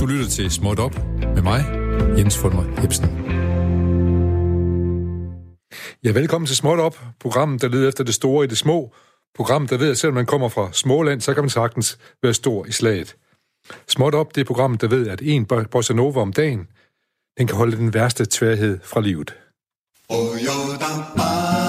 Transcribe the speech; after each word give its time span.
Du 0.00 0.06
lytter 0.06 0.28
til 0.30 0.50
Småt 0.50 0.78
Op 0.78 0.94
med 1.34 1.42
mig, 1.42 1.64
Jens 2.18 2.38
Fulmer 2.38 2.80
Hebsen. 2.80 3.06
Ja, 6.04 6.10
velkommen 6.10 6.46
til 6.46 6.56
Småt 6.56 6.78
Op, 6.78 6.98
programmet, 7.20 7.62
der 7.62 7.68
leder 7.68 7.88
efter 7.88 8.04
det 8.04 8.14
store 8.14 8.44
i 8.44 8.48
det 8.48 8.58
små. 8.58 8.94
Programmet, 9.34 9.70
der 9.70 9.78
ved, 9.78 9.90
at 9.90 9.98
selvom 9.98 10.14
man 10.14 10.26
kommer 10.26 10.48
fra 10.48 10.68
Småland, 10.72 11.20
så 11.20 11.34
kan 11.34 11.42
man 11.42 11.50
sagtens 11.50 11.98
være 12.22 12.34
stor 12.34 12.64
i 12.64 12.72
slaget. 12.72 13.16
Småt 13.88 14.14
Op, 14.14 14.34
det 14.34 14.40
er 14.40 14.44
programmet, 14.44 14.80
der 14.80 14.88
ved, 14.88 15.08
at 15.08 15.20
en 15.22 15.46
bossa 15.70 15.94
nova 15.94 16.20
om 16.20 16.32
dagen, 16.32 16.68
den 17.38 17.46
kan 17.46 17.56
holde 17.56 17.76
den 17.76 17.94
værste 17.94 18.26
tværhed 18.30 18.78
fra 18.82 19.00
livet. 19.00 19.34
Oh, 20.08 21.59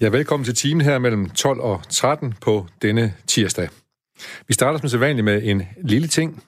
Ja, 0.00 0.08
velkommen 0.08 0.44
til 0.44 0.54
timen 0.54 0.80
her 0.80 0.98
mellem 0.98 1.30
12 1.30 1.60
og 1.60 1.82
13 1.90 2.34
på 2.40 2.66
denne 2.82 3.14
tirsdag. 3.26 3.68
Vi 4.48 4.54
starter 4.54 4.78
som 4.78 4.88
sædvanligt 4.88 5.24
med 5.24 5.42
en 5.42 5.62
lille 5.82 6.08
ting. 6.08 6.42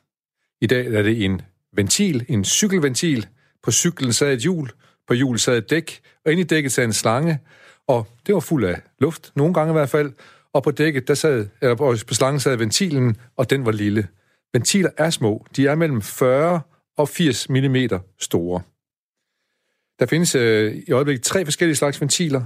I 0.60 0.66
dag 0.66 0.86
er 0.86 1.02
det 1.02 1.24
en 1.24 1.42
ventil, 1.72 2.24
en 2.28 2.44
cykelventil. 2.44 3.26
På 3.62 3.70
cyklen 3.70 4.12
sad 4.12 4.32
et 4.32 4.40
hjul, 4.40 4.70
på 5.06 5.14
hjulet 5.14 5.40
sad 5.40 5.58
et 5.58 5.70
dæk, 5.70 6.00
og 6.24 6.32
inde 6.32 6.40
i 6.40 6.44
dækket 6.44 6.72
sad 6.72 6.84
en 6.84 6.92
slange, 6.92 7.38
og 7.86 8.06
det 8.26 8.34
var 8.34 8.40
fuld 8.40 8.64
af 8.64 8.80
luft, 9.00 9.32
nogle 9.36 9.54
gange 9.54 9.70
i 9.70 9.76
hvert 9.76 9.90
fald, 9.90 10.12
og 10.52 10.62
på 10.62 10.70
dækket, 10.70 11.08
der 11.08 11.14
sad, 11.14 11.46
eller 11.62 11.74
på 12.08 12.14
slangen 12.14 12.40
sad 12.40 12.56
ventilen, 12.56 13.16
og 13.36 13.50
den 13.50 13.66
var 13.66 13.72
lille. 13.72 14.08
Ventiler 14.52 14.90
er 14.96 15.10
små. 15.10 15.46
De 15.56 15.66
er 15.66 15.74
mellem 15.74 16.02
40 16.02 16.60
og 16.96 17.08
80 17.08 17.48
mm 17.48 17.76
store. 18.18 18.62
Der 19.98 20.06
findes 20.06 20.34
øh, 20.34 20.74
i 20.88 20.92
øjeblikket 20.92 21.24
tre 21.24 21.44
forskellige 21.44 21.76
slags 21.76 22.00
ventiler 22.00 22.44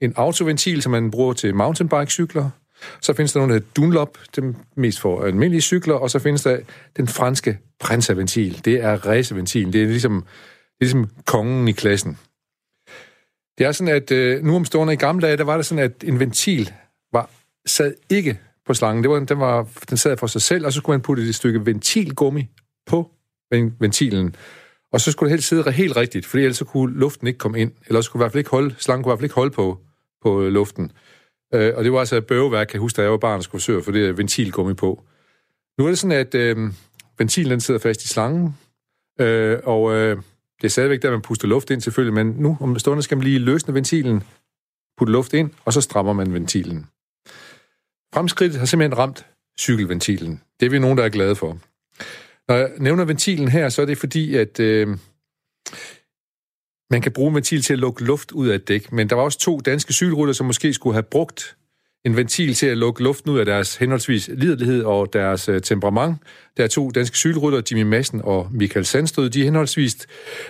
en 0.00 0.12
autoventil, 0.16 0.82
som 0.82 0.92
man 0.92 1.10
bruger 1.10 1.32
til 1.32 1.54
mountainbike-cykler. 1.54 2.50
Så 3.00 3.12
findes 3.12 3.32
der 3.32 3.40
nogle, 3.40 3.54
der 3.54 3.60
hedder 3.60 3.72
Dunlop, 3.76 4.18
dem 4.36 4.54
mest 4.76 5.00
for 5.00 5.24
almindelige 5.24 5.60
cykler, 5.60 5.94
og 5.94 6.10
så 6.10 6.18
findes 6.18 6.42
der 6.42 6.58
den 6.96 7.08
franske 7.08 7.58
Prinsa-ventil. 7.80 8.64
Det 8.64 8.74
er 8.74 9.06
raceventilen. 9.06 9.72
Det 9.72 9.82
er 9.82 9.86
ligesom, 9.86 10.22
det 10.22 10.70
er 10.80 10.84
ligesom 10.84 11.10
kongen 11.26 11.68
i 11.68 11.72
klassen. 11.72 12.18
Det 13.58 13.66
er 13.66 13.72
sådan, 13.72 13.94
at 13.94 14.10
øh, 14.10 14.44
nu 14.44 14.56
om 14.56 14.64
stående 14.64 14.92
i 14.92 14.96
gamle 14.96 15.26
dage, 15.26 15.36
der 15.36 15.44
var 15.44 15.56
det 15.56 15.66
sådan, 15.66 15.84
at 15.84 16.04
en 16.04 16.20
ventil 16.20 16.72
var, 17.12 17.30
sad 17.66 17.94
ikke 18.10 18.38
på 18.66 18.74
slangen. 18.74 19.02
Det 19.02 19.10
var, 19.10 19.18
den, 19.18 19.40
var, 19.40 19.68
den 19.90 19.96
sad 19.96 20.16
for 20.16 20.26
sig 20.26 20.42
selv, 20.42 20.66
og 20.66 20.72
så 20.72 20.76
skulle 20.76 20.94
man 20.94 21.02
putte 21.02 21.22
et 21.22 21.34
stykke 21.34 21.66
ventilgummi 21.66 22.48
på 22.86 23.10
ventilen. 23.80 24.36
Og 24.92 25.00
så 25.00 25.12
skulle 25.12 25.28
det 25.28 25.32
helst 25.32 25.48
sidde 25.48 25.72
helt 25.72 25.96
rigtigt, 25.96 26.26
for 26.26 26.38
ellers 26.38 26.56
så 26.56 26.64
kunne 26.64 26.98
luften 26.98 27.26
ikke 27.26 27.38
komme 27.38 27.60
ind. 27.60 27.72
Eller 27.86 28.00
så 28.00 28.10
kunne 28.10 28.18
i 28.18 28.22
hvert 28.22 28.32
fald 28.32 28.38
ikke 28.38 28.50
holde, 28.50 28.74
slangen 28.78 29.02
kunne 29.02 29.10
i 29.10 29.12
hvert 29.12 29.18
fald 29.18 29.24
ikke 29.24 29.34
holde 29.34 29.50
på, 29.50 29.80
på 30.22 30.42
øh, 30.42 30.52
luften. 30.52 30.92
Øh, 31.54 31.72
og 31.76 31.84
det 31.84 31.92
var 31.92 31.98
altså 31.98 32.16
et 32.16 32.26
bøveværk, 32.26 32.66
kan 32.66 32.74
jeg 32.74 32.80
huske, 32.80 32.96
da 32.96 33.02
jeg 33.02 33.10
var 33.10 33.16
barn 33.16 33.36
og 33.36 33.42
skulle 33.42 33.60
forsøge 33.60 33.82
for 33.82 33.92
det 33.92 34.18
ventilgummi 34.18 34.74
på. 34.74 35.02
Nu 35.78 35.84
er 35.84 35.88
det 35.88 35.98
sådan, 35.98 36.18
at 36.18 36.34
øh, 36.34 36.56
ventilen 37.18 37.50
den 37.50 37.60
sidder 37.60 37.80
fast 37.80 38.04
i 38.04 38.08
slangen, 38.08 38.56
øh, 39.20 39.58
og 39.64 39.94
øh, 39.94 40.16
det 40.60 40.64
er 40.64 40.68
stadigvæk 40.68 41.02
der, 41.02 41.10
man 41.10 41.22
puster 41.22 41.48
luft 41.48 41.70
ind 41.70 41.80
selvfølgelig, 41.80 42.14
men 42.14 42.26
nu 42.26 42.56
om 42.60 42.78
stunden 42.78 43.02
skal 43.02 43.16
man 43.16 43.24
lige 43.24 43.38
løsne 43.38 43.74
ventilen, 43.74 44.22
putte 44.98 45.12
luft 45.12 45.32
ind, 45.32 45.50
og 45.64 45.72
så 45.72 45.80
strammer 45.80 46.12
man 46.12 46.34
ventilen. 46.34 46.86
Fremskridtet 48.14 48.58
har 48.58 48.66
simpelthen 48.66 48.98
ramt 48.98 49.26
cykelventilen. 49.58 50.40
Det 50.60 50.66
er 50.66 50.70
vi 50.70 50.78
nogen, 50.78 50.98
der 50.98 51.04
er 51.04 51.08
glade 51.08 51.36
for. 51.36 51.58
Når 52.48 52.54
jeg 52.54 52.70
nævner 52.78 53.04
ventilen 53.04 53.48
her, 53.48 53.68
så 53.68 53.82
er 53.82 53.86
det 53.86 53.98
fordi, 53.98 54.36
at 54.36 54.60
øh, 54.60 54.98
man 56.90 57.00
kan 57.00 57.12
bruge 57.12 57.28
en 57.28 57.34
ventil 57.34 57.62
til 57.62 57.72
at 57.72 57.78
lukke 57.78 58.04
luft 58.04 58.32
ud 58.32 58.48
af 58.48 58.54
et 58.54 58.68
dæk, 58.68 58.92
men 58.92 59.10
der 59.10 59.16
var 59.16 59.22
også 59.22 59.38
to 59.38 59.60
danske 59.60 59.92
cykelrytter, 59.92 60.34
som 60.34 60.46
måske 60.46 60.72
skulle 60.72 60.94
have 60.94 61.02
brugt 61.02 61.56
en 62.06 62.16
ventil 62.16 62.54
til 62.54 62.66
at 62.66 62.78
lukke 62.78 63.02
luften 63.02 63.30
ud 63.30 63.38
af 63.38 63.44
deres 63.44 63.76
henholdsvis 63.76 64.30
lidelighed 64.32 64.84
og 64.84 65.12
deres 65.12 65.48
øh, 65.48 65.62
temperament. 65.62 66.16
Der 66.56 66.64
er 66.64 66.68
to 66.68 66.90
danske 66.90 67.16
cykelrytter, 67.16 67.62
Jimmy 67.70 67.82
Madsen 67.82 68.20
og 68.24 68.48
Michael 68.52 68.86
Sandstød. 68.86 69.30
De 69.30 69.40
er 69.40 69.44
henholdsvis 69.44 70.06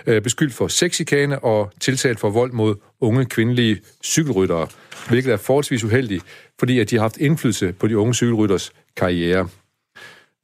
øh, 0.07 0.23
beskyldt 0.23 0.55
for 0.55 0.69
sexikane 0.69 1.45
og 1.45 1.73
tiltalt 1.81 2.21
for 2.21 2.31
vold 2.31 2.53
mod 2.53 2.75
unge 3.01 3.25
kvindelige 3.25 3.81
cykelryttere, 4.05 4.69
hvilket 5.09 5.33
er 5.33 5.37
forholdsvis 5.37 5.85
uheldigt, 5.85 6.25
fordi 6.59 6.79
at 6.79 6.91
de 6.91 6.97
har 6.97 7.03
haft 7.03 7.17
indflydelse 7.17 7.73
på 7.73 7.89
de 7.89 7.99
unge 7.99 8.15
cykelrytters 8.15 8.73
karriere. 8.97 9.49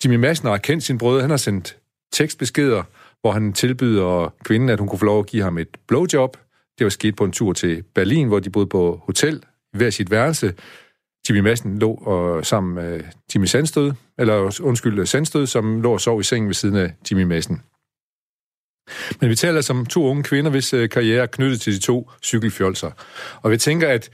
Jimmy 0.04 0.16
Madsen 0.16 0.48
har 0.48 0.56
kendt 0.56 0.84
sin 0.84 0.98
brødre. 0.98 1.20
Han 1.20 1.30
har 1.30 1.36
sendt 1.36 1.76
tekstbeskeder, 2.12 2.82
hvor 3.22 3.32
han 3.32 3.52
tilbyder 3.52 4.34
kvinden, 4.44 4.68
at 4.68 4.78
hun 4.78 4.88
kunne 4.88 4.98
få 4.98 5.04
lov 5.04 5.18
at 5.18 5.26
give 5.26 5.42
ham 5.42 5.58
et 5.58 5.68
blowjob. 5.88 6.36
Det 6.78 6.84
var 6.84 6.90
sket 6.90 7.16
på 7.16 7.24
en 7.24 7.32
tur 7.32 7.52
til 7.52 7.82
Berlin, 7.94 8.28
hvor 8.28 8.40
de 8.40 8.50
boede 8.50 8.66
på 8.66 9.02
hotel 9.04 9.42
i 9.74 9.76
hver 9.76 9.90
sit 9.90 10.10
værelse. 10.10 10.54
Jimmy 11.28 11.40
Madsen 11.40 11.78
lå 11.78 11.94
og, 11.94 12.46
sammen 12.46 12.74
med 12.74 13.00
Jimmy 13.34 13.46
Sandstød, 13.46 13.92
eller 14.18 14.60
undskyld, 14.62 15.06
Sandstød, 15.06 15.46
som 15.46 15.82
lå 15.82 15.92
og 15.92 16.00
sov 16.00 16.20
i 16.20 16.22
sengen 16.22 16.48
ved 16.48 16.54
siden 16.54 16.76
af 16.76 16.94
Jimmy 17.10 17.22
Madsen. 17.22 17.62
Men 19.20 19.30
vi 19.30 19.34
taler 19.34 19.60
som 19.60 19.86
to 19.86 20.04
unge 20.04 20.22
kvinder, 20.22 20.50
hvis 20.50 20.74
øh, 20.74 20.88
karriere 20.88 21.22
er 21.22 21.26
knyttet 21.26 21.60
til 21.60 21.72
de 21.72 21.78
to 21.78 22.10
cykelfjolser. 22.22 22.90
Og 23.42 23.50
vi 23.50 23.56
tænker, 23.56 23.88
at 23.88 24.10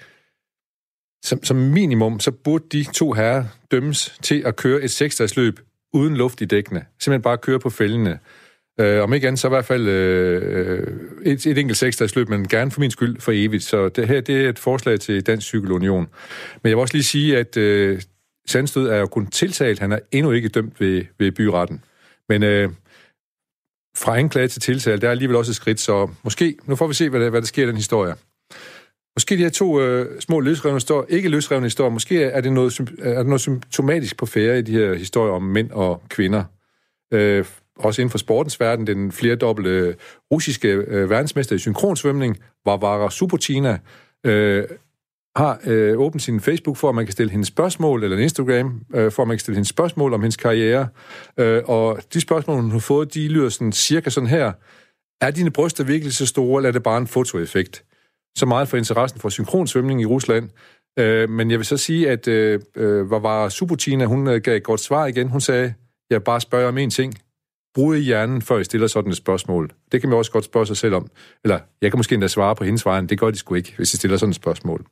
som, 1.24 1.44
som 1.44 1.56
minimum, 1.56 2.20
så 2.20 2.30
burde 2.30 2.64
de 2.72 2.84
to 2.92 3.12
herrer 3.12 3.44
dømmes 3.70 4.18
til 4.22 4.42
at 4.46 4.56
køre 4.56 4.82
et 4.82 4.90
seksdagsløb 4.90 5.60
uden 5.92 6.16
luft 6.16 6.40
i 6.40 6.44
dækkene. 6.44 6.84
Simpelthen 7.00 7.22
bare 7.22 7.38
køre 7.38 7.60
på 7.60 7.70
fældene. 7.70 8.18
Øh, 8.80 9.02
om 9.02 9.12
ikke 9.12 9.26
andet, 9.26 9.40
så 9.40 9.48
i 9.48 9.48
hvert 9.48 9.64
fald 9.64 9.88
øh, 9.88 10.86
et, 11.24 11.46
et 11.46 11.58
enkelt 11.58 11.78
seksdagsløb, 11.78 12.28
men 12.28 12.48
gerne 12.48 12.70
for 12.70 12.80
min 12.80 12.90
skyld 12.90 13.20
for 13.20 13.32
evigt. 13.34 13.64
Så 13.64 13.88
det 13.88 14.08
her 14.08 14.20
det 14.20 14.44
er 14.44 14.48
et 14.48 14.58
forslag 14.58 15.00
til 15.00 15.26
Dansk 15.26 15.46
Cykelunion. 15.46 16.08
Men 16.62 16.70
jeg 16.70 16.76
vil 16.76 16.80
også 16.80 16.94
lige 16.94 17.04
sige, 17.04 17.38
at 17.38 17.56
øh, 17.56 18.02
Sandstød 18.48 18.88
er 18.88 18.96
jo 18.96 19.06
kun 19.06 19.26
tiltalt. 19.26 19.78
Han 19.78 19.92
er 19.92 19.98
endnu 20.12 20.32
ikke 20.32 20.48
dømt 20.48 20.80
ved, 20.80 21.04
ved 21.18 21.32
byretten. 21.32 21.84
Men 22.28 22.42
øh, 22.42 22.70
fra 23.96 24.18
anklage 24.18 24.48
til 24.48 24.62
tiltale, 24.62 25.00
der 25.00 25.06
er 25.06 25.10
alligevel 25.10 25.36
også 25.36 25.50
et 25.50 25.56
skridt, 25.56 25.80
så 25.80 26.10
måske, 26.24 26.56
nu 26.66 26.76
får 26.76 26.86
vi 26.86 26.94
se, 26.94 27.08
hvad 27.08 27.20
der, 27.20 27.30
hvad 27.30 27.40
der 27.40 27.46
sker 27.46 27.64
i 27.64 27.66
den 27.66 27.76
historie. 27.76 28.14
Måske 29.16 29.36
de 29.36 29.42
her 29.42 29.50
to 29.50 29.80
øh, 29.80 30.20
små 30.20 30.40
løsrevne 30.40 30.76
historier, 30.76 31.06
ikke 31.08 31.28
løsrevne 31.28 31.66
historier, 31.66 31.90
måske 31.90 32.22
er 32.24 32.40
det 32.40 32.52
noget, 32.52 32.80
er 32.98 33.18
det 33.18 33.26
noget 33.26 33.40
symptomatisk 33.40 34.16
på 34.16 34.26
færre 34.26 34.58
i 34.58 34.62
de 34.62 34.72
her 34.72 34.94
historier 34.94 35.32
om 35.32 35.42
mænd 35.42 35.70
og 35.70 36.02
kvinder. 36.08 36.44
Øh, 37.12 37.44
også 37.78 38.02
inden 38.02 38.10
for 38.10 38.18
sportens 38.18 38.60
verden, 38.60 38.86
den 38.86 39.12
flerdobbelte 39.12 39.70
øh, 39.70 39.94
russiske 40.32 40.68
øh, 40.68 41.10
verdensmester 41.10 41.56
i 41.56 41.58
synkronsvømning, 41.58 42.36
Varvara 42.64 43.10
Subotina, 43.10 43.78
øh, 44.26 44.64
har 45.36 45.60
øh, 45.66 45.98
åbnet 45.98 46.22
sin 46.22 46.40
Facebook 46.40 46.76
for, 46.76 46.88
at 46.88 46.94
man 46.94 47.06
kan 47.06 47.12
stille 47.12 47.30
hendes 47.30 47.48
spørgsmål, 47.48 48.04
eller 48.04 48.16
en 48.16 48.22
Instagram, 48.22 48.80
øh, 48.94 49.12
for 49.12 49.22
at 49.22 49.28
man 49.28 49.36
kan 49.36 49.40
stille 49.40 49.56
hendes 49.56 49.68
spørgsmål 49.68 50.14
om 50.14 50.20
hendes 50.20 50.36
karriere. 50.36 50.88
Øh, 51.38 51.62
og 51.66 51.98
de 52.14 52.20
spørgsmål, 52.20 52.60
hun 52.60 52.70
har 52.70 52.78
fået, 52.78 53.14
de 53.14 53.28
lyder 53.28 53.48
sådan 53.48 53.72
cirka 53.72 54.10
sådan 54.10 54.28
her. 54.28 54.52
Er 55.20 55.30
dine 55.30 55.50
bryster 55.50 55.84
virkelig 55.84 56.12
så 56.12 56.26
store, 56.26 56.58
eller 56.58 56.68
er 56.68 56.72
det 56.72 56.82
bare 56.82 56.98
en 56.98 57.06
fotoeffekt? 57.06 57.84
så 58.38 58.46
meget 58.46 58.68
for 58.68 58.76
interessen 58.76 59.20
for 59.20 59.28
synkronsvømning 59.28 60.00
i 60.00 60.06
Rusland. 60.06 60.50
Øh, 60.98 61.30
men 61.30 61.50
jeg 61.50 61.58
vil 61.58 61.66
så 61.66 61.76
sige, 61.76 62.10
at 62.10 62.28
øh, 62.28 62.60
øh 62.76 63.10
var 63.10 63.48
Subutina, 63.48 64.04
hun 64.04 64.28
øh, 64.28 64.40
gav 64.40 64.56
et 64.56 64.62
godt 64.62 64.80
svar 64.80 65.06
igen. 65.06 65.28
Hun 65.28 65.40
sagde, 65.40 65.74
jeg 66.10 66.24
bare 66.24 66.40
spørger 66.40 66.68
om 66.68 66.78
en 66.78 66.90
ting 66.90 67.14
bruge 67.74 67.98
hjernen, 67.98 68.42
før 68.42 68.58
I 68.58 68.64
stiller 68.64 68.86
sådan 68.86 69.10
et 69.10 69.16
spørgsmål. 69.16 69.70
Det 69.92 70.00
kan 70.00 70.10
man 70.10 70.18
også 70.18 70.32
godt 70.32 70.44
spørge 70.44 70.66
sig 70.66 70.76
selv 70.76 70.94
om. 70.94 71.08
Eller 71.44 71.58
jeg 71.82 71.90
kan 71.90 71.98
måske 71.98 72.14
endda 72.14 72.28
svare 72.28 72.56
på 72.56 72.64
hendes 72.64 72.86
vejen. 72.86 73.08
Det 73.08 73.20
gør 73.20 73.30
de 73.30 73.38
sgu 73.38 73.54
ikke, 73.54 73.74
hvis 73.76 73.94
I 73.94 73.96
stiller 73.96 74.16
sådan 74.16 74.30
et 74.30 74.36
spørgsmål. 74.36 74.84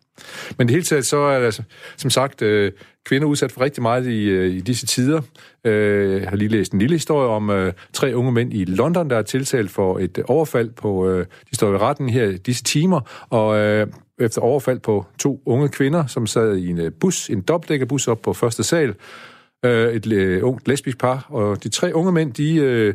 Men 0.58 0.66
det 0.66 0.74
hele 0.74 0.84
taget, 0.84 1.06
så 1.06 1.16
er 1.16 1.38
der 1.38 1.44
altså, 1.44 1.62
som 1.96 2.10
sagt 2.10 2.42
øh, 2.42 2.72
kvinder 3.04 3.28
udsat 3.28 3.52
for 3.52 3.60
rigtig 3.60 3.82
meget 3.82 4.06
i, 4.06 4.24
øh, 4.24 4.54
i 4.54 4.60
disse 4.60 4.86
tider. 4.86 5.20
Øh, 5.64 6.20
jeg 6.20 6.28
har 6.28 6.36
lige 6.36 6.48
læst 6.48 6.72
en 6.72 6.78
lille 6.78 6.94
historie 6.94 7.28
om 7.28 7.50
øh, 7.50 7.72
tre 7.92 8.14
unge 8.14 8.32
mænd 8.32 8.52
i 8.52 8.64
London, 8.64 9.10
der 9.10 9.16
er 9.16 9.22
tiltalt 9.22 9.70
for 9.70 9.98
et 9.98 10.18
øh, 10.18 10.24
overfald 10.28 10.70
på... 10.70 11.08
Øh, 11.08 11.26
de 11.50 11.56
står 11.56 11.74
i 11.74 11.76
retten 11.76 12.08
her 12.08 12.36
disse 12.36 12.64
timer, 12.64 13.26
og 13.30 13.56
øh, 13.58 13.86
efter 14.18 14.40
overfald 14.40 14.80
på 14.80 15.06
to 15.18 15.42
unge 15.46 15.68
kvinder, 15.68 16.06
som 16.06 16.26
sad 16.26 16.56
i 16.56 16.68
en 16.68 16.80
øh, 16.80 16.92
bus, 17.00 17.30
en 17.30 17.40
dobbeltdækkerbus 17.40 18.08
op 18.08 18.22
på 18.22 18.32
første 18.32 18.62
sal, 18.62 18.94
øh, 19.64 19.94
et 19.94 20.12
øh, 20.12 20.44
ungt 20.44 20.68
lesbisk 20.68 20.98
par, 20.98 21.26
og 21.28 21.64
de 21.64 21.68
tre 21.68 21.94
unge 21.94 22.12
mænd, 22.12 22.32
de 22.32 22.56
øh, 22.56 22.94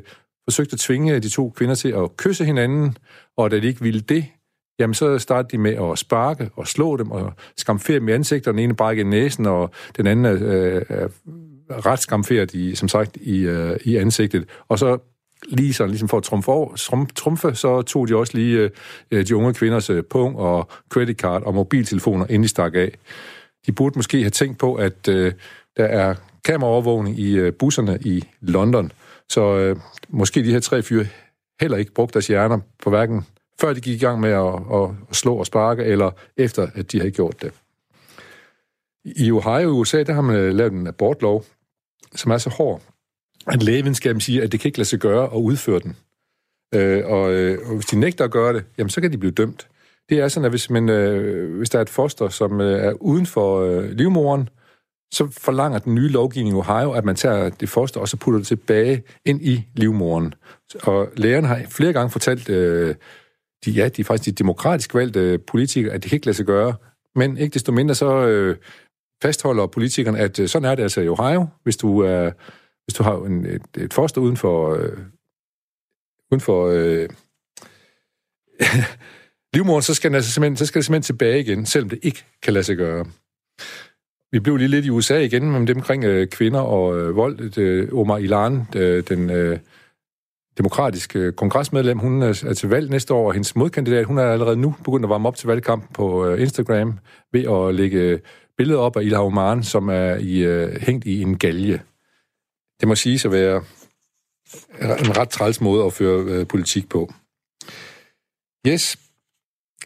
forsøgte 0.50 0.74
at 0.74 0.80
tvinge 0.80 1.20
de 1.20 1.30
to 1.30 1.50
kvinder 1.50 1.76
til 1.76 1.90
at 1.90 2.18
kysse 2.18 2.46
hinanden, 2.46 2.98
og 3.38 3.52
da 3.52 3.60
de 3.60 3.68
ikke 3.68 3.82
ville 3.82 4.02
det, 4.02 4.26
jamen 4.80 4.94
så 4.94 5.20
startede 5.20 5.52
de 5.52 5.58
med 5.58 5.92
at 5.92 5.98
sparke 5.98 6.50
og 6.56 6.68
slå 6.68 6.98
dem 6.98 7.12
og 7.12 7.34
skamfere 7.58 8.00
dem 8.00 8.10
i 8.10 8.12
ansigtet, 8.12 8.52
den 8.52 8.60
ene 8.60 8.76
brækkede 8.76 9.08
i 9.08 9.10
næsen, 9.10 9.46
og 9.46 9.72
den 9.98 10.08
anden 10.08 10.26
øh, 10.26 10.82
er 10.90 11.86
ret 11.86 12.00
skamferet, 12.00 12.54
i, 12.54 12.76
som 12.76 12.88
sagt, 12.88 13.18
i, 13.18 13.40
øh, 13.40 13.80
i 13.84 13.96
ansigtet. 13.96 14.46
Og 14.68 14.80
så 14.80 14.98
lige 15.50 15.74
sådan, 15.74 15.90
ligesom 15.90 16.10
for 16.10 16.18
at 16.18 16.24
trumfe, 16.24 16.52
over, 16.52 17.06
trumfe, 17.16 17.56
så 17.56 17.82
tog 17.82 18.08
de 18.08 18.16
også 18.16 18.38
lige 18.38 18.58
øh, 18.58 18.70
øh, 19.12 19.28
de 19.28 19.36
unge 19.36 19.54
kvinders 19.54 19.90
øh, 19.90 20.04
pung 20.04 20.38
og 20.38 20.70
credit 20.90 21.18
card 21.18 21.44
og 21.44 21.54
mobiltelefoner, 21.54 22.26
inden 22.26 22.44
de 22.44 22.48
stak 22.48 22.76
af. 22.76 22.98
De 23.66 23.72
burde 23.72 24.00
måske 24.00 24.22
have 24.22 24.30
tænkt 24.30 24.60
på, 24.60 24.76
at 24.76 25.08
øh, 25.08 25.34
der 25.78 25.86
er 25.86 26.16
kameraovervågning 26.46 27.20
i 27.20 27.38
øh, 27.38 27.54
busserne 27.54 28.00
i 28.02 28.24
London, 28.42 28.92
så 29.30 29.58
øh, 29.58 29.78
måske 30.10 30.44
de 30.44 30.52
her 30.52 30.60
tre 30.60 30.84
fyre 30.84 31.06
heller 31.62 31.78
ikke 31.78 31.94
brugte 31.94 32.14
deres 32.14 32.28
hjerner 32.28 32.60
på 32.84 32.90
hverken 32.90 33.26
før 33.62 33.74
de 33.74 33.82
gik 33.82 33.96
i 34.02 34.06
gang 34.06 34.20
med 34.20 34.30
at, 34.30 34.54
at, 35.10 35.16
slå 35.16 35.36
og 35.36 35.46
sparke, 35.46 35.84
eller 35.84 36.12
efter, 36.38 36.68
at 36.76 36.92
de 36.92 36.98
havde 37.00 37.12
gjort 37.12 37.42
det. 37.42 37.52
I 39.06 39.32
Ohio 39.32 39.60
i 39.60 39.66
USA, 39.66 40.04
der 40.04 40.14
har 40.14 40.22
man 40.22 40.36
øh, 40.36 40.56
lavet 40.56 40.74
en 40.74 40.88
abortlov, 40.88 41.46
som 42.16 42.32
er 42.32 42.38
så 42.38 42.50
hård, 42.50 42.82
at 43.48 43.64
lægevidenskaben 43.64 44.22
siger, 44.22 44.44
at 44.44 44.52
det 44.52 44.60
kan 44.60 44.70
ikke 44.70 44.78
lade 44.78 44.90
sig 44.90 45.00
gøre 45.00 45.24
at 45.24 45.38
udføre 45.38 45.80
den. 45.80 45.96
Øh, 46.76 47.06
og, 47.06 47.32
øh, 47.32 47.60
og 47.70 47.76
hvis 47.76 47.86
de 47.86 48.00
nægter 48.00 48.26
at 48.26 48.32
gøre 48.32 48.54
det, 48.54 48.64
jamen 48.78 48.90
så 48.90 49.02
kan 49.02 49.12
de 49.12 49.18
blive 49.18 49.32
dømt. 49.32 49.68
Det 50.10 50.20
er 50.20 50.28
sådan, 50.28 50.46
at 50.46 50.52
hvis, 50.52 50.70
man, 50.70 50.90
øh, 50.90 51.58
hvis 51.58 51.70
der 51.70 51.78
er 51.78 51.82
et 51.82 51.90
foster, 51.90 52.30
som 52.30 52.62
øh, 52.62 52.84
er 52.84 52.92
uden 52.92 53.26
for 53.26 53.62
øh, 53.62 53.92
livmoren, 53.92 54.50
så 55.12 55.28
forlanger 55.32 55.80
den 55.80 55.96
nye 55.96 56.08
lovgivning 56.08 56.56
i 56.56 56.60
Ohio, 56.60 56.92
at 56.92 57.06
man 57.06 57.16
tager 57.16 57.50
det 57.50 57.70
foster, 57.70 58.00
og 58.00 58.08
så 58.08 58.18
putter 58.18 58.40
det 58.40 58.48
tilbage 58.48 59.04
ind 59.26 59.42
i 59.42 59.68
livmoren. 59.76 60.34
Og 60.84 61.10
lægerne 61.16 61.48
har 61.48 61.62
flere 61.70 61.94
gange 61.94 62.10
fortalt, 62.10 62.50
øh, 62.50 62.96
de, 63.66 63.72
ja, 63.72 63.90
de 63.90 64.02
er 64.02 64.06
faktisk 64.06 64.26
de 64.26 64.44
demokratisk 64.44 64.96
valgte 64.96 65.38
politikere, 65.38 65.94
at 65.94 66.04
det 66.04 66.10
kan 66.10 66.16
ikke 66.16 66.26
lade 66.26 66.38
sig 66.38 66.46
gøre. 66.46 66.74
Men 67.16 67.38
ikke 67.38 67.54
desto 67.54 67.72
mindre 67.72 67.96
så 67.96 68.26
øh, 68.26 68.58
fastholder 69.22 69.68
politikerne, 69.68 70.20
at 70.20 70.40
øh, 70.40 70.48
sådan 70.48 70.72
er 70.72 70.76
det 70.76 70.84
altså 70.84 71.02
i 71.02 71.10
Ohio. 71.10 71.48
Hvis 71.64 71.78
du, 71.78 72.00
er, 72.00 72.32
hvis 72.86 72.94
du 72.94 73.04
har 73.04 73.26
en, 73.26 73.46
et, 73.46 73.62
et 73.78 73.94
foster 73.94 74.22
uden 74.22 74.38
for... 74.38 74.76
Øh, 74.76 74.98
uden 76.32 76.42
for 76.42 76.68
øh, 76.68 77.10
livmoren, 79.54 79.82
så 79.82 79.94
skal, 79.94 80.10
den 80.10 80.16
altså 80.16 80.32
simpelthen, 80.32 80.58
så 80.58 80.66
skal 80.66 80.80
det 80.80 80.86
simpelthen 80.86 81.16
tilbage 81.16 81.40
igen, 81.40 81.66
selvom 81.66 81.90
det 81.90 82.00
ikke 82.02 82.26
kan 82.44 82.54
lade 82.54 82.64
sig 82.64 82.78
gøre. 82.78 83.06
Vi 84.32 84.40
blev 84.40 84.58
lige 84.58 84.68
lidt 84.68 84.86
i 84.86 84.90
USA 84.90 85.18
igen 85.20 85.52
med 85.52 85.68
dem 85.68 85.78
omkring 85.78 86.04
øh, 86.04 86.28
kvinder 86.28 86.60
og 86.60 87.00
øh, 87.00 87.16
vold. 87.16 87.38
Det, 87.38 87.58
øh, 87.58 87.94
Omar 87.94 88.18
Ilan, 88.18 88.68
øh, 88.76 89.04
den 89.04 89.30
øh, 89.30 89.60
demokratiske 90.58 91.20
øh, 91.20 91.34
kongresmedlem, 91.34 91.98
hun 91.98 92.24
øh, 92.24 92.30
er 92.30 92.54
til 92.54 92.70
valg 92.70 92.90
næste 92.90 93.14
år, 93.14 93.28
og 93.28 93.34
hendes 93.34 93.56
modkandidat, 93.56 94.06
hun 94.06 94.18
er 94.18 94.24
allerede 94.24 94.56
nu 94.56 94.76
begyndt 94.84 95.06
at 95.06 95.10
varme 95.10 95.28
op 95.28 95.36
til 95.36 95.48
valgkampen 95.48 95.90
på 95.94 96.26
øh, 96.28 96.42
Instagram 96.42 97.00
ved 97.32 97.44
at 97.52 97.76
lægge 97.76 98.20
billeder 98.58 98.80
op 98.80 98.98
af 98.98 99.04
Ilha 99.04 99.22
Omar, 99.22 99.62
som 99.62 99.90
er 99.90 100.16
i, 100.16 100.38
øh, 100.38 100.82
hængt 100.82 101.06
i 101.06 101.22
en 101.22 101.38
galge. 101.38 101.82
Det 102.80 102.88
må 102.88 102.96
siges 102.96 103.26
at 103.26 103.32
være 103.32 103.64
en 104.82 105.18
ret 105.18 105.30
træls 105.30 105.62
måde 105.62 105.86
at 105.86 105.94
føre 105.94 106.24
øh, 106.24 106.48
politik 106.48 106.90
på. 106.90 107.14
Yes, 108.68 108.98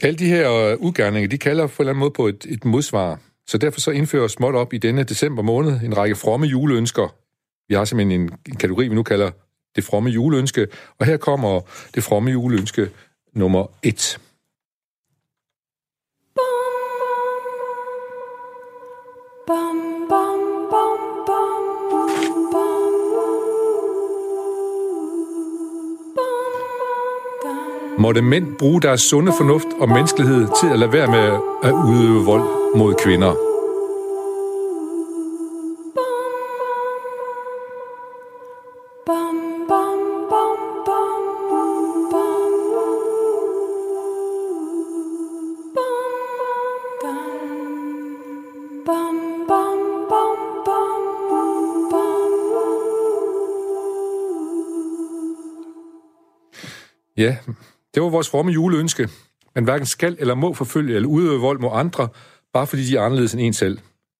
alle 0.01 0.17
de 0.17 0.25
her 0.25 0.53
øh, 0.53 0.77
udgærninger, 0.77 1.29
de 1.29 1.37
kalder 1.37 1.67
på 1.67 1.73
en 1.73 1.75
eller 1.79 1.91
anden 1.91 1.99
måde 1.99 2.11
på 2.11 2.27
et, 2.27 2.45
et 2.49 2.65
modsvar. 2.65 3.19
Så 3.47 3.57
derfor 3.57 3.79
så 3.79 3.91
indfører 3.91 4.27
småt 4.27 4.55
op 4.55 4.73
i 4.73 4.77
denne 4.77 5.03
december 5.03 5.43
måned 5.43 5.81
en 5.81 5.97
række 5.97 6.15
fromme 6.15 6.47
juleønsker. 6.47 7.15
Vi 7.67 7.75
har 7.75 7.85
simpelthen 7.85 8.21
en, 8.21 8.29
en 8.47 8.55
kategori, 8.55 8.87
vi 8.87 8.95
nu 8.95 9.03
kalder 9.03 9.31
det 9.75 9.83
fromme 9.83 10.09
juleønske. 10.09 10.67
Og 10.99 11.05
her 11.05 11.17
kommer 11.17 11.61
det 11.95 12.03
fromme 12.03 12.31
juleønske 12.31 12.89
nummer 13.33 13.65
et. 13.83 14.19
Bum, 19.47 20.07
bum, 20.09 20.09
bum, 20.09 20.55
Måtte 27.99 28.21
mænd 28.21 28.55
bruge 28.59 28.81
deres 28.81 29.01
sunde 29.01 29.31
fornuft 29.37 29.67
og 29.79 29.89
menneskelighed 29.89 30.47
til 30.61 30.67
at 30.73 30.79
lade 30.79 30.93
være 30.93 31.07
med 31.07 31.39
at 31.63 31.71
udøve 31.71 32.25
vold 32.25 32.64
mod 32.77 32.93
kvinder. 32.93 33.35
Ja, 57.17 57.37
det 57.93 58.03
var 58.03 58.09
vores 58.09 58.29
fromme 58.29 58.51
juleønske. 58.51 59.09
Man 59.55 59.63
hverken 59.63 59.85
skal 59.85 60.15
eller 60.19 60.35
må 60.35 60.53
forfølge 60.53 60.95
eller 60.95 61.09
udøve 61.09 61.39
vold 61.39 61.59
mod 61.59 61.69
andre, 61.73 62.09
bare 62.55 62.67
fordi 62.67 62.83
de 62.83 62.95
er 62.95 63.01
anderledes 63.01 63.33
end 63.33 63.41
en 63.41 63.53
selv. 63.53 63.77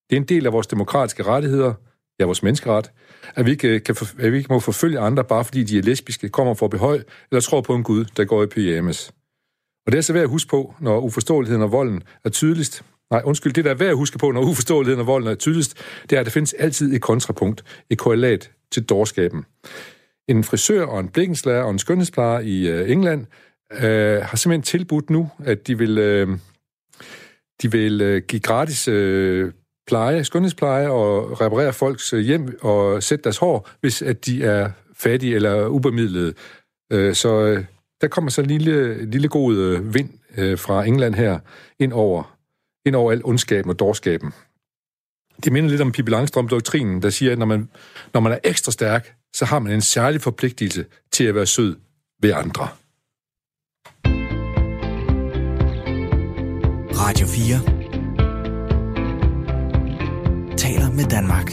Det 0.09 0.15
er 0.15 0.21
en 0.21 0.27
del 0.27 0.45
af 0.45 0.53
vores 0.53 0.67
demokratiske 0.67 1.23
rettigheder, 1.23 1.73
ja, 2.19 2.25
vores 2.25 2.43
menneskeret, 2.43 2.91
at 3.35 3.45
vi, 3.45 3.51
ikke, 3.51 3.67
øh, 3.67 3.83
kan, 3.83 3.95
at 4.19 4.31
vi 4.31 4.37
ikke 4.37 4.53
må 4.53 4.59
forfølge 4.59 4.99
andre, 4.99 5.23
bare 5.23 5.45
fordi 5.45 5.63
de 5.63 5.77
er 5.77 5.81
lesbiske, 5.81 6.29
kommer 6.29 6.53
fra 6.53 6.67
behøj, 6.67 7.03
eller 7.31 7.41
tror 7.41 7.61
på 7.61 7.75
en 7.75 7.83
Gud, 7.83 8.05
der 8.17 8.25
går 8.25 8.43
i 8.43 8.47
pyjamas. 8.47 9.11
Og 9.85 9.91
det 9.91 9.97
er 9.97 10.01
så 10.01 10.13
værd 10.13 10.23
at 10.23 10.29
huske 10.29 10.49
på, 10.49 10.73
når 10.79 10.99
uforståeligheden 10.99 11.63
og 11.63 11.71
volden 11.71 12.03
er 12.23 12.29
tydeligst. 12.29 12.83
Nej, 13.11 13.21
undskyld, 13.25 13.53
det 13.53 13.65
der 13.65 13.71
er 13.71 13.75
værd 13.75 13.89
at 13.89 13.95
huske 13.95 14.17
på, 14.17 14.31
når 14.31 14.41
uforståeligheden 14.41 14.99
og 14.99 15.07
volden 15.07 15.29
er 15.29 15.35
tydeligst, 15.35 15.77
det 16.09 16.15
er, 16.15 16.19
at 16.19 16.25
der 16.25 16.31
findes 16.31 16.53
altid 16.53 16.93
et 16.93 17.01
kontrapunkt, 17.01 17.63
et 17.89 17.97
korrelat 17.97 18.51
til 18.71 18.83
dårskaben. 18.83 19.45
En 20.27 20.43
frisør 20.43 20.85
og 20.85 20.99
en 20.99 21.09
blikkenslager 21.09 21.63
og 21.63 21.71
en 21.71 21.79
skønhedsplejer 21.79 22.39
i 22.39 22.67
øh, 22.67 22.91
England 22.91 23.25
øh, 23.71 24.21
har 24.21 24.37
simpelthen 24.37 24.61
tilbudt 24.61 25.09
nu, 25.09 25.29
at 25.45 25.67
de 25.67 25.77
vil, 25.77 25.97
øh, 25.97 26.27
de 27.61 27.71
vil 27.71 28.01
øh, 28.01 28.21
give 28.27 28.39
gratis 28.39 28.87
øh, 28.87 29.51
pleje, 29.87 30.23
skønhedspleje 30.23 30.89
og 30.89 31.41
reparere 31.41 31.73
folks 31.73 32.13
øh, 32.13 32.19
hjem 32.19 32.57
og 32.61 33.03
sætte 33.03 33.23
deres 33.23 33.37
hår, 33.37 33.69
hvis 33.81 34.01
at 34.01 34.25
de 34.25 34.43
er 34.43 34.71
fattige 34.95 35.35
eller 35.35 35.67
ubemidlede. 35.67 36.33
Øh, 36.91 37.15
så 37.15 37.41
øh, 37.41 37.65
der 38.01 38.07
kommer 38.07 38.31
så 38.31 38.41
en 38.41 38.47
lille, 38.47 39.05
lille 39.05 39.27
god 39.27 39.55
øh, 39.55 39.93
vind 39.93 40.09
øh, 40.37 40.57
fra 40.57 40.85
England 40.85 41.15
her 41.15 41.39
ind 41.79 41.93
over, 41.93 42.37
ind 42.85 42.95
over 42.95 43.11
al 43.11 43.21
ondskaben 43.23 43.69
og 43.69 43.79
dårskaben. 43.79 44.33
Det 45.43 45.53
minder 45.53 45.69
lidt 45.69 45.81
om 45.81 45.91
Pippi 45.91 46.11
Langstrøm-doktrinen, 46.11 47.01
der 47.01 47.09
siger, 47.09 47.31
at 47.31 47.39
når 47.39 47.45
man, 47.45 47.69
når 48.13 48.19
man 48.19 48.31
er 48.31 48.37
ekstra 48.43 48.71
stærk, 48.71 49.15
så 49.35 49.45
har 49.45 49.59
man 49.59 49.73
en 49.73 49.81
særlig 49.81 50.21
forpligtelse 50.21 50.85
til 51.11 51.23
at 51.23 51.35
være 51.35 51.45
sød 51.45 51.75
ved 52.21 52.33
andre. 52.33 52.67
Radio 56.97 57.27
4 57.27 57.59
taler 60.57 60.91
med 60.91 61.03
Danmark. 61.03 61.51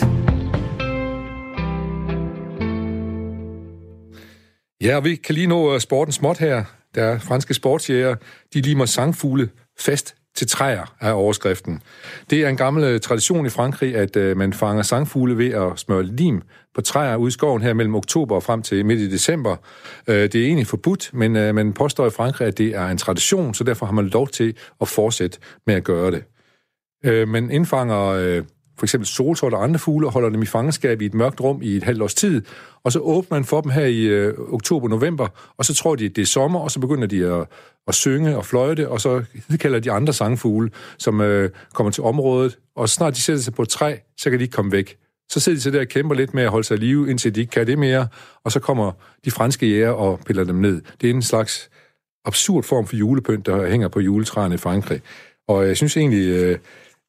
Ja, 4.80 5.00
vi 5.00 5.16
kan 5.16 5.34
lige 5.34 5.46
nå 5.46 5.74
øh, 5.74 5.80
sporten 5.80 6.12
småt 6.12 6.38
her. 6.38 6.64
Der 6.94 7.04
er 7.04 7.18
franske 7.18 7.54
sportsjæger, 7.54 8.16
de 8.54 8.60
limer 8.60 8.86
sangfugle 8.86 9.50
fast 9.78 10.14
til 10.34 10.46
træer 10.46 10.94
er 11.00 11.12
overskriften. 11.12 11.82
Det 12.30 12.44
er 12.44 12.48
en 12.48 12.56
gammel 12.56 12.84
øh, 12.84 13.00
tradition 13.00 13.46
i 13.46 13.48
Frankrig, 13.48 13.96
at 13.96 14.16
øh, 14.16 14.36
man 14.36 14.52
fanger 14.52 14.82
sangfugle 14.82 15.38
ved 15.38 15.50
at 15.50 15.78
smøre 15.78 16.02
lim 16.02 16.42
på 16.74 16.80
træer 16.80 17.16
ude 17.16 17.28
i 17.28 17.30
skoven 17.30 17.62
her 17.62 17.74
mellem 17.74 17.94
oktober 17.94 18.34
og 18.34 18.42
frem 18.42 18.62
til 18.62 18.86
midt 18.86 19.00
i 19.00 19.10
december. 19.10 19.56
Øh, 20.06 20.22
det 20.22 20.34
er 20.34 20.44
egentlig 20.44 20.66
forbudt, 20.66 21.10
men 21.12 21.36
øh, 21.36 21.54
man 21.54 21.72
påstår 21.72 22.06
i 22.06 22.10
Frankrig, 22.10 22.48
at 22.48 22.58
det 22.58 22.76
er 22.76 22.88
en 22.88 22.98
tradition, 22.98 23.54
så 23.54 23.64
derfor 23.64 23.86
har 23.86 23.92
man 23.92 24.06
lov 24.06 24.28
til 24.28 24.56
at 24.80 24.88
fortsætte 24.88 25.38
med 25.66 25.74
at 25.74 25.84
gøre 25.84 26.10
det. 26.10 26.24
Øh, 27.04 27.28
man 27.28 27.50
indfanger 27.50 28.42
for 28.82 28.86
eksempel 28.86 29.06
solsort 29.06 29.54
og 29.54 29.64
andre 29.64 29.78
fugle, 29.78 30.06
og 30.06 30.12
holder 30.12 30.28
dem 30.28 30.42
i 30.42 30.46
fangenskab 30.46 31.02
i 31.02 31.06
et 31.06 31.14
mørkt 31.14 31.40
rum 31.40 31.62
i 31.62 31.76
et 31.76 31.82
halvt 31.82 32.02
års 32.02 32.14
tid, 32.14 32.42
og 32.84 32.92
så 32.92 32.98
åbner 32.98 33.38
man 33.38 33.44
for 33.44 33.60
dem 33.60 33.70
her 33.70 33.84
i 33.84 34.02
øh, 34.02 34.34
oktober-november, 34.38 35.28
og 35.56 35.64
så 35.64 35.74
tror 35.74 35.94
de, 35.94 36.04
at 36.04 36.16
det 36.16 36.22
er 36.22 36.26
sommer, 36.26 36.60
og 36.60 36.70
så 36.70 36.80
begynder 36.80 37.06
de 37.06 37.26
at, 37.26 37.46
og 37.86 37.94
synge 37.94 38.36
og 38.36 38.46
fløjte, 38.46 38.88
og 38.88 39.00
så 39.00 39.24
kalder 39.60 39.80
de 39.80 39.92
andre 39.92 40.12
sangfugle, 40.12 40.70
som 40.98 41.20
øh, 41.20 41.50
kommer 41.74 41.90
til 41.90 42.02
området, 42.02 42.58
og 42.76 42.88
snart 42.88 43.14
de 43.14 43.20
sætter 43.20 43.42
sig 43.42 43.54
på 43.54 43.62
et 43.62 43.68
træ, 43.68 43.96
så 44.16 44.30
kan 44.30 44.38
de 44.38 44.44
ikke 44.44 44.52
komme 44.52 44.72
væk. 44.72 44.96
Så 45.28 45.40
sidder 45.40 45.56
de 45.56 45.62
så 45.62 45.70
der 45.70 45.80
og 45.80 45.86
kæmper 45.86 46.14
lidt 46.14 46.34
med 46.34 46.42
at 46.42 46.50
holde 46.50 46.66
sig 46.66 46.74
i 46.76 46.80
live, 46.80 47.10
indtil 47.10 47.34
de 47.34 47.40
ikke 47.40 47.50
kan 47.50 47.66
det 47.66 47.78
mere, 47.78 48.08
og 48.44 48.52
så 48.52 48.60
kommer 48.60 48.92
de 49.24 49.30
franske 49.30 49.66
jæger 49.66 49.90
og 49.90 50.20
piller 50.26 50.44
dem 50.44 50.56
ned. 50.56 50.82
Det 51.00 51.10
er 51.10 51.14
en 51.14 51.22
slags 51.22 51.70
absurd 52.24 52.64
form 52.64 52.86
for 52.86 52.96
julepynt, 52.96 53.46
der 53.46 53.66
hænger 53.66 53.88
på 53.88 54.00
juletræerne 54.00 54.54
i 54.54 54.58
Frankrig. 54.58 55.02
Og 55.48 55.68
jeg 55.68 55.76
synes 55.76 55.96
egentlig, 55.96 56.28
øh, 56.28 56.58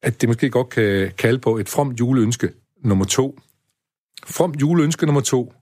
at 0.02 0.20
det 0.20 0.28
måske 0.28 0.50
godt 0.50 0.68
kan 0.68 1.12
kalde 1.18 1.38
på 1.38 1.58
et 1.58 1.68
fromt 1.68 2.00
juleønske 2.00 2.50
nummer 2.84 3.04
to. 3.04 3.38
Fromt 4.26 4.60
juleønske 4.60 5.06
nummer 5.06 5.20
to 5.20 5.52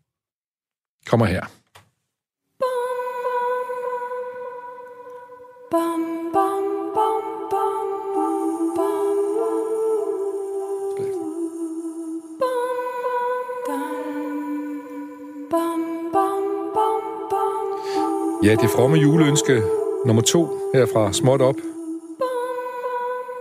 kommer 1.06 1.26
her. 1.26 1.46
Ja, 18.52 18.56
det 18.56 18.70
fromme 18.70 18.96
juleønske 18.98 19.62
nummer 20.06 20.22
to 20.22 20.70
her 20.74 20.86
fra 20.92 21.12
Småt 21.12 21.40
Op. 21.40 21.54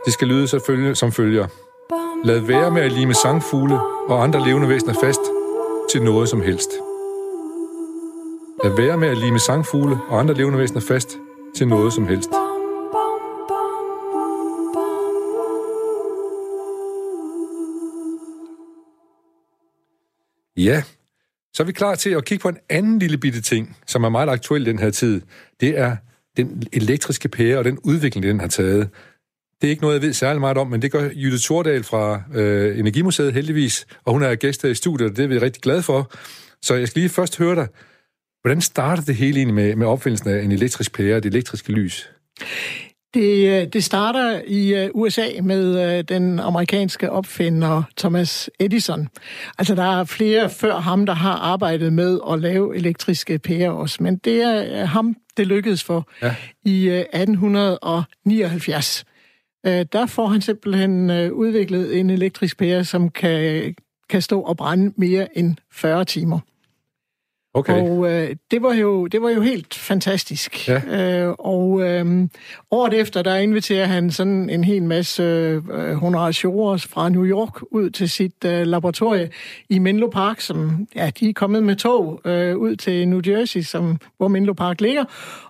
Det 0.06 0.13
skal 0.13 0.27
lyde 0.27 0.48
selvfølgelig 0.48 0.98
som 0.98 1.12
følger. 1.12 1.48
Lad 2.24 2.39
være 2.39 2.72
med 2.72 2.82
at 2.82 2.91
lime 2.91 3.13
sangfugle 3.13 3.80
og 4.08 4.24
andre 4.24 4.46
levende 4.46 4.70
væsener 4.70 4.94
fast 4.94 5.20
til 5.91 6.03
noget 6.03 6.30
som 6.30 6.41
helst. 6.41 6.72
Lad 8.63 8.75
være 8.77 8.98
med 8.98 9.08
at 9.08 9.18
lime 9.18 9.39
sangfugle 9.39 9.98
og 10.10 10.20
andre 10.20 10.34
levende 10.34 10.60
væsener 10.60 10.82
fast 10.82 11.18
til 11.56 11.68
noget 11.68 11.94
som 11.94 12.08
helst. 12.08 12.30
Ja, 20.58 20.84
så 21.53 21.63
er 21.63 21.65
vi 21.65 21.72
klar 21.72 21.96
til 21.96 22.10
at 22.10 22.25
kigge 22.25 22.41
på 22.41 22.50
en 22.50 22.58
anden 22.70 23.00
lille 23.00 23.17
bitte 23.17 23.41
ting, 23.41 23.77
som 23.88 24.03
er 24.03 24.10
meget 24.10 24.29
aktuel 24.29 24.67
i 24.67 24.70
den 24.70 24.79
her 24.79 24.89
tid. 24.89 25.22
Det 25.60 25.77
er 25.79 25.96
den 26.38 26.63
elektriske 26.74 27.29
pære 27.29 27.58
og 27.58 27.63
den 27.63 27.79
udvikling, 27.84 28.25
den 28.25 28.39
har 28.39 28.48
taget. 28.48 28.89
Det 29.62 29.67
er 29.67 29.72
ikke 29.72 29.81
noget, 29.81 29.96
jeg 29.96 30.01
ved 30.01 30.13
særlig 30.13 30.39
meget 30.39 30.58
om, 30.58 30.67
men 30.67 30.81
det 30.81 30.91
gør 30.91 31.10
Jytte 31.15 31.39
Tordal 31.39 31.84
fra 31.84 32.24
øh, 32.34 32.79
Energimuseet 32.79 33.34
heldigvis, 33.34 33.86
og 34.05 34.13
hun 34.13 34.24
er 34.24 34.36
gæst 34.36 34.63
i 34.63 34.75
studiet, 34.75 35.10
og 35.10 35.17
det 35.17 35.24
er 35.24 35.27
vi 35.27 35.38
rigtig 35.39 35.62
glade 35.62 35.84
for. 35.84 36.12
Så 36.62 36.75
jeg 36.75 36.88
skal 36.88 37.00
lige 37.00 37.10
først 37.10 37.38
høre 37.38 37.55
dig. 37.55 37.67
Hvordan 38.41 38.62
startede 38.62 39.08
det 39.08 39.15
hele 39.15 39.38
egentlig 39.38 39.55
med, 39.55 39.75
med 39.75 39.88
opfindelsen 39.88 40.29
af 40.29 40.43
en 40.43 40.51
elektrisk 40.51 40.93
pære 40.93 41.15
og 41.15 41.24
det 41.24 41.34
elektriske 41.34 41.72
lys? 41.72 42.10
Det, 43.13 43.62
øh, 43.62 43.68
det 43.68 43.84
starter 43.84 44.41
i 44.48 44.74
øh, 44.74 44.89
USA 44.94 45.27
med 45.44 45.98
øh, 45.98 46.03
den 46.03 46.39
amerikanske 46.39 47.12
opfinder 47.12 47.84
Thomas 47.98 48.50
Edison. 48.60 49.08
Altså, 49.58 49.75
der 49.75 50.00
er 50.00 50.03
flere 50.03 50.50
før 50.50 50.80
ham, 50.80 51.06
der 51.06 51.13
har 51.13 51.34
arbejdet 51.34 51.94
med 51.94 52.20
at 52.32 52.39
lave 52.39 52.75
elektriske 52.75 53.39
pærer 53.39 53.70
også, 53.70 54.03
men 54.03 54.18
det 54.18 54.41
er 54.41 54.86
ham, 54.86 55.15
det 55.38 55.48
lykkedes 55.48 55.84
for 55.84 56.10
ja. 56.22 56.36
i 56.65 56.89
1879. 56.89 59.06
Der 59.63 60.06
får 60.06 60.27
han 60.27 60.41
simpelthen 60.41 61.12
udviklet 61.32 62.00
en 62.00 62.10
elektrisk 62.10 62.58
pære, 62.58 62.86
som 62.86 63.10
kan, 63.10 63.75
kan 64.10 64.22
stå 64.22 64.41
og 64.41 64.58
brænde 64.58 64.94
mere 64.98 65.38
end 65.38 65.56
40 65.72 66.06
timer. 66.06 66.39
Okay. 67.53 67.81
Og 67.81 68.12
øh, 68.12 68.36
det, 68.51 68.62
var 68.62 68.74
jo, 68.74 69.08
det 69.08 69.22
var 69.22 69.29
jo 69.29 69.41
helt 69.41 69.74
fantastisk. 69.74 70.67
Ja. 70.67 70.81
Øh, 70.86 71.36
og 71.39 71.81
øh, 71.81 72.27
året 72.72 72.93
efter, 72.93 73.22
der 73.22 73.36
inviterer 73.36 73.86
han 73.86 74.12
sådan 74.12 74.50
en 74.50 74.63
hel 74.63 74.84
masse 74.84 75.24
øh, 75.24 75.93
honoratiorer 75.93 76.77
fra 76.77 77.10
New 77.10 77.25
York 77.25 77.62
ud 77.72 77.89
til 77.89 78.10
sit 78.10 78.46
øh, 78.46 78.67
laboratorie 78.67 79.29
i 79.70 79.79
Menlo 79.79 80.08
Park, 80.10 80.41
som 80.41 80.88
ja, 80.96 81.12
de 81.20 81.29
er 81.29 81.34
kommet 81.34 81.63
med 81.63 81.75
tog 81.75 82.22
øh, 82.25 82.58
ud 82.58 82.75
til 82.75 83.08
New 83.08 83.22
Jersey, 83.27 83.62
som, 83.62 83.98
hvor 84.17 84.27
Menlo 84.27 84.53
Park 84.53 84.81
ligger. 84.81 85.03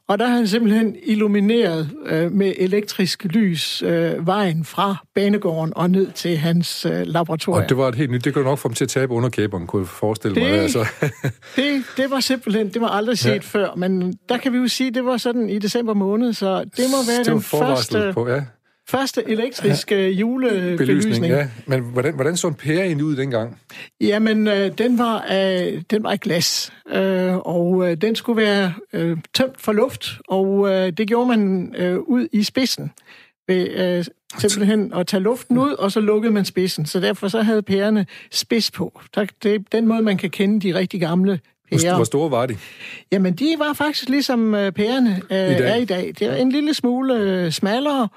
Og 0.08 0.20
der 0.20 0.27
har 0.27 0.36
han 0.36 0.48
simpelthen 0.48 0.96
illumineret 1.03 1.89
øh, 2.05 2.31
med 2.31 2.53
elektrisk 2.58 3.24
lys 3.24 3.84
øh, 3.84 4.27
vejen 4.27 4.65
fra 4.65 4.96
banegården 5.15 5.74
og 5.75 5.89
ned 5.89 6.12
til 6.12 6.38
hans 6.38 6.86
øh, 6.86 7.01
laboratorium. 7.05 7.63
Og 7.63 7.70
det 7.70 7.77
var 7.77 7.88
et 7.88 7.96
helt 7.96 8.12
nyt. 8.12 8.25
Det 8.25 8.34
kunne 8.34 8.43
nok 8.43 8.58
få 8.58 8.67
ham 8.67 8.74
til 8.74 8.86
at 8.86 8.89
tabe 8.89 9.13
underkæberen, 9.13 9.67
kunne 9.67 9.81
jeg 9.81 9.88
forestille 9.88 10.36
det, 10.36 10.43
mig. 10.43 10.60
Altså. 10.60 10.79
det, 11.55 11.84
det 11.98 12.12
var 12.12 12.20
simpelthen, 12.20 12.70
det 12.70 12.81
var 12.81 12.88
aldrig 12.88 13.17
set 13.17 13.29
ja. 13.29 13.39
før. 13.39 13.75
Men 13.75 14.13
der 14.29 14.38
kan 14.38 14.53
vi 14.53 14.58
jo 14.58 14.67
sige, 14.67 14.91
det 14.91 15.05
var 15.05 15.17
sådan 15.17 15.50
i 15.50 15.60
december 15.60 15.93
måned, 15.93 16.34
så 16.34 16.63
det 16.63 16.86
må 16.89 16.98
være 17.08 17.17
det 17.17 17.25
den 17.25 17.41
første... 17.41 18.12
På, 18.13 18.29
ja 18.29 18.41
første 18.91 19.24
elektriske 19.27 19.95
ja. 19.95 20.10
julebelysning. 20.10 21.25
Ja. 21.25 21.48
Men 21.65 21.81
hvordan, 21.81 22.13
hvordan 22.13 22.38
så 22.38 22.48
en 22.48 22.53
pære 22.53 22.86
egentlig 22.86 23.05
ud 23.05 23.15
dengang? 23.15 23.60
Jamen, 24.01 24.48
øh, 24.48 24.77
den, 24.77 24.98
var, 24.98 25.25
øh, 25.31 25.81
den 25.89 26.03
var 26.03 26.13
i 26.13 26.17
glas, 26.17 26.74
øh, 26.93 27.38
og 27.38 27.89
øh, 27.89 27.98
den 27.98 28.15
skulle 28.15 28.41
være 28.41 28.74
øh, 28.93 29.17
tømt 29.33 29.62
for 29.62 29.71
luft, 29.71 30.07
og 30.27 30.69
øh, 30.69 30.91
det 30.91 31.07
gjorde 31.07 31.27
man 31.27 31.74
øh, 31.77 32.00
ud 32.00 32.27
i 32.31 32.43
spidsen 32.43 32.91
ved 33.48 33.69
øh, 33.69 34.05
simpelthen 34.38 34.93
at 34.93 35.07
tage 35.07 35.24
luften 35.24 35.57
ud, 35.57 35.71
og 35.71 35.91
så 35.91 36.00
lukkede 36.00 36.33
man 36.33 36.45
spidsen. 36.45 36.86
Så 36.86 37.00
derfor 37.00 37.27
så 37.27 37.41
havde 37.41 37.62
pærerne 37.62 38.05
spids 38.31 38.71
på. 38.71 39.01
Det 39.43 39.55
er 39.55 39.60
den 39.71 39.88
måde, 39.88 40.01
man 40.01 40.17
kan 40.17 40.29
kende 40.29 40.60
de 40.67 40.75
rigtig 40.75 41.00
gamle 41.00 41.39
pærer. 41.71 41.95
Hvor 41.95 42.03
store 42.03 42.31
var 42.31 42.45
de? 42.45 42.57
Jamen, 43.12 43.33
de 43.33 43.55
var 43.57 43.74
faktisk 43.74 44.10
ligesom 44.10 44.55
øh, 44.55 44.71
pærerne 44.71 45.21
øh, 45.31 45.38
I 45.38 45.62
er 45.62 45.75
i 45.75 45.86
dag. 45.86 46.13
Det 46.19 46.27
er 46.27 46.36
en 46.36 46.51
lille 46.51 46.74
smule 46.74 47.15
øh, 47.15 47.51
smallere, 47.51 48.07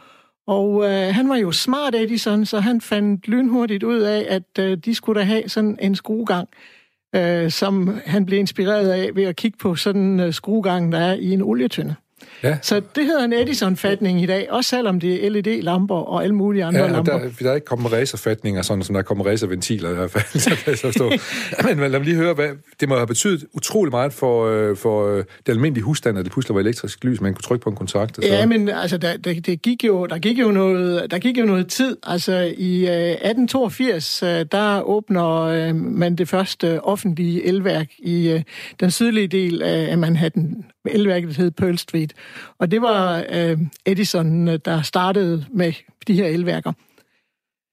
og 0.47 0.85
øh, 0.85 1.15
han 1.15 1.29
var 1.29 1.37
jo 1.37 1.53
smart, 1.53 1.95
Edison, 1.95 2.47
så 2.47 2.61
han 2.61 2.81
fandt 2.81 3.29
lynhurtigt 3.29 3.83
ud 3.83 4.01
af, 4.01 4.27
at 4.29 4.59
øh, 4.59 4.79
de 4.79 4.95
skulle 4.95 5.21
da 5.21 5.25
have 5.25 5.49
sådan 5.49 5.79
en 5.81 5.95
skruegang, 5.95 6.49
øh, 7.15 7.51
som 7.51 8.01
han 8.07 8.27
blev 8.27 8.39
inspireret 8.39 8.91
af 8.91 9.11
ved 9.15 9.25
at 9.25 9.37
kigge 9.37 9.59
på 9.59 9.75
sådan 9.75 10.03
en 10.03 10.21
øh, 10.21 10.33
skruegang, 10.33 10.93
der 10.93 10.99
er 10.99 11.15
i 11.15 11.31
en 11.31 11.43
olietønde. 11.43 11.95
Ja. 12.42 12.59
Så 12.62 12.83
det 12.97 13.06
hedder 13.06 13.25
en 13.25 13.33
Edison-fatning 13.33 14.23
i 14.23 14.26
dag, 14.26 14.50
også 14.50 14.71
selvom 14.71 15.00
det 15.00 15.26
er 15.26 15.30
LED-lamper 15.30 15.94
og 15.94 16.23
alle 16.23 16.35
mulige 16.35 16.64
andre 16.64 16.80
ja, 16.80 16.90
lamper. 16.90 17.18
Der, 17.18 17.28
der 17.40 17.50
er 17.50 17.54
ikke 17.54 17.64
kommet 17.64 17.92
racerfatninger, 17.92 18.62
sådan 18.62 18.83
som 18.83 18.94
der 18.94 19.00
er 19.00 19.04
kommet 19.04 19.26
racerventiler 19.26 19.90
i 19.90 19.94
hvert 19.94 20.11
fald, 20.11 20.40
så 20.40 20.50
kan 20.50 20.59
jeg 20.66 20.78
så 20.78 20.87
forstå. 20.87 21.12
Men 21.64 21.78
lad 21.78 21.88
mig 21.88 22.00
lige 22.00 22.16
høre, 22.16 22.35
hvad, 22.35 22.49
det 22.80 22.88
må 22.88 22.97
have 22.97 23.06
betydet 23.06 23.44
utrolig 23.52 23.90
meget 23.90 24.12
for, 24.12 24.47
øh, 24.47 24.76
for 24.76 25.09
øh, 25.09 25.25
det 25.47 25.52
almindelige 25.52 25.85
husstand, 25.85 26.18
at 26.18 26.25
det 26.25 26.33
pludselig 26.33 26.54
var 26.54 26.61
elektrisk 26.61 27.04
lys, 27.04 27.21
man 27.21 27.35
kunne 27.35 27.42
trykke 27.42 27.62
på 27.62 27.71
en 27.71 27.76
kontakt. 27.76 28.16
Så. 28.16 28.23
Ja, 28.26 28.47
men 28.47 28.68
altså, 28.68 28.99
der, 28.99 29.16
der, 29.16 29.40
det 29.40 29.62
gik 29.62 29.85
jo, 29.85 30.06
der, 30.06 30.18
gik 30.18 30.38
jo 30.38 30.50
noget, 30.50 31.11
der 31.11 31.18
gik 31.18 31.38
jo 31.38 31.44
noget 31.44 31.68
tid. 31.68 31.97
Altså, 32.02 32.52
i 32.56 32.87
øh, 32.87 33.11
1882, 33.11 34.23
øh, 34.23 34.28
der 34.28 34.80
åbner 34.80 35.73
man 35.73 36.16
det 36.16 36.28
første 36.28 36.85
offentlige 36.85 37.44
elværk 37.47 37.87
i 37.99 38.42
den 38.80 38.90
sydlige 38.90 39.26
del 39.26 39.62
af 39.62 39.99
Manhattan. 39.99 40.64
Elværket 40.87 41.37
hed 41.37 41.50
Pearl 41.50 41.76
Street. 41.76 42.04
Og 42.59 42.71
det 42.71 42.83
var 42.83 43.25
øh, 43.33 43.59
Edison, 43.87 44.47
der 44.47 44.83
startede 44.83 45.45
med 45.53 45.73
de 46.07 46.15
her 46.15 46.27
elværker. 46.27 46.73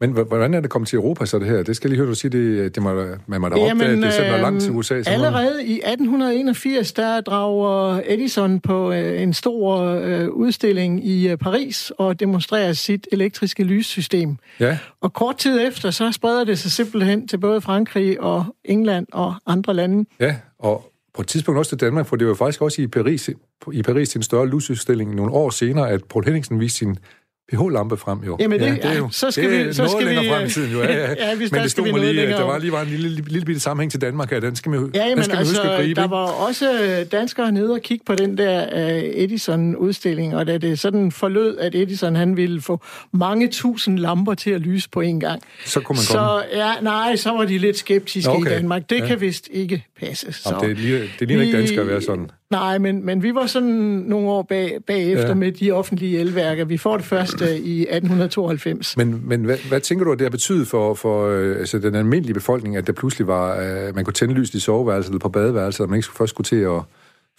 Men 0.01 0.11
hvordan 0.11 0.53
er 0.53 0.59
det 0.59 0.69
kommet 0.69 0.87
til 0.89 0.95
Europa 0.95 1.25
så 1.25 1.39
det 1.39 1.47
her? 1.47 1.63
Det 1.63 1.75
skal 1.75 1.89
lige 1.89 1.97
høre, 1.97 2.09
du 2.09 2.15
sige, 2.15 2.31
det, 2.31 2.75
det 2.75 2.83
må, 2.83 3.05
man 3.27 3.41
må 3.41 3.49
da 3.49 3.59
Jamen, 3.59 3.81
opdage, 3.81 4.01
det 4.01 4.13
sender 4.13 4.37
langt 4.37 4.61
til 4.61 4.71
USA. 4.71 5.03
Så 5.03 5.09
allerede 5.09 5.65
i 5.65 5.73
1881, 5.73 6.93
der 6.93 7.21
drager 7.21 8.01
Edison 8.05 8.59
på 8.59 8.91
øh, 8.91 9.21
en 9.21 9.33
stor 9.33 9.77
øh, 9.79 10.29
udstilling 10.29 11.05
i 11.05 11.29
øh, 11.29 11.37
Paris 11.37 11.91
og 11.97 12.19
demonstrerer 12.19 12.73
sit 12.73 13.07
elektriske 13.11 13.63
lyssystem. 13.63 14.37
Ja. 14.59 14.77
Og 15.01 15.13
kort 15.13 15.37
tid 15.37 15.67
efter, 15.67 15.91
så 15.91 16.11
spreder 16.11 16.43
det 16.43 16.59
sig 16.59 16.71
simpelthen 16.71 17.27
til 17.27 17.37
både 17.37 17.61
Frankrig 17.61 18.21
og 18.21 18.45
England 18.65 19.07
og 19.11 19.35
andre 19.45 19.73
lande. 19.73 20.09
Ja, 20.19 20.35
og 20.59 20.90
på 21.13 21.21
et 21.21 21.27
tidspunkt 21.27 21.57
også 21.57 21.69
til 21.69 21.79
Danmark, 21.79 22.05
for 22.05 22.15
det 22.15 22.27
var 22.27 22.33
faktisk 22.33 22.61
også 22.61 22.81
i 22.81 22.87
Paris, 22.87 23.29
i 23.71 23.81
Paris 23.81 24.09
til 24.09 24.19
en 24.19 24.23
større 24.23 24.47
lysudstilling 24.47 25.15
nogle 25.15 25.31
år 25.31 25.49
senere, 25.49 25.89
at 25.89 26.03
Paul 26.03 26.25
Henningsen 26.25 26.59
viste 26.59 26.77
sin 26.77 26.97
pH-lampe 27.51 27.97
frem, 27.97 28.19
jo. 28.19 28.37
Jamen, 28.39 28.59
det, 28.59 28.65
ja, 28.65 28.73
det 28.73 28.85
er 28.85 28.97
jo 28.97 29.09
så 29.09 29.31
skal 29.31 29.51
det 29.51 29.61
er 29.61 29.65
vi, 29.65 29.73
så 29.73 29.87
skal 29.87 30.05
længere 30.05 30.23
vi, 30.23 30.29
frem 30.29 30.45
i 30.45 30.49
tiden, 30.49 30.71
jo. 30.71 30.81
Ja, 30.81 30.93
ja. 30.93 31.09
ja 31.29 31.35
hvis 31.35 31.51
men 31.51 31.61
det 31.61 31.71
stod 31.71 31.91
mig 31.91 32.13
lige, 32.13 32.27
der 32.27 32.43
var 32.43 32.57
lige 32.57 32.71
var 32.71 32.81
en 32.81 32.87
lille, 32.87 33.09
lille, 33.09 33.29
lille 33.29 33.45
bitte 33.45 33.61
sammenhæng 33.61 33.91
til 33.91 34.01
Danmark 34.01 34.29
her, 34.29 34.39
den 34.39 34.55
skal, 34.55 34.69
man, 34.69 34.91
ja, 34.95 35.09
den 35.15 35.23
skal 35.23 35.37
altså, 35.37 35.53
huske 35.53 35.71
at 35.71 35.79
gribe. 35.79 36.01
Der 36.01 36.07
var 36.07 36.25
også 36.47 37.05
danskere 37.11 37.51
nede 37.51 37.73
og 37.73 37.81
kigge 37.81 38.05
på 38.05 38.15
den 38.15 38.37
der 38.37 38.65
uh, 38.73 39.23
Edison-udstilling, 39.23 40.35
og 40.35 40.47
da 40.47 40.57
det 40.57 40.79
sådan 40.79 41.11
forlød, 41.11 41.57
at 41.57 41.75
Edison 41.75 42.15
han 42.15 42.37
ville 42.37 42.61
få 42.61 42.83
mange 43.13 43.47
tusind 43.47 43.99
lamper 43.99 44.33
til 44.33 44.51
at 44.51 44.61
lyse 44.61 44.89
på 44.89 45.01
en 45.01 45.19
gang. 45.19 45.41
Så 45.65 45.79
kunne 45.79 45.95
man 45.95 46.03
så, 46.03 46.17
komme. 46.17 46.65
Ja, 46.65 46.73
nej, 46.81 47.15
så 47.15 47.31
var 47.31 47.45
de 47.45 47.57
lidt 47.57 47.77
skeptiske 47.77 48.31
okay. 48.31 48.51
i 48.51 48.53
Danmark. 48.53 48.89
Det 48.89 48.99
ja. 48.99 49.07
kan 49.07 49.21
vist 49.21 49.49
ikke 49.51 49.85
passe. 49.99 50.33
Så. 50.33 50.49
Jamen, 50.61 50.77
det, 50.77 50.95
er, 50.95 51.07
det 51.19 51.27
ligner 51.27 51.43
ikke 51.43 51.57
danskere 51.57 51.81
at 51.81 51.87
være 51.87 52.01
sådan. 52.01 52.29
Nej, 52.51 52.77
men, 52.77 53.05
men 53.05 53.23
vi 53.23 53.35
var 53.35 53.45
sådan 53.45 53.69
nogle 54.07 54.29
år 54.29 54.41
bag, 54.41 54.77
bagefter 54.87 55.27
ja. 55.27 55.33
med 55.33 55.51
de 55.51 55.71
offentlige 55.71 56.19
elværker. 56.19 56.65
Vi 56.65 56.77
får 56.77 56.97
det 56.97 57.05
første 57.05 57.45
i 57.59 57.81
1892. 57.81 58.97
Men, 58.97 59.21
men 59.25 59.43
hvad, 59.43 59.57
hvad 59.69 59.79
tænker 59.79 60.05
du, 60.05 60.11
at 60.11 60.19
det 60.19 60.25
har 60.25 60.29
betydet 60.29 60.67
for, 60.67 60.93
for 60.93 61.27
øh, 61.27 61.55
altså, 61.59 61.79
den 61.79 61.95
almindelige 61.95 62.33
befolkning, 62.33 62.77
at 62.77 62.87
der 62.87 62.93
pludselig 62.93 63.27
var, 63.27 63.59
øh, 63.59 63.95
man 63.95 64.05
kunne 64.05 64.13
tænde 64.13 64.33
lys 64.33 64.53
i 64.53 64.59
soveværelset 64.59 65.09
eller 65.09 65.19
på 65.19 65.29
badeværelset, 65.29 65.81
og 65.81 65.89
man 65.89 65.97
ikke 65.97 66.09
først 66.17 66.29
skulle 66.29 66.45
til 66.45 66.55
at 66.55 66.81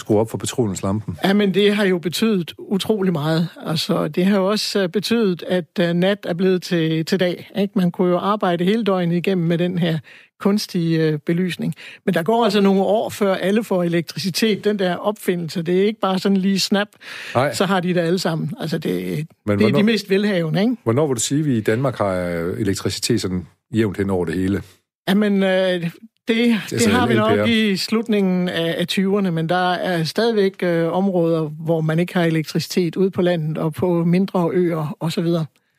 skrue 0.01 0.21
op 0.21 0.31
for 0.31 0.39
petroleumslampen? 0.39 1.19
Ja, 1.25 1.33
men 1.33 1.55
det 1.55 1.75
har 1.75 1.85
jo 1.85 1.99
betydet 1.99 2.55
utrolig 2.59 3.13
meget. 3.13 3.49
Altså, 3.67 4.09
det 4.09 4.25
har 4.27 4.39
jo 4.39 4.51
også 4.51 4.83
øh, 4.83 4.89
betydet, 4.89 5.43
at 5.43 5.79
uh, 5.81 5.87
nat 5.87 6.19
er 6.25 6.35
blevet 6.35 6.63
til, 6.63 7.05
til 7.05 7.21
dag. 7.21 7.51
Ikke? 7.57 7.73
Man 7.77 7.91
kunne 7.91 8.11
jo 8.11 8.19
arbejde 8.19 8.65
hele 8.65 8.85
døgnet 8.85 9.17
igennem 9.17 9.47
med 9.47 9.59
den 9.59 9.79
her 9.79 9.99
kunstige 10.41 11.13
uh, 11.13 11.19
belysning. 11.27 11.75
Men 12.07 12.15
der 12.15 12.23
går 12.23 12.45
altså 12.45 12.61
nogle 12.61 12.83
år, 12.83 13.09
før 13.09 13.35
alle 13.35 13.65
får 13.65 13.83
elektricitet. 13.83 14.65
Den 14.65 14.79
der 14.79 14.97
opfindelse, 14.97 15.63
det 15.63 15.81
er 15.81 15.87
ikke 15.87 16.01
bare 16.01 16.19
sådan 16.19 16.37
lige 16.37 16.61
snap, 16.61 16.89
Nej. 17.35 17.55
så 17.55 17.65
har 17.65 17.81
de 17.81 17.95
det 17.95 18.01
alle 18.01 18.19
sammen. 18.19 18.51
Altså, 18.61 18.79
det, 18.79 19.27
Men 19.47 19.59
det 19.59 19.69
er 19.69 19.73
de 19.73 19.83
mest 19.83 20.11
velhavende, 20.11 20.61
ikke? 20.61 20.77
Hvornår 20.85 21.07
vil 21.07 21.17
du 21.17 21.21
sige, 21.21 21.39
at 21.39 21.47
vi 21.47 21.57
i 21.57 21.61
Danmark 21.61 21.99
har 21.99 22.15
elektricitet 22.59 23.21
sådan 23.21 23.47
jævnt 23.75 23.97
hen 23.97 24.11
over 24.11 24.25
det 24.25 24.35
hele? 24.35 24.63
Jamen, 25.09 25.43
øh, 25.43 25.91
det, 26.29 26.61
det, 26.71 26.81
det 26.81 26.93
har 26.93 27.07
vi 27.07 27.15
nok 27.15 27.49
i 27.49 27.77
slutningen 27.77 28.49
af, 28.49 28.75
af 28.79 28.87
20'erne, 28.93 29.31
men 29.31 29.49
der 29.49 29.73
er 29.73 30.05
stadigvæk 30.05 30.63
øh, 30.63 30.93
områder, 30.93 31.43
hvor 31.43 31.81
man 31.81 31.99
ikke 31.99 32.15
har 32.15 32.25
elektricitet 32.25 32.97
ude 32.97 33.11
på 33.11 33.23
landet 33.23 33.59
og 33.59 33.75
på 33.75 34.05
mindre 34.05 34.51
øer 34.53 34.97
osv. 35.01 35.27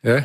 Ja. 0.04 0.22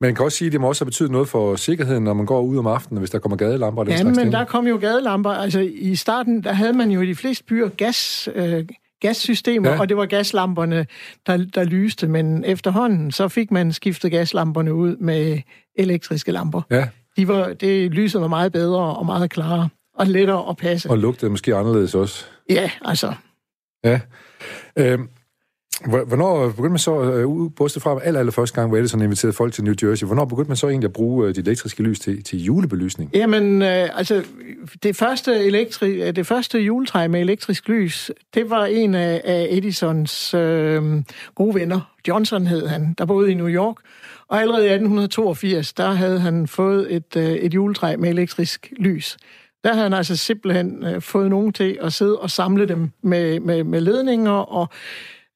Man 0.00 0.14
kan 0.14 0.24
også 0.24 0.38
sige, 0.38 0.46
at 0.46 0.52
det 0.52 0.60
må 0.60 0.68
også 0.68 0.84
have 0.84 0.90
betydet 0.90 1.10
noget 1.10 1.28
for 1.28 1.56
sikkerheden, 1.56 2.04
når 2.04 2.14
man 2.14 2.26
går 2.26 2.40
ud 2.40 2.58
om 2.58 2.66
aftenen, 2.66 2.98
hvis 2.98 3.10
der 3.10 3.18
kommer 3.18 3.36
gadelamper. 3.36 3.84
ja, 3.88 4.04
men 4.04 4.32
der 4.32 4.44
kom 4.44 4.66
jo 4.66 4.78
gadelamper. 4.80 5.30
Altså 5.30 5.60
i 5.60 5.96
starten, 5.96 6.44
der 6.44 6.52
havde 6.52 6.72
man 6.72 6.90
jo 6.90 7.00
i 7.00 7.06
de 7.06 7.14
fleste 7.14 7.44
byer 7.44 7.68
gas, 7.68 8.28
øh, 8.34 8.66
gassystemer, 9.00 9.70
ja. 9.70 9.80
og 9.80 9.88
det 9.88 9.96
var 9.96 10.06
gaslamperne, 10.06 10.86
der, 11.26 11.36
der 11.36 11.64
lyste, 11.64 12.08
men 12.08 12.44
efterhånden 12.44 13.12
så 13.12 13.28
fik 13.28 13.50
man 13.50 13.72
skiftet 13.72 14.10
gaslamperne 14.10 14.74
ud 14.74 14.96
med 14.96 15.40
elektriske 15.76 16.32
lamper. 16.32 16.62
Ja. 16.70 16.88
De 17.18 17.28
var, 17.28 17.52
det 17.52 17.90
lyset 17.90 18.20
var 18.20 18.28
meget 18.28 18.52
bedre 18.52 18.96
og 18.96 19.06
meget 19.06 19.30
klarere, 19.30 19.68
og 19.94 20.06
lettere 20.06 20.48
at 20.50 20.56
passe. 20.56 20.90
Og 20.90 20.98
lugtede 20.98 21.30
måske 21.30 21.54
anderledes 21.54 21.94
også. 21.94 22.24
Ja, 22.50 22.70
altså. 22.84 23.12
Ja. 23.84 24.00
Øhm, 24.76 25.08
Hvornår 25.86 26.46
begyndte 26.48 26.68
man 26.70 26.78
så, 26.78 27.02
øh, 27.02 27.50
bortset 27.56 27.82
fra 27.82 28.00
aller, 28.02 28.20
aller 28.20 28.32
første 28.32 28.54
gang, 28.54 28.68
hvor 28.68 28.78
Edison 28.78 29.02
inviterede 29.02 29.32
folk 29.32 29.52
til 29.52 29.64
New 29.64 29.74
Jersey, 29.82 30.06
hvornår 30.06 30.24
begyndte 30.24 30.48
man 30.48 30.56
så 30.56 30.68
egentlig 30.68 30.88
at 30.88 30.92
bruge 30.92 31.28
øh, 31.28 31.34
de 31.34 31.40
elektriske 31.40 31.82
lys 31.82 32.00
til, 32.00 32.24
til 32.24 32.42
julebelysning? 32.44 33.10
Jamen, 33.14 33.62
øh, 33.62 33.98
altså, 33.98 34.24
det 34.82 34.96
første, 34.96 35.30
elektri- 35.32 36.10
det 36.10 36.26
første 36.26 36.58
juletræ 36.58 37.08
med 37.08 37.20
elektrisk 37.20 37.68
lys, 37.68 38.10
det 38.34 38.50
var 38.50 38.64
en 38.64 38.94
af, 38.94 39.20
af 39.24 39.46
Edisons 39.50 40.34
øh, 40.34 40.82
gode 41.34 41.54
venner. 41.54 41.94
Johnson 42.08 42.46
hed 42.46 42.66
han, 42.66 42.94
der 42.98 43.04
boede 43.04 43.30
i 43.30 43.34
New 43.34 43.48
York. 43.48 43.76
Og 44.28 44.40
allerede 44.40 44.64
i 44.64 44.70
1882, 44.70 45.72
der 45.72 45.90
havde 45.90 46.20
han 46.20 46.48
fået 46.48 46.94
et, 46.94 47.16
øh, 47.16 47.32
et 47.32 47.54
juletræ 47.54 47.96
med 47.96 48.10
elektrisk 48.10 48.72
lys. 48.76 49.16
Der 49.64 49.72
havde 49.72 49.82
han 49.82 49.92
altså 49.92 50.16
simpelthen 50.16 50.84
øh, 50.84 51.02
fået 51.02 51.30
nogen 51.30 51.52
til 51.52 51.78
at 51.80 51.92
sidde 51.92 52.18
og 52.18 52.30
samle 52.30 52.68
dem 52.68 52.90
med, 53.02 53.40
med, 53.40 53.64
med 53.64 53.80
ledninger 53.80 54.32
og 54.32 54.68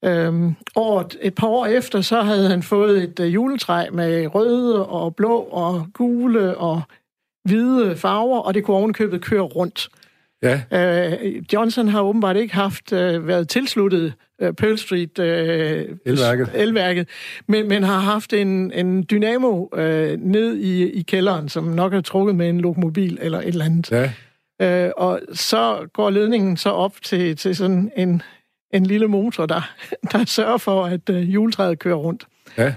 Øhm, 0.04 0.54
året, 0.76 1.18
et 1.20 1.34
par 1.34 1.46
år 1.46 1.66
efter, 1.66 2.00
så 2.00 2.22
havde 2.22 2.48
han 2.48 2.62
fået 2.62 3.02
et 3.02 3.20
øh, 3.20 3.34
juletræ 3.34 3.90
med 3.92 4.34
røde 4.34 4.86
og 4.86 5.16
blå 5.16 5.38
og 5.38 5.86
gule 5.94 6.56
og 6.58 6.82
hvide 7.44 7.96
farver, 7.96 8.38
og 8.38 8.54
det 8.54 8.64
kunne 8.64 8.76
ovenkøbet 8.76 9.20
køre 9.20 9.40
rundt. 9.40 9.88
Ja. 10.42 10.62
Øh, 10.72 11.42
Johnson 11.52 11.88
har 11.88 12.02
åbenbart 12.02 12.36
ikke 12.36 12.54
haft 12.54 12.92
uh, 12.92 13.26
været 13.26 13.48
tilsluttet 13.48 14.14
uh, 14.42 14.50
Pearl 14.50 14.76
Street 14.78 15.18
uh, 15.18 15.96
elværket, 16.06 16.50
elværket 16.54 17.08
men, 17.48 17.68
men 17.68 17.82
har 17.82 17.98
haft 17.98 18.32
en, 18.32 18.72
en 18.72 19.02
dynamo 19.10 19.68
uh, 19.72 19.80
ned 20.18 20.56
i, 20.56 20.90
i 20.90 21.02
kælderen, 21.02 21.48
som 21.48 21.64
nok 21.64 21.94
er 21.94 22.00
trukket 22.00 22.36
med 22.36 22.48
en 22.48 22.60
lokomobil 22.60 23.18
eller 23.20 23.38
et 23.38 23.46
eller 23.46 23.64
andet. 23.64 23.90
Ja. 23.90 24.86
Uh, 24.86 24.92
og 24.96 25.20
så 25.32 25.88
går 25.92 26.10
ledningen 26.10 26.56
så 26.56 26.70
op 26.70 27.02
til, 27.02 27.36
til 27.36 27.56
sådan 27.56 27.92
en, 27.96 28.22
en 28.74 28.86
lille 28.86 29.08
motor, 29.08 29.46
der, 29.46 29.70
der 30.12 30.24
sørger 30.24 30.58
for, 30.58 30.84
at 30.84 31.10
uh, 31.10 31.34
juletræet 31.34 31.78
kører 31.78 31.96
rundt. 31.96 32.26
Ja. 32.58 32.74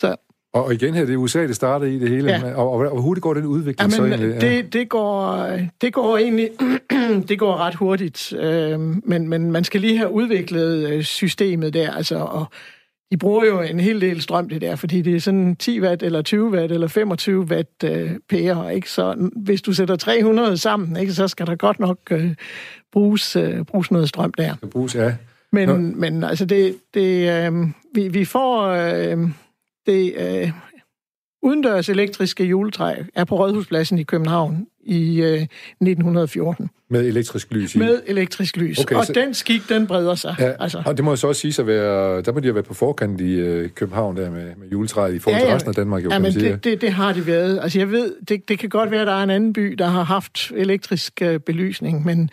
Så, 0.00 0.16
og 0.52 0.74
igen 0.74 0.94
her, 0.94 1.04
det 1.04 1.12
er 1.12 1.16
USA, 1.16 1.46
det 1.46 1.56
starter 1.56 1.86
i 1.86 1.98
det 1.98 2.08
hele. 2.08 2.30
Ja. 2.30 2.54
Og, 2.54 2.70
og, 2.70 2.92
og 2.92 3.02
hurtigt 3.02 3.22
går 3.22 3.34
den 3.34 3.46
udvikling 3.46 3.92
Jamen, 3.92 4.10
så 4.10 4.16
egentlig? 4.16 4.42
Ja. 4.42 4.56
Det, 4.56 4.72
det, 4.72 4.88
går, 4.88 5.46
det 5.80 5.92
går 5.92 6.16
egentlig 6.16 6.50
det 7.28 7.38
går 7.38 7.56
ret 7.56 7.74
hurtigt, 7.74 8.32
øh, 8.32 8.80
men, 8.80 9.28
men 9.28 9.52
man 9.52 9.64
skal 9.64 9.80
lige 9.80 9.98
have 9.98 10.10
udviklet 10.10 10.88
øh, 10.88 11.02
systemet 11.02 11.74
der, 11.74 11.92
altså, 11.92 12.16
og 12.16 12.46
de 13.12 13.16
bruger 13.16 13.44
jo 13.44 13.60
en 13.60 13.80
hel 13.80 14.00
del 14.00 14.22
strøm 14.22 14.48
det 14.48 14.60
der, 14.60 14.76
fordi 14.76 15.02
det 15.02 15.16
er 15.16 15.20
sådan 15.20 15.56
10 15.56 15.80
watt 15.80 16.02
eller 16.02 16.22
20 16.22 16.50
watt 16.50 16.72
eller 16.72 16.88
25 16.88 17.44
watt 17.44 17.84
øh, 17.84 18.10
pære, 18.28 18.74
ikke? 18.74 18.90
Så 18.90 19.30
hvis 19.36 19.62
du 19.62 19.72
sætter 19.72 19.96
300 19.96 20.56
sammen, 20.56 20.96
ikke, 20.96 21.12
så 21.12 21.28
skal 21.28 21.46
der 21.46 21.56
godt 21.56 21.80
nok 21.80 21.98
øh, 22.10 22.34
bruges, 22.92 23.36
øh, 23.36 23.64
bruges 23.64 23.90
noget 23.90 24.08
strøm 24.08 24.32
der. 24.32 24.54
Bruges, 24.70 24.94
ja. 24.94 25.14
Men, 25.52 26.00
men 26.00 26.24
altså, 26.24 26.44
det, 26.44 26.76
det, 26.94 27.46
øh, 27.46 27.68
vi, 27.94 28.08
vi 28.08 28.24
får 28.24 28.66
øh, 28.66 29.18
det 29.90 30.14
øh, 30.16 30.50
udendørs 31.42 31.88
elektriske 31.88 32.44
juletræ 32.44 32.94
er 33.14 33.24
på 33.24 33.36
Rådhuspladsen 33.36 33.98
i 33.98 34.02
København 34.02 34.66
i 34.84 35.22
øh, 35.22 35.42
1914. 35.42 36.70
Med 36.90 37.06
elektrisk 37.06 37.52
lys 37.52 37.74
i? 37.74 37.78
Med 37.78 38.02
elektrisk 38.06 38.56
lys. 38.56 38.78
Okay, 38.78 38.96
og 38.96 39.06
så... 39.06 39.12
den 39.12 39.34
skik, 39.34 39.68
den 39.68 39.86
breder 39.86 40.14
sig. 40.14 40.34
Ja, 40.38 40.52
altså. 40.60 40.82
Og 40.86 40.96
det 40.96 41.04
må 41.04 41.10
jo 41.10 41.16
så 41.16 41.28
også 41.28 41.40
sige 41.40 41.62
at 41.62 41.66
være, 41.66 42.22
der 42.22 42.32
må 42.32 42.40
de 42.40 42.46
have 42.46 42.54
været 42.54 42.66
på 42.66 42.74
forkant 42.74 43.20
i 43.20 43.34
øh, 43.34 43.70
København 43.70 44.16
der 44.16 44.30
med, 44.30 44.56
med 44.56 44.68
juletræet 44.68 45.14
i 45.14 45.18
forhold 45.18 45.40
til 45.40 45.44
ja, 45.44 45.50
ja. 45.50 45.56
resten 45.56 45.68
af 45.68 45.74
Danmark. 45.74 46.04
Jo, 46.04 46.10
ja, 46.10 46.18
men 46.18 46.32
det, 46.32 46.64
det, 46.64 46.80
det 46.80 46.92
har 46.92 47.12
de 47.12 47.26
været. 47.26 47.58
Altså 47.62 47.78
jeg 47.78 47.90
ved, 47.90 48.14
det, 48.28 48.48
det 48.48 48.58
kan 48.58 48.68
godt 48.68 48.90
være, 48.90 49.00
at 49.00 49.06
der 49.06 49.12
er 49.12 49.22
en 49.22 49.30
anden 49.30 49.52
by, 49.52 49.74
der 49.78 49.86
har 49.86 50.02
haft 50.02 50.52
elektrisk 50.56 51.22
øh, 51.22 51.40
belysning, 51.40 52.04
men 52.04 52.30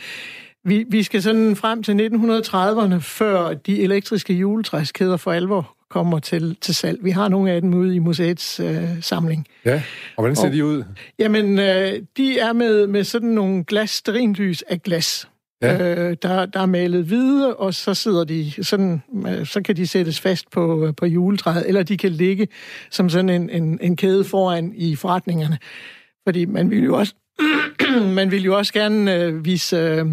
vi, 0.66 0.86
vi 0.90 1.04
skal 1.04 1.22
sådan 1.22 1.56
frem 1.56 1.84
til 1.84 1.92
1930'erne, 1.92 3.00
før 3.00 3.54
de 3.54 3.84
elektriske 3.84 4.34
juletræskæder 4.34 5.18
for 5.18 5.32
alvor 5.32 5.77
kommer 5.90 6.20
til, 6.20 6.58
til 6.62 6.76
salg. 6.76 7.04
Vi 7.04 7.12
har 7.12 7.28
nogle 7.28 7.52
af 7.52 7.62
dem 7.62 7.74
ude 7.74 7.96
i 7.96 8.00
museets 8.00 8.60
øh, 8.60 9.02
samling. 9.02 9.48
Ja, 9.66 9.84
og 10.16 10.22
hvordan 10.22 10.36
ser 10.36 10.48
og, 10.48 10.54
de 10.54 10.66
ud? 10.66 10.84
Jamen, 11.20 11.60
øh, 11.60 11.94
de 12.18 12.40
er 12.40 12.54
med, 12.54 12.88
med 12.88 13.04
sådan 13.04 13.30
nogle 13.30 13.64
glas, 13.64 13.90
sterinlys 13.90 14.62
af 14.62 14.82
glas. 14.82 15.28
Ja. 15.62 15.96
Øh, 15.96 16.18
der, 16.22 16.46
der 16.46 16.60
er 16.60 16.66
malet 16.66 17.06
hvide, 17.06 17.56
og 17.56 17.74
så 17.74 17.94
sidder 17.94 18.24
de 18.24 18.64
sådan, 18.64 19.02
øh, 19.28 19.46
så 19.46 19.62
kan 19.62 19.76
de 19.76 19.88
sættes 19.88 20.20
fast 20.20 20.52
på, 20.52 20.94
på 20.98 21.06
juletræet, 21.06 21.68
eller 21.68 21.84
de 21.84 21.98
kan 21.98 22.12
ligge 22.12 22.48
som 22.92 23.10
sådan 23.10 23.30
en, 23.30 23.50
en, 23.50 23.80
en 23.82 23.96
kæde 23.96 24.24
foran 24.24 24.74
i 24.76 24.96
forretningerne. 24.96 25.58
Fordi 26.28 26.46
man 26.46 26.70
vil 26.70 26.84
jo 26.84 26.98
også 26.98 27.14
man 28.20 28.32
vil 28.32 28.44
jo 28.44 28.58
også 28.58 28.74
gerne 28.74 29.16
øh, 29.16 29.46
vise 29.46 29.78
øh, 29.78 30.06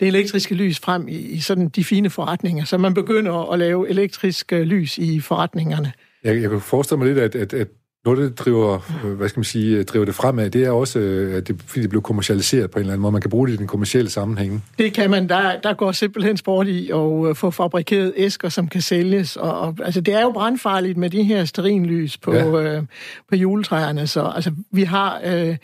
det 0.00 0.08
elektriske 0.08 0.54
lys 0.54 0.80
frem 0.80 1.08
i, 1.08 1.16
i 1.16 1.40
sådan 1.40 1.68
de 1.68 1.84
fine 1.84 2.10
forretninger, 2.10 2.64
så 2.64 2.78
man 2.78 2.94
begynder 2.94 3.52
at 3.52 3.58
lave 3.58 3.88
elektrisk 3.88 4.52
øh, 4.52 4.60
lys 4.60 4.98
i 4.98 5.20
forretningerne. 5.20 5.92
Jeg, 6.24 6.42
jeg 6.42 6.50
kan 6.50 6.60
forestille 6.60 6.98
mig 6.98 7.08
lidt, 7.08 7.18
at, 7.18 7.34
at, 7.34 7.54
at 7.54 7.68
noget, 8.04 8.18
der 8.18 8.44
driver, 8.44 8.78
øh, 9.04 9.12
hvad 9.12 9.28
skal 9.28 9.38
man 9.38 9.44
sige, 9.44 9.82
driver 9.82 10.04
det 10.04 10.14
fremad, 10.14 10.50
det 10.50 10.64
er 10.64 10.70
også, 10.70 10.98
øh, 10.98 11.36
at 11.36 11.48
det, 11.48 11.62
fordi 11.66 11.82
det 11.82 11.90
blev 11.90 12.02
kommercialiseret 12.02 12.70
på 12.70 12.78
en 12.78 12.80
eller 12.80 12.92
anden 12.92 13.02
måde. 13.02 13.12
Man 13.12 13.20
kan 13.20 13.30
bruge 13.30 13.48
det 13.48 13.54
i 13.54 13.56
den 13.56 13.66
kommercielle 13.66 14.10
sammenhæng. 14.10 14.64
Det 14.78 14.92
kan 14.92 15.10
man. 15.10 15.28
Der, 15.28 15.60
der 15.60 15.74
går 15.74 15.92
simpelthen 15.92 16.36
sport 16.36 16.68
i 16.68 16.90
at 17.30 17.36
få 17.36 17.50
fabrikeret 17.50 18.12
æsker, 18.16 18.48
som 18.48 18.68
kan 18.68 18.82
sælges. 18.82 19.36
Og, 19.36 19.60
og, 19.60 19.76
altså, 19.84 20.00
det 20.00 20.14
er 20.14 20.20
jo 20.20 20.30
brandfarligt 20.30 20.98
med 20.98 21.10
de 21.10 21.22
her 21.22 21.44
sterinlys 21.44 22.18
på, 22.18 22.34
ja. 22.34 22.76
øh, 22.76 22.82
på 23.28 23.36
juletræerne. 23.36 24.06
Så 24.06 24.32
altså, 24.34 24.50
vi 24.72 24.82
har... 24.82 25.20
Øh, 25.24 25.56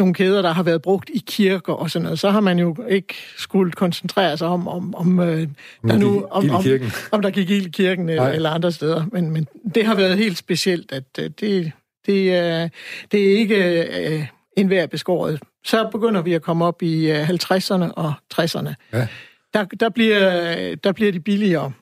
nogle 0.00 0.14
kæder, 0.14 0.42
der 0.42 0.52
har 0.52 0.62
været 0.62 0.82
brugt 0.82 1.10
i 1.14 1.22
kirker 1.26 1.72
og 1.72 1.90
sådan 1.90 2.04
noget, 2.04 2.18
så 2.18 2.30
har 2.30 2.40
man 2.40 2.58
jo 2.58 2.76
ikke 2.88 3.14
skulle 3.36 3.72
koncentrere 3.72 4.36
sig 4.36 4.48
om, 4.48 4.68
om, 4.68 4.94
om, 4.94 5.20
øh, 5.20 5.48
der 5.88 5.98
nu, 5.98 6.26
om, 6.30 6.50
om, 6.50 6.64
om 7.12 7.22
der 7.22 7.30
gik 7.30 7.50
ild 7.50 7.66
i 7.66 7.70
kirken 7.70 8.08
eller, 8.08 8.28
eller 8.28 8.50
andre 8.50 8.72
steder. 8.72 9.04
Men, 9.12 9.30
men 9.30 9.46
det 9.74 9.86
har 9.86 9.94
været 9.94 10.18
helt 10.18 10.38
specielt, 10.38 10.92
at 10.92 11.04
øh, 11.18 11.30
det, 11.40 11.72
det, 12.06 12.12
øh, 12.12 12.68
det 13.12 13.32
er 13.32 13.38
ikke 13.38 13.84
øh, 14.08 14.26
enhver 14.56 14.86
beskåret. 14.86 15.40
Så 15.64 15.88
begynder 15.92 16.22
vi 16.22 16.34
at 16.34 16.42
komme 16.42 16.64
op 16.64 16.82
i 16.82 17.10
øh, 17.10 17.30
50'erne 17.30 17.92
og 17.92 18.12
60'erne. 18.34 18.74
Ja. 18.92 19.06
Der, 19.54 19.64
der, 19.64 19.88
bliver, 19.88 20.74
der 20.74 20.92
bliver 20.92 21.12
de 21.12 21.20
billigere. 21.20 21.72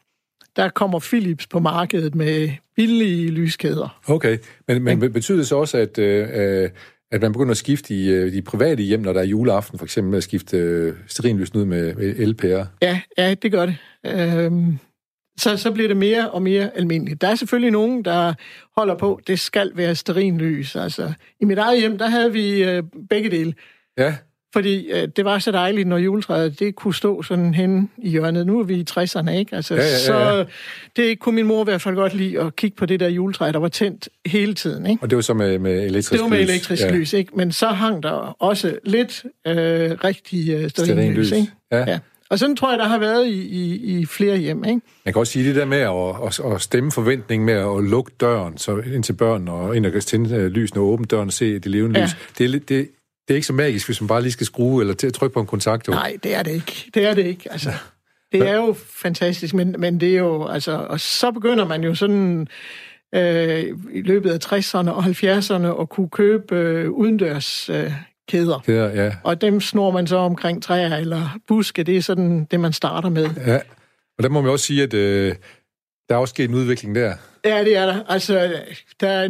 Der 0.57 0.69
kommer 0.69 0.99
Philips 0.99 1.47
på 1.47 1.59
markedet 1.59 2.15
med 2.15 2.51
billige 2.77 3.31
lyskæder. 3.31 4.01
Okay, 4.09 4.39
men, 4.69 4.85
men 4.85 5.13
betyder 5.13 5.39
det 5.39 5.47
så 5.47 5.57
også, 5.57 5.79
at... 5.79 5.99
Øh, 5.99 6.71
at 7.11 7.23
man 7.23 7.33
begynder 7.33 7.51
at 7.51 7.57
skifte 7.57 7.95
i 7.95 8.09
øh, 8.09 8.33
de 8.33 8.43
private 8.43 8.83
hjem, 8.83 9.01
når 9.01 9.13
der 9.13 9.21
er 9.21 9.25
juleaften, 9.25 9.79
for 9.79 9.87
eksempel 9.87 10.11
med 10.11 10.19
at 10.19 10.25
skifte 10.25 10.57
øh, 10.57 10.95
sterinlysen 11.07 11.59
ud 11.59 11.65
med, 11.65 11.95
LPR? 12.27 12.65
Ja, 12.83 13.01
ja, 13.19 13.35
det 13.35 13.53
gør 13.53 13.67
det. 13.67 13.77
Øhm, 14.07 14.79
så, 15.39 15.57
så 15.57 15.73
bliver 15.73 15.89
det 15.89 15.97
mere 15.97 16.31
og 16.31 16.43
mere 16.43 16.77
almindeligt. 16.77 17.21
Der 17.21 17.29
er 17.29 17.35
selvfølgelig 17.35 17.71
nogen, 17.71 18.05
der 18.05 18.35
holder 18.77 18.95
på, 18.95 19.21
det 19.27 19.41
skal 19.41 19.73
være 19.75 19.95
sterinlys. 19.95 20.77
Altså, 20.77 21.13
I 21.41 21.45
mit 21.45 21.59
eget 21.59 21.81
hjem, 21.81 21.99
der 21.99 22.09
havde 22.09 22.33
vi 22.33 22.65
øh, 22.65 22.83
begge 23.09 23.31
dele. 23.31 23.55
Ja. 23.99 24.17
Fordi 24.53 24.91
øh, 24.91 25.09
det 25.17 25.25
var 25.25 25.39
så 25.39 25.53
dejligt, 25.53 25.89
når 25.89 25.99
juletræet 25.99 26.61
det 26.61 26.75
kunne 26.75 26.95
stå 26.95 27.23
sådan 27.23 27.55
hen 27.55 27.91
i 27.99 28.09
hjørnet. 28.11 28.47
Nu 28.47 28.61
er 28.61 28.65
vi 28.65 28.75
i 28.75 28.85
60'erne, 28.91 29.31
ikke? 29.31 29.57
Altså, 29.57 29.75
ja, 29.75 29.81
ja, 29.81 29.87
ja, 29.87 29.93
ja. 29.93 30.45
Så 30.45 30.47
det 30.97 31.19
kunne 31.19 31.35
min 31.35 31.47
mor 31.47 31.61
i 31.61 31.65
hvert 31.65 31.83
fald 31.83 31.95
godt 31.95 32.15
lide 32.15 32.41
at 32.41 32.57
kigge 32.57 32.77
på 32.77 32.87
det 32.87 33.01
der 33.01 33.09
juletræ, 33.09 33.53
der 33.53 33.59
var 33.59 33.69
tændt 33.69 34.09
hele 34.27 34.55
tiden. 34.55 34.87
Ikke? 34.87 35.03
Og 35.03 35.11
det 35.11 35.17
var 35.17 35.23
så 35.23 35.35
med, 35.35 35.59
med 35.59 35.85
elektrisk 35.85 36.13
lys? 36.13 36.19
Det 36.19 36.23
var 36.23 36.29
med 36.29 36.41
elektrisk 36.41 36.83
ja. 36.83 36.91
lys, 36.91 37.13
ikke? 37.13 37.33
Men 37.37 37.53
så 37.53 37.67
hang 37.67 38.03
der 38.03 38.37
også 38.43 38.79
lidt 38.85 39.25
øh, 39.47 39.55
rigtig 40.05 40.51
øh, 40.51 40.71
sterinlys, 40.71 41.33
ikke? 41.33 41.53
Ja. 41.73 41.85
ja. 41.91 41.99
Og 42.31 42.39
sådan 42.39 42.57
tror 42.57 42.71
jeg, 42.71 42.79
der 42.79 42.85
har 42.85 42.99
været 42.99 43.27
i, 43.27 43.49
i, 43.49 43.99
i 43.99 44.07
flere 44.07 44.37
hjem, 44.37 44.65
ikke? 44.65 44.81
Man 45.05 45.15
kan 45.15 45.21
også 45.21 45.33
sige 45.33 45.49
det 45.49 45.57
der 45.57 45.65
med 45.65 45.79
at, 45.79 46.47
at, 46.47 46.55
at 46.55 46.61
stemme 46.61 46.93
forventning 46.93 47.45
med 47.45 47.55
at 47.55 47.91
lukke 47.91 48.13
døren 48.21 48.59
så 48.59 48.77
ind 48.77 49.03
til 49.05 49.13
børn 49.13 49.49
og 49.49 49.77
ind 49.77 49.87
og 49.87 50.03
tænde 50.03 50.35
øh, 50.35 50.47
lysene 50.47 50.81
og 50.81 50.87
åbne 50.87 51.07
døren 51.07 51.27
og 51.27 51.33
se 51.33 51.55
det 51.55 51.67
levende 51.67 52.01
ja. 52.01 52.05
lys. 52.07 52.17
Det, 52.39 52.69
det, 52.69 52.89
det 53.29 53.35
er 53.35 53.37
ikke 53.37 53.47
så 53.47 53.53
magisk, 53.53 53.87
hvis 53.87 54.01
man 54.01 54.09
bare 54.09 54.23
lige 54.23 54.33
skal 54.33 54.47
skrue 54.47 54.83
eller 54.83 54.95
til 54.95 55.07
at 55.07 55.15
trykke 55.15 55.35
på 55.35 55.41
en 55.41 55.47
kontakt. 55.47 55.89
Jo. 55.89 55.93
Nej, 55.93 56.17
det 56.23 56.35
er 56.35 56.43
det 56.43 56.51
ikke. 56.51 56.91
Det 56.95 57.07
er 57.07 57.15
det 57.15 57.27
ikke. 57.27 57.53
Altså, 57.53 57.73
det 58.33 58.49
er 58.49 58.57
jo 58.57 58.77
fantastisk, 58.95 59.55
men, 59.55 59.75
men 59.79 60.01
det 60.01 60.15
er 60.15 60.19
jo, 60.19 60.47
altså, 60.47 60.87
og 60.89 61.01
så 61.01 61.31
begynder 61.31 61.67
man 61.67 61.85
jo 61.85 61.95
sådan 61.95 62.49
øh, 63.15 63.65
i 63.93 64.03
løbet 64.03 64.31
af 64.31 64.53
60'erne 64.53 64.91
og 64.91 65.05
70'erne 65.05 65.81
at 65.81 65.89
kunne 65.89 66.09
købe 66.09 66.57
øh, 66.57 66.91
udendørs 66.91 67.71
øh, 67.71 67.93
kæder. 68.29 68.59
Kæder, 68.59 69.05
ja. 69.05 69.13
Og 69.25 69.41
dem 69.41 69.61
snor 69.61 69.91
man 69.91 70.07
så 70.07 70.17
omkring 70.17 70.63
træer 70.63 70.97
eller 70.97 71.39
buske. 71.47 71.83
Det 71.83 71.97
er 71.97 72.03
sådan 72.03 72.45
det, 72.51 72.61
man 72.61 72.73
starter 72.73 73.09
med. 73.09 73.29
Ja, 73.47 73.61
og 74.19 74.23
der 74.23 74.29
må 74.29 74.41
man 74.41 74.51
også 74.51 74.65
sige, 74.65 74.83
at 74.83 74.95
øh, 74.95 75.35
der 76.09 76.15
er 76.15 76.19
også 76.19 76.33
sket 76.33 76.49
en 76.49 76.55
udvikling 76.55 76.95
der. 76.95 77.15
Ja, 77.49 77.65
det 77.65 77.77
er 77.77 77.87
der. 77.87 78.03
Altså, 78.09 78.53
der 79.01 79.09
er 79.09 79.29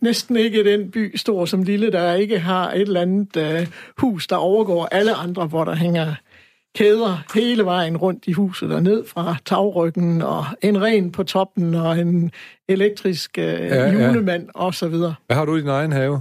næsten 0.00 0.36
ikke 0.36 0.64
den 0.64 0.90
by, 0.90 1.16
stor 1.16 1.44
som 1.44 1.62
lille, 1.62 1.92
der 1.92 2.14
ikke 2.14 2.38
har 2.38 2.72
et 2.72 2.80
eller 2.80 3.00
andet 3.00 3.36
uh, 3.36 3.66
hus, 3.98 4.26
der 4.26 4.36
overgår 4.36 4.88
alle 4.92 5.14
andre, 5.14 5.46
hvor 5.46 5.64
der 5.64 5.74
hænger 5.74 6.14
kæder 6.74 7.24
hele 7.34 7.64
vejen 7.64 7.96
rundt 7.96 8.24
i 8.26 8.32
huset 8.32 8.72
og 8.72 8.82
ned 8.82 9.06
fra 9.06 9.36
tagryggen, 9.44 10.22
og 10.22 10.44
en 10.62 10.82
ren 10.82 11.12
på 11.12 11.22
toppen, 11.22 11.74
og 11.74 11.98
en 11.98 12.30
elektrisk 12.68 13.38
øh, 13.38 13.44
ja, 13.44 13.90
julemand 13.90 14.42
ja. 14.42 14.60
og 14.60 14.74
så 14.74 14.88
videre. 14.88 15.14
Hvad 15.26 15.36
har 15.36 15.44
du 15.44 15.56
i 15.56 15.60
din 15.60 15.68
egen 15.68 15.92
have? 15.92 16.20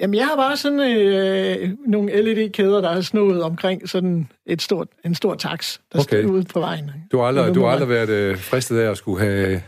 Jamen, 0.00 0.14
jeg 0.14 0.26
har 0.26 0.36
bare 0.36 0.56
sådan 0.56 0.80
øh, 0.80 1.70
nogle 1.86 2.22
LED-kæder, 2.22 2.80
der 2.80 2.90
er 2.90 3.00
snået 3.00 3.42
omkring 3.42 3.88
sådan 3.88 4.28
et 4.46 4.62
stort, 4.62 4.88
en 5.04 5.14
stor 5.14 5.34
tax, 5.34 5.78
der 5.92 5.98
okay. 5.98 6.22
står 6.22 6.32
ude 6.32 6.44
på 6.44 6.60
vejen. 6.60 6.90
Du 7.12 7.18
har 7.18 7.24
aldrig, 7.24 7.54
du 7.54 7.62
har 7.62 7.70
aldrig 7.70 7.88
været 7.88 8.08
øh, 8.08 8.38
fristet 8.38 8.78
af 8.78 8.90
at 8.90 8.96
skulle 8.96 9.24
have 9.24 9.62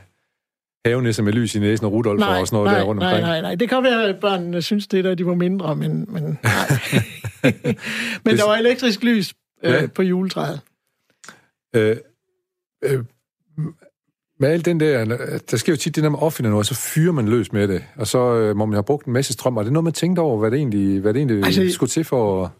havenisse 0.86 1.22
med 1.22 1.32
lys 1.32 1.54
i 1.54 1.58
næsen 1.58 1.86
og 1.86 1.92
Rudolf 1.92 2.20
nej, 2.20 2.40
og 2.40 2.46
sådan 2.46 2.56
noget 2.56 2.72
nej, 2.72 2.78
der 2.78 2.84
rundt 2.84 3.02
omkring? 3.02 3.20
Nej, 3.20 3.30
nej, 3.30 3.40
nej. 3.40 3.54
Det 3.54 3.68
kan 3.68 3.82
være, 3.82 4.08
at 4.08 4.20
børnene 4.20 4.62
synes 4.62 4.86
det, 4.86 5.04
der 5.04 5.14
de 5.14 5.26
var 5.26 5.34
mindre, 5.34 5.76
men, 5.76 6.06
men 6.08 6.22
nej. 6.42 6.68
men 8.24 8.36
der 8.36 8.46
var 8.46 8.56
elektrisk 8.56 9.02
lys 9.02 9.34
øh, 9.62 9.72
ja. 9.72 9.86
på 9.86 10.02
juletræet. 10.02 10.60
Øh, 11.76 11.96
øh, 12.84 13.04
med 14.40 14.48
alt 14.48 14.64
den 14.64 14.80
der, 14.80 15.04
der 15.50 15.56
sker 15.56 15.72
jo 15.72 15.76
tit 15.76 15.96
det, 15.96 16.02
når 16.02 16.10
man 16.10 16.20
opfinder 16.20 16.50
noget, 16.50 16.66
så 16.66 16.74
fyrer 16.74 17.12
man 17.12 17.28
løs 17.28 17.52
med 17.52 17.68
det, 17.68 17.84
og 17.96 18.06
så 18.06 18.34
øh, 18.34 18.56
må 18.56 18.66
man 18.66 18.74
have 18.74 18.84
brugt 18.84 19.06
en 19.06 19.12
masse 19.12 19.32
strøm. 19.32 19.56
Og 19.56 19.64
det 19.64 19.68
er 19.68 19.72
noget, 19.72 19.84
man 19.84 19.92
tænkte 19.92 20.20
over, 20.20 20.38
hvad 20.38 20.50
det 20.50 20.56
egentlig, 20.56 21.00
hvad 21.00 21.14
det 21.14 21.20
egentlig 21.20 21.44
altså, 21.44 21.68
skulle 21.70 21.90
til 21.90 22.04
for... 22.04 22.52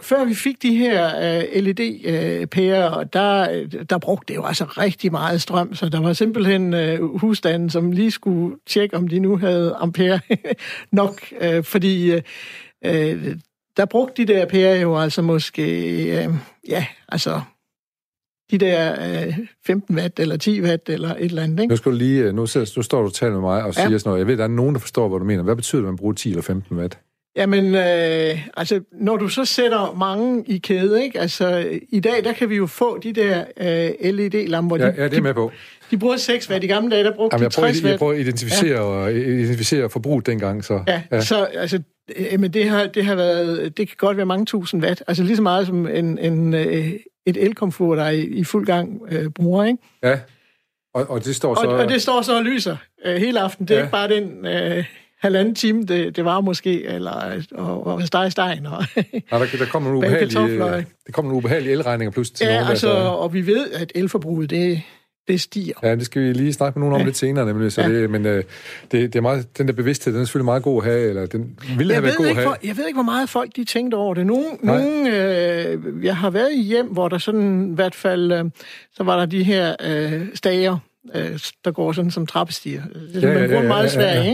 Før 0.00 0.24
vi 0.24 0.34
fik 0.34 0.62
de 0.62 0.76
her 0.76 1.06
uh, 1.06 1.62
LED-pærer, 1.62 2.98
uh, 2.98 3.04
der, 3.12 3.64
der 3.90 3.98
brugte 3.98 4.32
det 4.32 4.36
jo 4.36 4.44
altså 4.44 4.64
rigtig 4.64 5.12
meget 5.12 5.42
strøm, 5.42 5.74
så 5.74 5.88
der 5.88 6.00
var 6.00 6.12
simpelthen 6.12 6.74
uh, 6.74 7.20
husstanden, 7.20 7.70
som 7.70 7.92
lige 7.92 8.10
skulle 8.10 8.56
tjekke, 8.66 8.96
om 8.96 9.08
de 9.08 9.18
nu 9.18 9.36
havde 9.36 9.74
ampere 9.80 10.20
nok, 10.92 11.20
uh, 11.40 11.64
fordi 11.64 12.14
uh, 12.14 12.22
der 13.76 13.84
brugte 13.90 14.26
de 14.26 14.32
der 14.32 14.46
pærer 14.46 14.80
jo 14.80 14.98
altså 14.98 15.22
måske, 15.22 15.62
uh, 16.28 16.34
ja, 16.68 16.86
altså 17.08 17.40
de 18.50 18.58
der 18.58 18.92
øh, 19.26 19.38
15 19.66 19.96
watt 19.96 20.20
eller 20.20 20.36
10 20.36 20.62
watt 20.62 20.88
eller 20.88 21.14
et 21.14 21.24
eller 21.24 21.42
andet. 21.42 21.60
Ikke? 21.60 21.72
Nu, 21.72 21.76
skal 21.76 21.92
du 21.92 21.96
lige, 21.96 22.22
øh, 22.24 22.34
nu, 22.34 22.46
sidder, 22.46 22.72
nu 22.76 22.82
står 22.82 23.00
du 23.00 23.06
og 23.06 23.14
taler 23.14 23.32
med 23.32 23.40
mig 23.40 23.64
og 23.64 23.74
siger 23.74 23.90
ja. 23.90 23.98
sådan 23.98 24.10
noget. 24.10 24.18
Jeg 24.18 24.26
ved, 24.26 24.36
der 24.36 24.44
er 24.44 24.48
nogen, 24.48 24.74
der 24.74 24.80
forstår, 24.80 25.08
hvad 25.08 25.18
du 25.18 25.24
mener. 25.24 25.42
Hvad 25.42 25.56
betyder 25.56 25.80
det, 25.82 25.86
at 25.86 25.92
man 25.92 25.96
bruger 25.96 26.14
10 26.14 26.28
eller 26.30 26.42
15 26.42 26.76
watt? 26.76 26.98
Jamen, 27.36 27.74
øh, 27.74 28.48
altså, 28.56 28.80
når 28.92 29.16
du 29.16 29.28
så 29.28 29.44
sætter 29.44 29.96
mange 29.98 30.44
i 30.46 30.58
kæde, 30.58 31.04
ikke? 31.04 31.20
Altså, 31.20 31.78
i 31.88 32.00
dag, 32.00 32.24
der 32.24 32.32
kan 32.32 32.50
vi 32.50 32.56
jo 32.56 32.66
få 32.66 32.98
de 32.98 33.12
der 33.12 33.44
øh, 33.60 34.12
LED-lamper. 34.12 34.76
Ja, 34.76 34.92
ja, 34.96 35.04
det 35.04 35.18
er 35.18 35.22
med 35.22 35.34
på. 35.34 35.50
De, 35.54 35.96
de 35.96 35.98
bruger 35.98 36.16
6 36.16 36.50
watt. 36.50 36.64
I 36.64 36.66
gamle 36.66 36.90
dage, 36.90 37.04
der 37.04 37.14
brugte 37.16 37.36
Jamen, 37.36 37.48
de 37.48 37.54
60 37.54 37.76
watt. 37.76 37.84
Jeg 37.90 37.98
prøver 37.98 38.12
at 38.12 38.20
identificere, 38.20 39.04
ja. 39.04 39.08
identificere 39.08 39.90
forbruget 39.90 40.26
dengang, 40.26 40.64
så... 40.64 40.82
Ja, 40.86 41.02
ja. 41.12 41.20
så 41.20 41.44
altså, 41.44 41.82
øh, 42.16 42.40
men 42.40 42.52
det 42.52 42.68
har, 42.68 42.86
det 42.86 43.04
har 43.04 43.14
været, 43.14 43.76
det 43.76 43.88
kan 43.88 43.96
godt 43.98 44.16
være 44.16 44.26
mange 44.26 44.46
tusind 44.46 44.84
watt. 44.84 45.02
Altså 45.06 45.22
lige 45.22 45.36
så 45.36 45.42
meget 45.42 45.66
som 45.66 45.86
en, 45.86 46.18
en, 46.18 46.54
øh, 46.54 46.92
et 47.26 47.36
elkomfur, 47.36 47.94
der 47.94 48.02
er 48.02 48.10
i, 48.10 48.22
i 48.22 48.44
fuld 48.44 48.66
gang 48.66 49.02
øh, 49.10 49.30
bruger, 49.30 49.64
ikke? 49.64 49.78
Ja, 50.02 50.18
og, 50.94 51.10
og 51.10 51.24
det 51.24 51.36
står 51.36 51.54
så... 51.54 51.60
Og, 51.60 51.74
og 51.74 51.88
det 51.88 52.02
står 52.02 52.22
så 52.22 52.36
og 52.36 52.44
lyser 52.44 52.76
øh, 53.04 53.16
hele 53.16 53.40
aften. 53.40 53.68
Det 53.68 53.74
er 53.74 53.78
ja. 53.78 53.84
ikke 53.84 53.92
bare 53.92 54.08
den 54.08 54.46
øh, 54.46 54.84
halvanden 55.20 55.54
time, 55.54 55.82
det, 55.82 56.16
det 56.16 56.24
var 56.24 56.40
måske, 56.40 56.84
eller 56.84 57.42
og, 57.54 57.86
og 57.86 58.02
steg 58.02 58.32
stegen. 58.32 58.66
Og 58.66 58.72
Nej, 59.30 59.38
der, 59.38 59.46
der 59.58 59.66
kommer 59.66 59.90
nogle 59.90 60.06
ubehagelige, 60.06 60.58
der 60.58 60.84
kommer 61.12 61.30
nogle 61.30 61.36
ubehagelige 61.36 61.72
elregninger 61.72 62.10
pludselig 62.10 62.36
til 62.36 62.46
ja, 62.46 62.54
nogen. 62.54 62.70
altså, 62.70 62.88
der, 62.88 62.94
så... 62.94 63.08
og 63.08 63.34
vi 63.34 63.46
ved, 63.46 63.70
at 63.70 63.92
elforbruget, 63.94 64.50
det, 64.50 64.82
det 65.28 65.40
stiger. 65.40 65.74
Ja, 65.82 65.94
det 65.94 66.04
skal 66.04 66.22
vi 66.22 66.32
lige 66.32 66.52
snakke 66.52 66.78
med 66.78 66.88
nogen 66.88 66.94
om 66.94 67.00
ja. 67.00 67.04
lidt 67.04 67.16
senere, 67.16 67.46
nemlig. 67.46 67.72
Så 67.72 67.82
ja. 67.82 67.88
det, 67.88 68.10
men 68.10 68.26
øh, 68.26 68.44
det, 68.82 69.12
det 69.12 69.16
er 69.16 69.20
meget, 69.20 69.58
den 69.58 69.66
der 69.66 69.72
bevidsthed, 69.72 70.12
den 70.12 70.20
er 70.22 70.24
selvfølgelig 70.24 70.44
meget 70.44 70.62
god 70.62 70.82
at 70.82 70.90
have, 70.90 71.08
eller 71.08 71.26
den 71.26 71.58
ville 71.76 71.92
have 71.94 72.02
været 72.02 72.16
god 72.16 72.26
at 72.26 72.34
have. 72.34 72.46
Hvor, 72.46 72.56
jeg 72.64 72.76
ved 72.76 72.86
ikke, 72.86 72.96
hvor 72.96 73.02
meget 73.02 73.28
folk 73.28 73.56
de 73.56 73.64
tænkte 73.64 73.94
over 73.94 74.14
det. 74.14 74.26
Nogle, 74.26 74.46
nogle 74.62 75.10
øh, 75.10 76.04
jeg 76.04 76.16
har 76.16 76.30
været 76.30 76.52
i 76.52 76.62
hjem, 76.62 76.86
hvor 76.86 77.08
der 77.08 77.18
sådan 77.18 77.70
i 77.72 77.74
hvert 77.74 77.94
fald, 77.94 78.32
øh, 78.32 78.44
så 78.92 79.04
var 79.04 79.18
der 79.18 79.26
de 79.26 79.42
her 79.42 79.76
øh, 79.84 80.26
stager, 80.34 80.78
øh, 81.14 81.38
der 81.64 81.70
går 81.70 81.92
sådan 81.92 82.10
som 82.10 82.26
trappestiger. 82.26 82.82
Det 83.14 83.24
er 83.24 83.28
ja, 83.28 83.38
ja, 83.38 83.44
ja, 83.44 83.60
ja, 83.60 83.68
meget 83.68 83.90
svært, 83.90 84.16
ja, 84.16 84.22
ja. 84.22 84.28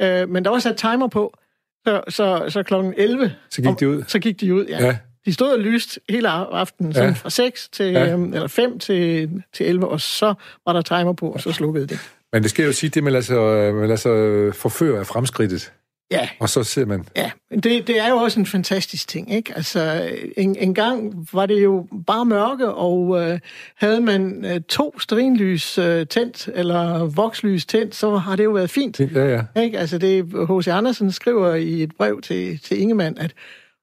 ikke? 0.00 0.22
Øh, 0.22 0.28
men 0.28 0.44
der 0.44 0.50
var 0.50 0.58
sat 0.58 0.76
timer 0.76 1.08
på, 1.08 1.38
så, 1.86 2.02
så, 2.08 2.44
så 2.48 2.62
klokken 2.62 2.94
11... 2.96 3.32
Så 3.50 3.62
gik 3.62 3.80
de 3.80 3.88
ud? 3.88 4.02
Så 4.06 4.18
gik 4.18 4.40
de 4.40 4.54
ud, 4.54 4.64
ja. 4.64 4.86
ja. 4.86 4.96
De 5.26 5.32
stod 5.32 5.48
og 5.48 5.58
lyst 5.58 5.98
hele 6.08 6.28
aftenen, 6.28 6.92
ja. 6.92 7.10
fra 7.10 7.30
6 7.30 7.68
til, 7.68 7.86
ja. 7.92 8.12
øhm, 8.12 8.34
eller 8.34 8.48
5 8.48 8.78
til, 8.78 9.30
til 9.52 9.66
11, 9.66 9.88
og 9.88 10.00
så 10.00 10.34
var 10.66 10.72
der 10.72 10.82
timer 10.82 11.12
på, 11.12 11.30
og 11.30 11.40
så 11.40 11.52
slukkede 11.52 11.86
det. 11.86 11.98
Men 12.32 12.42
det 12.42 12.50
skal 12.50 12.64
jo 12.64 12.72
sige, 12.72 12.90
det 12.90 13.04
man 13.04 13.12
lader 13.12 13.24
sig, 13.24 13.74
man 13.74 13.88
lader 13.88 13.96
sig 13.96 14.54
forføre 14.54 14.98
af 15.00 15.06
fremskridtet. 15.06 15.72
Ja. 16.10 16.28
Og 16.38 16.48
så 16.48 16.64
ser 16.64 16.86
man... 16.86 17.04
Ja, 17.16 17.30
det, 17.50 17.86
det 17.86 18.00
er 18.00 18.08
jo 18.08 18.16
også 18.16 18.40
en 18.40 18.46
fantastisk 18.46 19.08
ting, 19.08 19.34
ikke? 19.34 19.52
Altså, 19.56 20.10
en, 20.36 20.56
en 20.56 20.74
gang 20.74 21.28
var 21.32 21.46
det 21.46 21.64
jo 21.64 21.86
bare 22.06 22.24
mørke, 22.24 22.68
og 22.70 23.22
øh, 23.22 23.38
havde 23.76 24.00
man 24.00 24.44
øh, 24.44 24.60
to 24.60 25.00
strinlys 25.00 25.78
øh, 25.78 26.06
tændt, 26.06 26.48
eller 26.54 27.04
vokslys 27.04 27.66
tændt, 27.66 27.94
så 27.94 28.16
har 28.16 28.36
det 28.36 28.44
jo 28.44 28.50
været 28.50 28.70
fint. 28.70 29.00
Ja, 29.00 29.44
ja. 29.54 29.62
Ikke? 29.62 29.78
Altså, 29.78 29.98
det 29.98 30.24
H.C. 30.24 30.68
Andersen 30.68 31.12
skriver 31.12 31.54
i 31.54 31.82
et 31.82 31.96
brev 31.96 32.20
til, 32.20 32.58
til 32.58 32.80
Ingemann, 32.80 33.18
at 33.18 33.32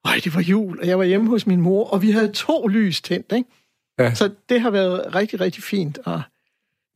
Øj, 0.08 0.20
det 0.24 0.36
var 0.36 0.42
jul, 0.42 0.80
og 0.80 0.88
jeg 0.88 1.00
var 1.00 1.06
hjemme 1.06 1.30
hos 1.30 1.48
min 1.48 1.62
mor, 1.62 1.90
og 1.90 2.02
vi 2.02 2.12
havde 2.12 2.32
to 2.32 2.68
lys 2.68 3.02
tændt, 3.02 3.32
ikke? 3.36 3.50
Ja. 4.00 4.14
Så 4.14 4.30
det 4.50 4.62
har 4.62 4.70
været 4.70 5.16
rigtig, 5.16 5.42
rigtig 5.42 5.64
fint. 5.64 6.00
Og 6.06 6.22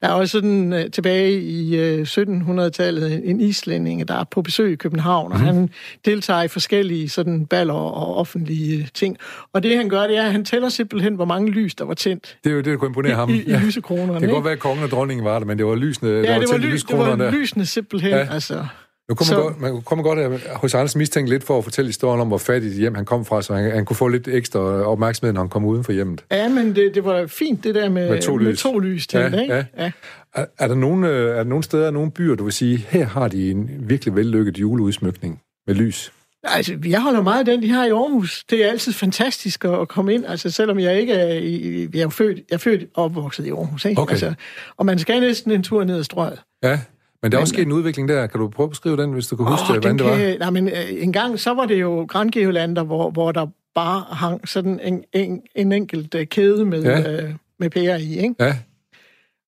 der 0.02 0.08
er 0.08 0.12
også 0.12 0.32
sådan 0.32 0.74
uh, 0.74 0.80
tilbage 0.94 1.42
i 1.42 1.80
uh, 1.80 2.00
øh, 2.00 2.02
1700-tallet 2.02 3.30
en 3.30 3.42
islænding, 3.42 4.08
der 4.08 4.14
er 4.14 4.24
på 4.24 4.42
besøg 4.42 4.72
i 4.72 4.76
København, 4.76 5.28
mm. 5.28 5.34
og 5.34 5.40
mhm. 5.40 5.48
han 5.48 5.70
deltager 6.06 6.42
i 6.42 6.48
forskellige 6.48 7.10
sådan 7.10 7.46
baller 7.46 7.74
og 7.74 8.16
offentlige 8.16 8.90
ting. 8.94 9.18
Og 9.54 9.64
det 9.64 9.78
han 9.78 9.90
gør, 9.90 10.08
det 10.08 10.18
er, 10.18 10.26
at 10.26 10.32
han 10.32 10.46
tæller 10.46 10.70
simpelthen, 10.70 11.16
hvor 11.16 11.26
mange 11.26 11.52
lys, 11.52 11.76
der 11.76 11.86
var 11.86 11.94
tændt. 11.94 12.38
Det 12.44 12.50
er 12.50 12.54
jo 12.54 12.58
det, 12.58 12.66
der 12.66 12.78
kunne 12.78 12.90
imponere 12.90 13.16
ham. 13.16 13.30
I, 13.30 13.34
i, 13.34 13.52
i 13.52 13.54
lysekronerne. 13.54 14.14
Det 14.14 14.22
kan 14.22 14.30
godt 14.30 14.44
være, 14.44 14.54
at 14.54 14.60
kongen 14.60 14.84
og 14.84 14.90
dronningen 14.90 15.26
var 15.26 15.40
der, 15.40 15.46
men 15.46 15.58
det 15.58 15.66
var 15.66 15.76
lysende, 15.76 16.12
ja, 16.12 16.22
der 16.22 16.34
var 16.34 16.40
det 16.40 16.50
var, 16.52 16.58
lys, 16.58 16.84
det 16.84 16.98
var 16.98 17.32
lysende 17.32 17.66
simpelthen. 17.66 18.12
Ja. 18.12 18.34
Altså. 18.34 18.66
Nu 19.12 19.16
kommer 19.16 19.34
så... 19.34 19.42
godt, 19.42 19.62
man 19.62 19.82
kommer 19.82 20.04
godt 20.04 20.42
hos 20.56 20.74
Anders 20.74 20.96
mistænke 20.96 21.30
lidt 21.30 21.44
for 21.44 21.58
at 21.58 21.64
fortælle 21.64 21.90
historien 21.90 22.22
om, 22.22 22.28
hvor 22.28 22.38
fattigt 22.38 22.76
hjem 22.76 22.96
han 22.96 23.06
kom 23.06 23.26
fra, 23.26 23.42
så 23.42 23.54
han, 23.54 23.72
han 23.72 23.86
kunne 23.86 23.98
få 23.98 24.08
lidt 24.08 24.28
ekstra 24.28 24.60
opmærksomhed, 24.60 25.34
når 25.34 25.42
han 25.42 25.50
kom 25.50 25.66
uden 25.66 25.84
for 25.84 25.92
hjemmet. 25.92 26.24
Ja, 26.32 26.50
men 26.50 26.76
det, 26.76 26.96
det 26.96 27.06
var 27.06 27.28
fint, 27.28 27.64
det 27.64 27.76
der 27.76 27.90
med, 27.90 28.10
med 28.10 28.22
to 28.22 28.38
lys, 28.38 28.46
med 28.46 28.56
to 28.56 28.80
lys 28.80 29.08
til, 29.08 29.20
ja, 29.20 29.26
ikke? 29.26 29.54
Ja. 29.54 29.66
ja. 29.78 29.92
Er, 30.36 30.46
er, 30.60 30.68
der 30.68 30.76
nogle, 30.76 31.10
øh, 31.10 31.30
er 31.30 31.36
der 31.36 31.44
nogle 31.44 31.64
steder, 31.64 31.92
nogle 31.92 32.12
byer, 32.12 32.36
du 32.36 32.44
vil 32.44 32.54
sige, 32.54 32.78
her 32.90 33.06
har 33.06 33.28
de 33.28 33.52
en 33.52 33.70
virkelig 33.80 34.16
vellykket 34.16 34.60
juleudsmykning 34.60 35.42
med 35.68 35.76
lys? 35.76 36.12
Altså, 36.44 36.78
jeg 36.86 37.02
holder 37.02 37.22
meget 37.22 37.40
af 37.40 37.46
den, 37.46 37.62
de 37.62 37.72
har 37.72 37.86
i 37.86 37.90
Aarhus. 37.90 38.44
Det 38.50 38.66
er 38.66 38.70
altid 38.70 38.94
fantastisk 38.94 39.66
at 39.66 39.88
komme 39.88 40.14
ind, 40.14 40.26
altså 40.26 40.50
selvom 40.50 40.80
jeg 40.80 41.00
ikke 41.00 41.14
er... 41.14 41.34
I, 41.34 41.88
jeg 41.94 42.02
er 42.02 42.10
født, 42.10 42.38
jeg 42.38 42.56
er 42.56 42.58
født 42.58 42.90
opvokset 42.94 43.46
i 43.46 43.50
Aarhus, 43.50 43.86
ikke? 43.86 44.02
Okay. 44.02 44.12
Altså, 44.12 44.34
og 44.78 44.86
man 44.86 45.00
skal 45.00 45.22
næsten 45.22 45.52
en 45.52 45.64
tur 45.64 45.84
ned 45.84 45.98
ad 45.98 46.04
strøget. 46.04 46.42
Ja. 46.64 46.80
Men 47.22 47.32
der 47.32 47.38
er 47.38 47.42
også 47.42 47.54
sket 47.54 47.66
en 47.66 47.72
udvikling 47.72 48.10
der. 48.10 48.28
Kan 48.28 48.40
du 48.40 48.48
prøve 48.48 48.66
at 48.66 48.70
beskrive 48.70 48.98
den, 48.98 49.14
hvis 49.14 49.28
du 49.28 49.36
kan 49.36 49.46
huske, 49.46 49.66
oh, 49.70 49.76
hvordan 49.76 49.98
det 49.98 50.06
var? 50.06 50.18
Kan, 50.18 50.40
nej, 50.40 50.50
men 50.50 50.68
øh, 50.68 51.04
en 51.04 51.14
gang 51.14 51.40
så 51.40 51.54
var 51.54 51.66
det 51.66 51.82
jo 51.82 52.06
Grand 52.10 52.32
Geolander, 52.32 52.84
hvor, 52.84 53.10
hvor 53.10 53.32
der 53.32 53.48
bare 53.76 54.06
hang 54.12 54.48
sådan 54.48 54.80
en, 54.84 55.04
en, 55.14 55.42
en 55.56 55.72
enkelt 55.72 56.16
uh, 56.16 56.24
kæde 56.24 56.66
med, 56.66 56.84
ja. 56.84 57.24
uh, 57.24 57.30
med 57.60 57.70
pærer 57.70 57.98
i, 57.98 58.18
ikke? 58.18 58.36
Ja. 58.40 58.58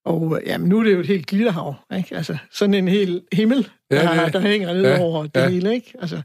Og 0.06 0.40
jamen, 0.46 0.70
nu 0.70 0.80
er 0.80 0.84
det 0.84 0.94
jo 0.94 1.00
et 1.00 1.08
helt 1.08 1.28
glitterhav, 1.28 1.76
ikke? 1.98 2.16
Altså, 2.16 2.38
sådan 2.52 2.74
en 2.74 2.88
hel 2.88 3.22
himmel, 3.34 3.70
ja, 3.92 3.96
der, 3.96 4.30
der 4.30 4.40
hænger 4.40 4.74
ned 4.74 4.82
ja, 4.82 5.00
over 5.00 5.24
det 5.24 5.42
ja. 5.42 5.50
hele, 5.50 5.74
ikke? 5.74 5.94
Altså, 6.02 6.22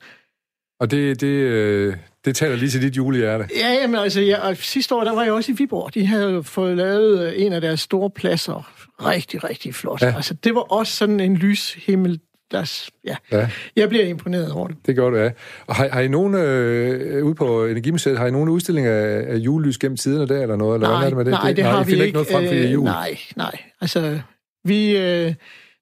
og 0.80 0.90
det, 0.90 1.20
det, 1.20 1.26
øh, 1.26 1.96
det 2.24 2.36
taler 2.36 2.56
lige 2.56 2.70
til 2.70 2.82
dit 2.82 2.96
julehjerte. 2.96 3.48
Ja, 3.56 3.72
jamen 3.72 4.00
altså, 4.00 4.20
ja, 4.20 4.48
og 4.48 4.56
sidste 4.56 4.94
år, 4.94 5.04
der 5.04 5.14
var 5.14 5.22
jeg 5.22 5.32
også 5.32 5.52
i 5.52 5.54
Viborg. 5.58 5.94
De 5.94 6.06
havde 6.06 6.44
fået 6.44 6.76
lavet 6.76 7.46
en 7.46 7.52
af 7.52 7.60
deres 7.60 7.80
store 7.80 8.10
pladser 8.10 8.72
rigtig, 9.00 9.44
rigtig 9.44 9.74
flot. 9.74 10.02
Ja. 10.02 10.14
Altså, 10.16 10.34
det 10.34 10.54
var 10.54 10.60
også 10.60 10.96
sådan 10.96 11.20
en 11.20 11.36
lyshimmel, 11.36 12.20
der, 12.50 12.90
ja. 13.04 13.16
ja. 13.32 13.50
Jeg 13.76 13.88
bliver 13.88 14.04
imponeret 14.04 14.52
over 14.52 14.68
det. 14.68 14.76
Det 14.86 14.96
gør 14.96 15.10
du, 15.10 15.16
ja. 15.16 15.30
Og 15.66 15.74
har, 15.74 15.88
har 15.88 16.00
I 16.00 16.08
nogen, 16.08 16.34
øh, 16.34 17.24
ude 17.24 17.34
på 17.34 17.66
Energimuseet, 17.66 18.18
har 18.18 18.26
I 18.26 18.30
nogen 18.30 18.48
udstillinger 18.48 18.92
af, 18.92 19.24
af 19.28 19.36
julelys 19.36 19.78
gennem 19.78 19.96
tiderne 19.96 20.28
der, 20.28 20.42
eller 20.42 20.56
noget? 20.56 20.74
Eller 20.74 20.88
nej, 20.88 20.98
hvad 20.98 21.06
er 21.06 21.10
det 21.10 21.16
med 21.16 21.24
det? 21.24 21.30
nej, 21.30 21.48
det, 21.48 21.56
det 21.56 21.64
har 21.64 21.72
nej, 21.72 21.84
vi 21.84 21.92
ikke. 21.92 22.04
ikke 22.04 22.14
noget 22.14 22.28
frem 22.32 22.46
for 22.46 22.54
øh, 22.54 22.72
jul? 22.72 22.84
Nej, 22.84 23.18
nej. 23.36 23.58
Altså, 23.80 24.20
vi... 24.64 24.96
Øh, 24.96 25.34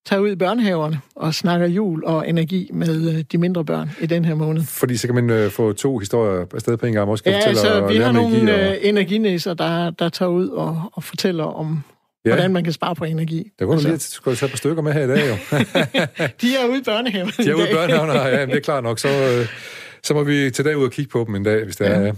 tager 0.06 0.20
ud 0.20 0.30
i 0.30 0.36
børnehaverne 0.36 1.00
og 1.14 1.34
snakker 1.34 1.66
jul 1.66 2.04
og 2.04 2.28
energi 2.28 2.70
med 2.72 3.14
øh, 3.14 3.24
de 3.32 3.38
mindre 3.38 3.64
børn 3.64 3.90
i 4.00 4.06
den 4.06 4.24
her 4.24 4.34
måned. 4.34 4.62
Fordi 4.62 4.96
så 4.96 5.06
kan 5.08 5.14
man 5.14 5.30
øh, 5.30 5.50
få 5.50 5.72
to 5.72 5.98
historier 5.98 6.44
afsted 6.54 6.76
på 6.76 6.86
en 6.86 6.92
gang, 6.92 7.08
kan 7.08 7.32
ja, 7.32 7.38
fortælle 7.38 7.58
så 7.58 7.80
og 7.80 7.88
vi 7.88 7.96
har 7.96 8.12
nogle 8.12 8.36
energi, 8.36 8.62
og... 8.62 8.72
Øh, 8.72 8.76
energinæser, 8.82 9.54
der, 9.54 9.90
der 9.90 10.08
tager 10.08 10.28
ud 10.28 10.48
og, 10.48 10.82
og 10.92 11.04
fortæller 11.04 11.44
om, 11.44 11.82
ja. 12.24 12.30
hvordan 12.30 12.52
man 12.52 12.64
kan 12.64 12.72
spare 12.72 12.94
på 12.94 13.04
energi. 13.04 13.50
Der 13.58 13.64
kunne 13.64 13.74
altså. 13.74 13.88
lige 13.88 13.98
skulle 13.98 14.36
tage 14.36 14.50
par 14.50 14.56
stykker 14.56 14.82
med 14.82 14.92
her 14.92 15.04
i 15.04 15.08
dag, 15.08 15.28
jo. 15.28 15.34
de 16.40 16.56
er 16.56 16.68
ude 16.68 16.78
i 16.78 16.82
børnehaven 16.84 17.32
De 17.36 17.50
er 17.50 17.54
ude 17.54 17.70
i 17.70 17.74
børnehaven, 17.74 18.10
ja, 18.10 18.46
det 18.46 18.56
er 18.56 18.60
klart 18.60 18.84
nok. 18.84 18.98
Så, 18.98 19.08
øh, 19.08 19.46
så 20.02 20.14
må 20.14 20.24
vi 20.24 20.50
tage 20.50 20.68
dag 20.68 20.76
ud 20.76 20.84
og 20.84 20.90
kigge 20.90 21.10
på 21.10 21.24
dem 21.26 21.34
en 21.34 21.42
dag, 21.42 21.64
hvis 21.64 21.76
det 21.76 21.84
ja. 21.84 21.90
er. 21.90 22.00
Ja. 22.00 22.12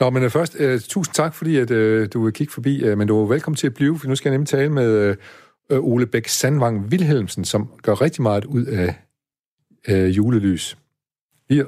Nå, 0.00 0.10
men 0.10 0.30
først, 0.30 0.56
uh, 0.60 0.80
tusind 0.88 1.14
tak, 1.14 1.34
fordi 1.34 1.56
at, 1.56 1.70
uh, 1.70 2.06
du 2.12 2.24
vil 2.24 2.32
kigge 2.32 2.52
forbi, 2.52 2.90
uh, 2.90 2.98
men 2.98 3.08
du 3.08 3.22
er 3.22 3.26
velkommen 3.26 3.56
til 3.56 3.66
at 3.66 3.74
blive, 3.74 3.98
for 3.98 4.08
nu 4.08 4.16
skal 4.16 4.28
jeg 4.28 4.34
nemlig 4.34 4.48
tale 4.48 4.68
med... 4.68 5.10
Uh, 5.10 5.16
øh, 5.70 5.78
Ole 5.78 6.06
Bæk 6.06 6.28
Sandvang 6.28 6.86
Wilhelmsen, 6.86 7.44
som 7.44 7.70
gør 7.82 8.00
rigtig 8.00 8.22
meget 8.22 8.44
ud 8.44 8.66
af 8.66 8.94
øh, 9.88 10.16
julelys. 10.16 10.78
Hier. 11.48 11.64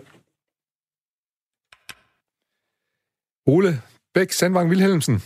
Ole 3.47 3.69
Bæk 4.15 4.31
Sandvang 4.31 4.71
Vilhelmsen. 4.71 5.23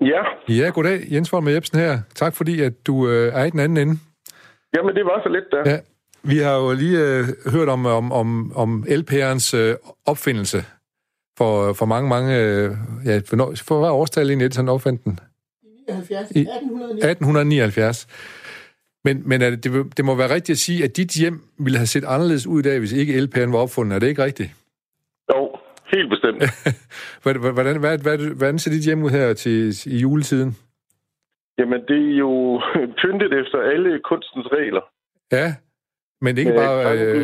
Ja. 0.00 0.22
Ja, 0.48 0.70
goddag. 0.74 1.00
Jens 1.12 1.30
Folmer 1.30 1.50
Jebsen 1.50 1.78
her. 1.78 1.98
Tak 2.14 2.34
fordi, 2.34 2.60
at 2.60 2.86
du 2.86 3.08
øh, 3.08 3.34
er 3.34 3.44
i 3.44 3.50
den 3.50 3.60
anden 3.60 3.88
ende. 3.88 4.00
Jamen, 4.76 4.94
det 4.94 5.04
var 5.04 5.20
så 5.22 5.28
lidt 5.28 5.44
der. 5.50 5.70
Ja. 5.70 5.78
Vi 6.22 6.38
har 6.38 6.56
jo 6.56 6.72
lige 6.72 6.98
øh, 6.98 7.24
hørt 7.52 7.68
om, 7.68 7.86
om, 7.86 8.12
om, 8.12 8.52
om 8.56 8.84
LPR'ens 8.88 9.56
øh, 9.56 9.74
opfindelse 10.06 10.64
for, 11.38 11.72
for 11.72 11.86
mange, 11.86 12.08
mange... 12.08 12.38
Øh, 12.38 12.70
ja, 13.04 13.20
for, 13.28 13.52
for 13.66 13.78
hvad 13.78 13.90
årstal 13.90 14.28
egentlig 14.28 14.52
sådan 14.52 14.68
opfandt 14.68 15.04
den? 15.04 15.18
79. 15.88 16.30
1879. 16.30 17.04
1879. 17.04 18.06
Men, 19.04 19.28
men 19.28 19.42
er 19.42 19.50
det, 19.50 19.64
det, 19.64 19.96
det 19.96 20.04
må 20.04 20.14
være 20.14 20.34
rigtigt 20.34 20.56
at 20.56 20.64
sige, 20.66 20.84
at 20.84 20.96
dit 20.96 21.12
hjem 21.20 21.36
ville 21.58 21.78
have 21.78 21.86
set 21.86 22.04
anderledes 22.04 22.46
ud 22.46 22.60
i 22.60 22.62
dag, 22.62 22.78
hvis 22.78 22.92
ikke 22.92 23.18
LPR'en 23.24 23.52
var 23.52 23.58
opfundet. 23.58 23.94
Er 23.94 23.98
det 24.00 24.08
ikke 24.08 24.24
rigtigt? 24.24 24.50
Jo, 25.34 25.40
helt 25.94 26.10
bestemt. 26.14 26.38
hvordan, 27.22 27.40
hvordan, 27.56 27.80
hvad, 27.80 27.98
hvad, 27.98 28.18
hvordan 28.36 28.58
ser 28.58 28.70
dit 28.70 28.84
hjem 28.84 29.02
ud 29.02 29.10
her 29.10 29.34
til, 29.34 29.56
i 29.86 29.96
juletiden? 29.98 30.50
Jamen, 31.58 31.80
det 31.88 32.00
er 32.12 32.16
jo 32.26 32.62
pyntet 33.00 33.32
efter 33.42 33.58
alle 33.72 34.00
kunstens 34.10 34.48
regler. 34.52 34.84
Ja, 35.32 35.54
men 36.24 36.38
ikke 36.38 36.50
med 36.50 36.58
bare... 36.58 36.98
Øh, 36.98 37.22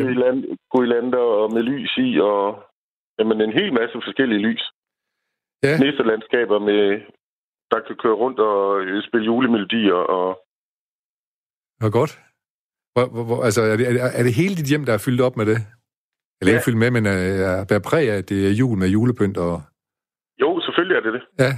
guirlander 0.71 1.25
og 1.41 1.53
med 1.53 1.63
lys 1.71 1.93
i, 1.97 2.19
og 2.19 2.63
jamen, 3.19 3.41
en 3.41 3.53
hel 3.59 3.73
masse 3.73 3.95
forskellige 4.07 4.41
lys. 4.47 4.63
Ja. 5.63 5.77
Næstelandskaber 5.77 6.59
med, 6.59 6.81
der 7.71 7.79
kan 7.87 7.95
køre 8.03 8.13
rundt 8.13 8.39
og 8.39 8.81
øh, 8.81 9.03
spille 9.07 9.25
julemelodier. 9.25 9.93
Og... 10.17 10.29
Hvor 11.79 11.91
godt. 11.99 12.19
Hvor, 12.93 13.05
hvor, 13.13 13.23
hvor, 13.23 13.43
altså, 13.43 13.61
er 13.61 13.77
det, 13.77 13.87
er, 13.87 13.93
det, 13.93 14.01
er 14.19 14.23
det 14.23 14.33
hele 14.33 14.55
dit 14.55 14.69
hjem, 14.71 14.85
der 14.85 14.93
er 14.93 15.03
fyldt 15.05 15.21
op 15.21 15.37
med 15.37 15.45
det? 15.45 15.57
Eller 16.39 16.51
ja. 16.51 16.57
ikke 16.57 16.65
fyldt 16.65 16.83
med, 16.83 16.91
men 16.91 17.05
er, 17.05 17.65
er 17.77 17.81
præg 17.89 18.11
af, 18.11 18.17
at 18.17 18.29
det 18.29 18.47
er 18.47 18.53
jul 18.59 18.77
med 18.77 18.87
julepynt 18.87 19.37
og... 19.37 19.61
Jo, 20.41 20.59
selvfølgelig 20.65 20.95
er 20.97 21.01
det 21.01 21.13
det. 21.13 21.23
Ja. 21.45 21.53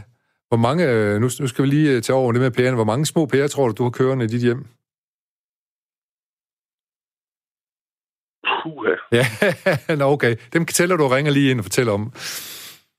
Hvor 0.49 0.57
mange, 0.67 0.83
øh, 0.91 1.13
nu, 1.21 1.27
nu 1.41 1.47
skal 1.47 1.63
vi 1.65 1.69
lige 1.69 1.95
øh, 1.95 2.01
tage 2.01 2.17
over 2.17 2.31
det 2.31 2.41
med 2.41 2.51
pærerne. 2.51 2.75
Hvor 2.75 2.91
mange 2.91 3.05
små 3.05 3.25
pærer 3.25 3.47
tror 3.47 3.67
du, 3.67 3.73
du 3.77 3.83
har 3.83 3.89
kørende 3.99 4.25
i 4.25 4.27
dit 4.27 4.41
hjem? 4.41 4.61
Puha. 8.47 8.95
Ja, 9.17 9.25
nå 9.99 10.05
okay. 10.15 10.33
Dem 10.53 10.65
tæller 10.65 10.95
du 10.97 11.03
og 11.03 11.11
ringer 11.11 11.31
lige 11.31 11.51
ind 11.51 11.59
og 11.59 11.65
fortæller 11.65 11.93
om. 11.93 12.01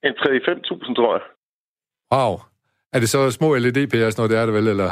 En 0.07 0.15
3-5.000, 0.19 0.95
tror 0.99 1.13
jeg. 1.17 1.25
Wow. 2.15 2.52
Er 2.95 2.99
det 3.01 3.09
så 3.09 3.31
små 3.31 3.55
LED-pærer, 3.55 4.11
sådan 4.11 4.21
noget, 4.21 4.31
det 4.31 4.39
er 4.39 4.47
det 4.47 4.55
vel, 4.55 4.69
eller? 4.69 4.91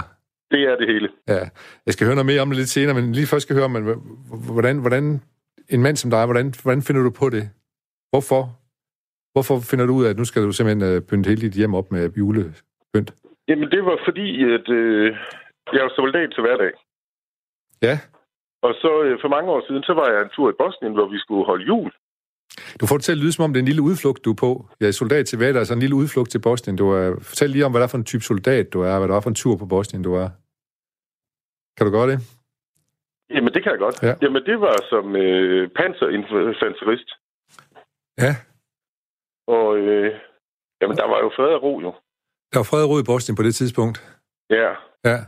Det 0.51 0.63
er 0.71 0.77
det 0.77 0.87
hele. 0.87 1.09
Ja. 1.29 1.45
Jeg 1.87 1.93
skal 1.95 2.07
høre 2.07 2.17
noget 2.17 2.27
mere 2.33 2.43
om 2.43 2.49
det 2.49 2.57
lidt 2.57 2.69
senere, 2.69 2.95
men 2.95 3.13
lige 3.13 3.27
først 3.27 3.43
skal 3.43 3.55
jeg 3.55 3.61
høre 3.61 3.71
om, 3.71 4.01
hvordan, 4.55 4.79
hvordan 4.79 5.05
en 5.75 5.83
mand 5.83 5.97
som 5.97 6.11
dig, 6.11 6.25
hvordan, 6.25 6.53
hvordan 6.63 6.83
finder 6.83 7.03
du 7.03 7.11
på 7.11 7.27
det? 7.31 7.45
Hvorfor? 8.13 8.43
Hvorfor 9.35 9.57
finder 9.71 9.87
du 9.87 9.93
ud 9.95 10.05
af, 10.05 10.11
at 10.11 10.17
nu 10.17 10.25
skal 10.25 10.43
du 10.43 10.53
simpelthen 10.53 10.97
uh, 10.97 11.03
pynte 11.09 11.29
hele 11.29 11.41
dit 11.41 11.59
hjem 11.61 11.75
op 11.75 11.93
med 11.93 12.11
julepynt? 12.19 13.11
Jamen, 13.49 13.71
det 13.71 13.85
var 13.85 13.99
fordi, 14.05 14.29
at 14.57 14.69
øh, 14.69 15.07
jeg 15.73 15.83
var 15.83 15.93
soldat 15.97 16.29
til 16.35 16.43
hverdag. 16.43 16.73
Ja. 17.83 17.95
Og 18.63 18.73
så 18.83 19.03
øh, 19.05 19.19
for 19.21 19.29
mange 19.29 19.51
år 19.51 19.63
siden, 19.69 19.83
så 19.83 19.93
var 19.95 20.09
jeg 20.13 20.23
en 20.23 20.35
tur 20.37 20.51
i 20.51 20.59
Bosnien, 20.59 20.95
hvor 20.95 21.09
vi 21.15 21.19
skulle 21.19 21.45
holde 21.47 21.65
jul. 21.65 21.91
Du 22.81 22.87
får 22.87 22.97
det 22.97 23.05
til 23.05 23.13
at 23.13 23.19
lyde, 23.19 23.33
som 23.33 23.45
om 23.45 23.53
det 23.53 23.59
er 23.61 23.63
en 23.63 23.71
lille 23.73 23.83
udflugt, 23.83 24.25
du 24.25 24.31
er 24.31 24.41
på. 24.47 24.51
Jeg 24.81 24.89
er 24.89 24.93
soldat 24.93 25.27
til 25.27 25.37
hverdag, 25.39 25.59
altså 25.59 25.75
en 25.75 25.81
lille 25.81 25.97
udflugt 25.97 26.31
til 26.31 26.41
Bosnien. 26.47 26.77
Du 26.77 26.87
er, 26.91 27.07
fortæl 27.31 27.51
lige 27.51 27.65
om, 27.67 27.71
hvad 27.73 27.81
der 27.81 27.87
er 27.87 27.95
for 27.95 27.99
en 27.99 28.11
type 28.13 28.23
soldat, 28.23 28.73
du 28.73 28.81
er, 28.81 28.99
hvad 28.99 29.09
der 29.09 29.17
er 29.17 29.21
for 29.21 29.31
en 29.31 29.41
tur 29.43 29.57
på 29.57 29.67
Bosnien, 29.67 30.03
du 30.03 30.13
er. 30.15 30.29
Kan 31.77 31.87
du 31.87 31.93
gøre 31.99 32.09
det? 32.13 32.19
Jamen, 33.35 33.53
det 33.55 33.63
kan 33.63 33.73
jeg 33.73 33.79
godt. 33.79 34.03
Ja. 34.03 34.15
Jamen, 34.23 34.43
det 34.49 34.61
var 34.61 34.77
som 34.93 35.17
øh, 35.17 35.69
panserinfanterist. 35.79 37.11
Ja. 38.25 38.33
Og 39.47 39.77
øh, 39.79 40.11
jamen, 40.81 40.97
der 40.97 41.07
var 41.13 41.19
jo 41.25 41.31
fred 41.37 41.51
og 41.57 41.63
ro, 41.63 41.81
jo. 41.81 41.91
Der 42.53 42.59
var 42.59 42.69
fred 42.71 42.83
og 42.85 42.91
ro 42.91 42.99
i 42.99 43.09
Bosnien 43.11 43.37
på 43.37 43.43
det 43.43 43.55
tidspunkt? 43.55 43.97
Ja. 44.51 44.71
Ja. 45.05 45.19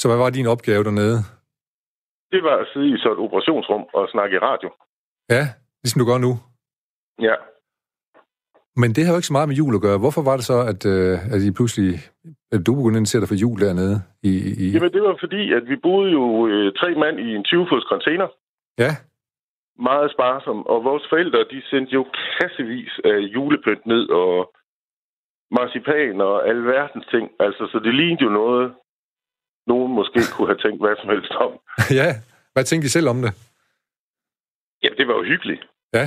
Så 0.00 0.08
hvad 0.08 0.18
var 0.18 0.30
din 0.30 0.46
opgave 0.46 0.84
dernede? 0.84 1.18
Det 2.32 2.42
var 2.42 2.56
at 2.62 2.66
sidde 2.72 2.88
i 2.94 2.98
så 2.98 3.12
et 3.12 3.18
operationsrum 3.18 3.84
og 3.94 4.08
snakke 4.14 4.36
i 4.36 4.38
radio. 4.38 4.68
Ja, 5.30 5.42
ligesom 5.82 5.98
du 6.00 6.06
gør 6.10 6.18
nu? 6.18 6.32
Ja. 7.20 7.34
Men 8.80 8.90
det 8.94 9.04
har 9.04 9.12
jo 9.12 9.18
ikke 9.18 9.26
så 9.26 9.32
meget 9.32 9.48
med 9.48 9.56
jul 9.56 9.74
at 9.74 9.84
gøre. 9.86 9.98
Hvorfor 9.98 10.22
var 10.22 10.36
det 10.36 10.44
så, 10.44 10.58
at, 10.72 10.80
øh, 10.94 11.34
at 11.34 11.40
I 11.48 11.50
pludselig, 11.58 11.90
at 12.54 12.60
du 12.66 12.70
begyndte 12.74 12.98
at 12.98 13.02
interessere 13.02 13.30
for 13.32 13.42
jul 13.44 13.60
dernede? 13.60 13.96
I, 14.22 14.32
i... 14.64 14.66
Jamen, 14.74 14.92
det 14.92 15.02
var 15.02 15.16
fordi, 15.20 15.42
at 15.58 15.64
vi 15.70 15.76
boede 15.76 16.10
jo 16.18 16.24
øh, 16.46 16.72
tre 16.80 16.90
mand 17.02 17.16
i 17.26 17.28
en 17.36 17.44
20-fods 17.50 17.86
container. 17.92 18.28
Ja. 18.78 18.92
Meget 19.88 20.10
sparsom. 20.14 20.66
Og 20.66 20.84
vores 20.84 21.04
forældre, 21.10 21.40
de 21.52 21.62
sendte 21.70 21.92
jo 21.92 22.02
kassevis 22.38 22.92
af 23.04 23.18
julepynt 23.34 23.86
ned, 23.86 24.04
og 24.08 24.34
marcipan 25.50 26.20
og 26.20 26.48
alverdens 26.48 27.06
ting. 27.14 27.30
Altså, 27.40 27.68
så 27.72 27.78
det 27.84 27.94
lignede 27.94 28.24
jo 28.24 28.30
noget, 28.30 28.74
nogen 29.66 29.92
måske 29.92 30.20
kunne 30.34 30.48
have 30.48 30.62
tænkt 30.64 30.80
hvad 30.82 30.96
som 31.00 31.08
helst 31.14 31.32
om. 31.46 31.52
ja, 32.00 32.08
hvad 32.52 32.64
tænkte 32.64 32.86
I 32.86 32.96
selv 32.96 33.08
om 33.08 33.22
det? 33.22 33.32
Ja, 34.82 34.88
det 34.98 35.08
var 35.08 35.14
jo 35.14 35.22
hyggeligt. 35.22 35.62
Ja. 35.94 36.06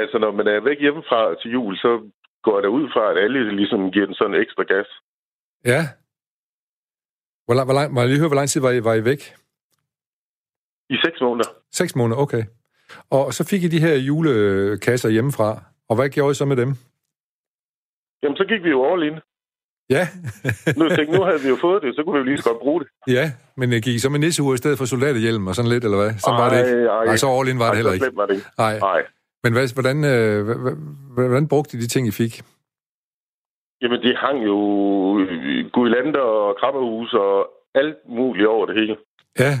Altså, 0.00 0.16
når 0.18 0.32
man 0.38 0.46
er 0.54 0.60
væk 0.68 0.80
hjemmefra 0.80 1.20
til 1.40 1.50
jul, 1.56 1.76
så 1.76 1.90
går 2.46 2.60
der 2.60 2.68
ud 2.68 2.84
fra, 2.94 3.10
at 3.10 3.16
alle 3.24 3.56
ligesom 3.56 3.80
giver 3.92 4.06
den 4.06 4.14
sådan 4.14 4.40
ekstra 4.42 4.62
gas. 4.72 4.88
Ja. 5.72 5.82
Hvor 7.44 7.54
lang, 7.54 7.66
hvor 7.66 7.74
lang, 7.78 7.92
må 7.92 8.00
jeg 8.00 8.08
lige 8.08 8.18
høre, 8.18 8.28
hvor 8.28 8.40
lang 8.40 8.48
tid 8.48 8.60
var 8.60 8.70
I, 8.70 8.84
var 8.84 8.94
I 8.94 9.04
væk? 9.04 9.22
I 10.94 10.96
seks 11.04 11.20
måneder. 11.20 11.50
Seks 11.72 11.96
måneder, 11.96 12.20
okay. 12.20 12.42
Og 13.10 13.34
så 13.34 13.42
fik 13.50 13.62
I 13.62 13.68
de 13.68 13.80
her 13.80 13.94
julekasser 14.08 15.08
hjemmefra. 15.08 15.62
Og 15.88 15.96
hvad 15.96 16.08
gjorde 16.08 16.30
I 16.30 16.34
så 16.34 16.44
med 16.44 16.56
dem? 16.56 16.70
Jamen, 18.22 18.36
så 18.36 18.44
gik 18.48 18.62
vi 18.64 18.70
jo 18.70 18.92
all 18.92 19.02
in. 19.02 19.16
Ja. 19.90 20.08
nu, 20.78 20.88
tænkte, 20.88 21.16
nu 21.16 21.22
havde 21.24 21.40
vi 21.40 21.48
jo 21.48 21.56
fået 21.60 21.82
det, 21.82 21.94
så 21.96 22.02
kunne 22.02 22.14
vi 22.14 22.18
jo 22.18 22.24
lige 22.24 22.38
så 22.38 22.48
godt 22.50 22.58
bruge 22.58 22.80
det. 22.80 22.88
Ja, 23.16 23.32
men 23.56 23.72
jeg 23.72 23.82
gik 23.82 23.94
I 23.94 23.98
så 23.98 24.10
med 24.10 24.18
nissehue 24.18 24.54
i 24.54 24.56
stedet 24.56 24.78
for 24.78 24.84
soldaterhjelm 24.84 25.46
og 25.46 25.54
sådan 25.54 25.70
lidt, 25.70 25.84
eller 25.84 25.98
hvad? 26.02 26.12
Sådan 26.18 26.40
var 26.42 26.48
det 26.50 26.58
ikke. 26.58 26.88
Ej, 26.88 27.04
Nej, 27.04 27.16
så 27.16 27.26
all 27.38 27.48
in 27.48 27.58
var 27.58 27.64
ej, 27.64 27.70
det 27.70 27.76
heller 27.76 27.98
så 27.98 28.04
ikke. 28.04 28.16
var 28.16 28.26
det 28.26 28.34
ikke. 28.34 28.46
Nej. 28.58 29.02
Nej. 29.48 29.50
Men 29.50 29.58
hvad, 29.58 29.74
hvordan, 29.74 29.98
øh, 30.04 30.40
hvordan 31.28 31.48
brugte 31.48 31.76
I 31.76 31.80
de 31.80 31.86
ting, 31.86 32.08
I 32.08 32.10
fik? 32.10 32.42
Jamen, 33.82 34.02
de 34.02 34.16
hang 34.16 34.44
jo 34.44 34.56
guirlander 35.72 36.20
og 36.20 36.56
krabberhus 36.60 37.12
og 37.12 37.50
alt 37.74 37.96
muligt 38.08 38.46
over 38.46 38.66
det 38.66 38.74
hele. 38.80 38.96
Ja. 39.38 39.52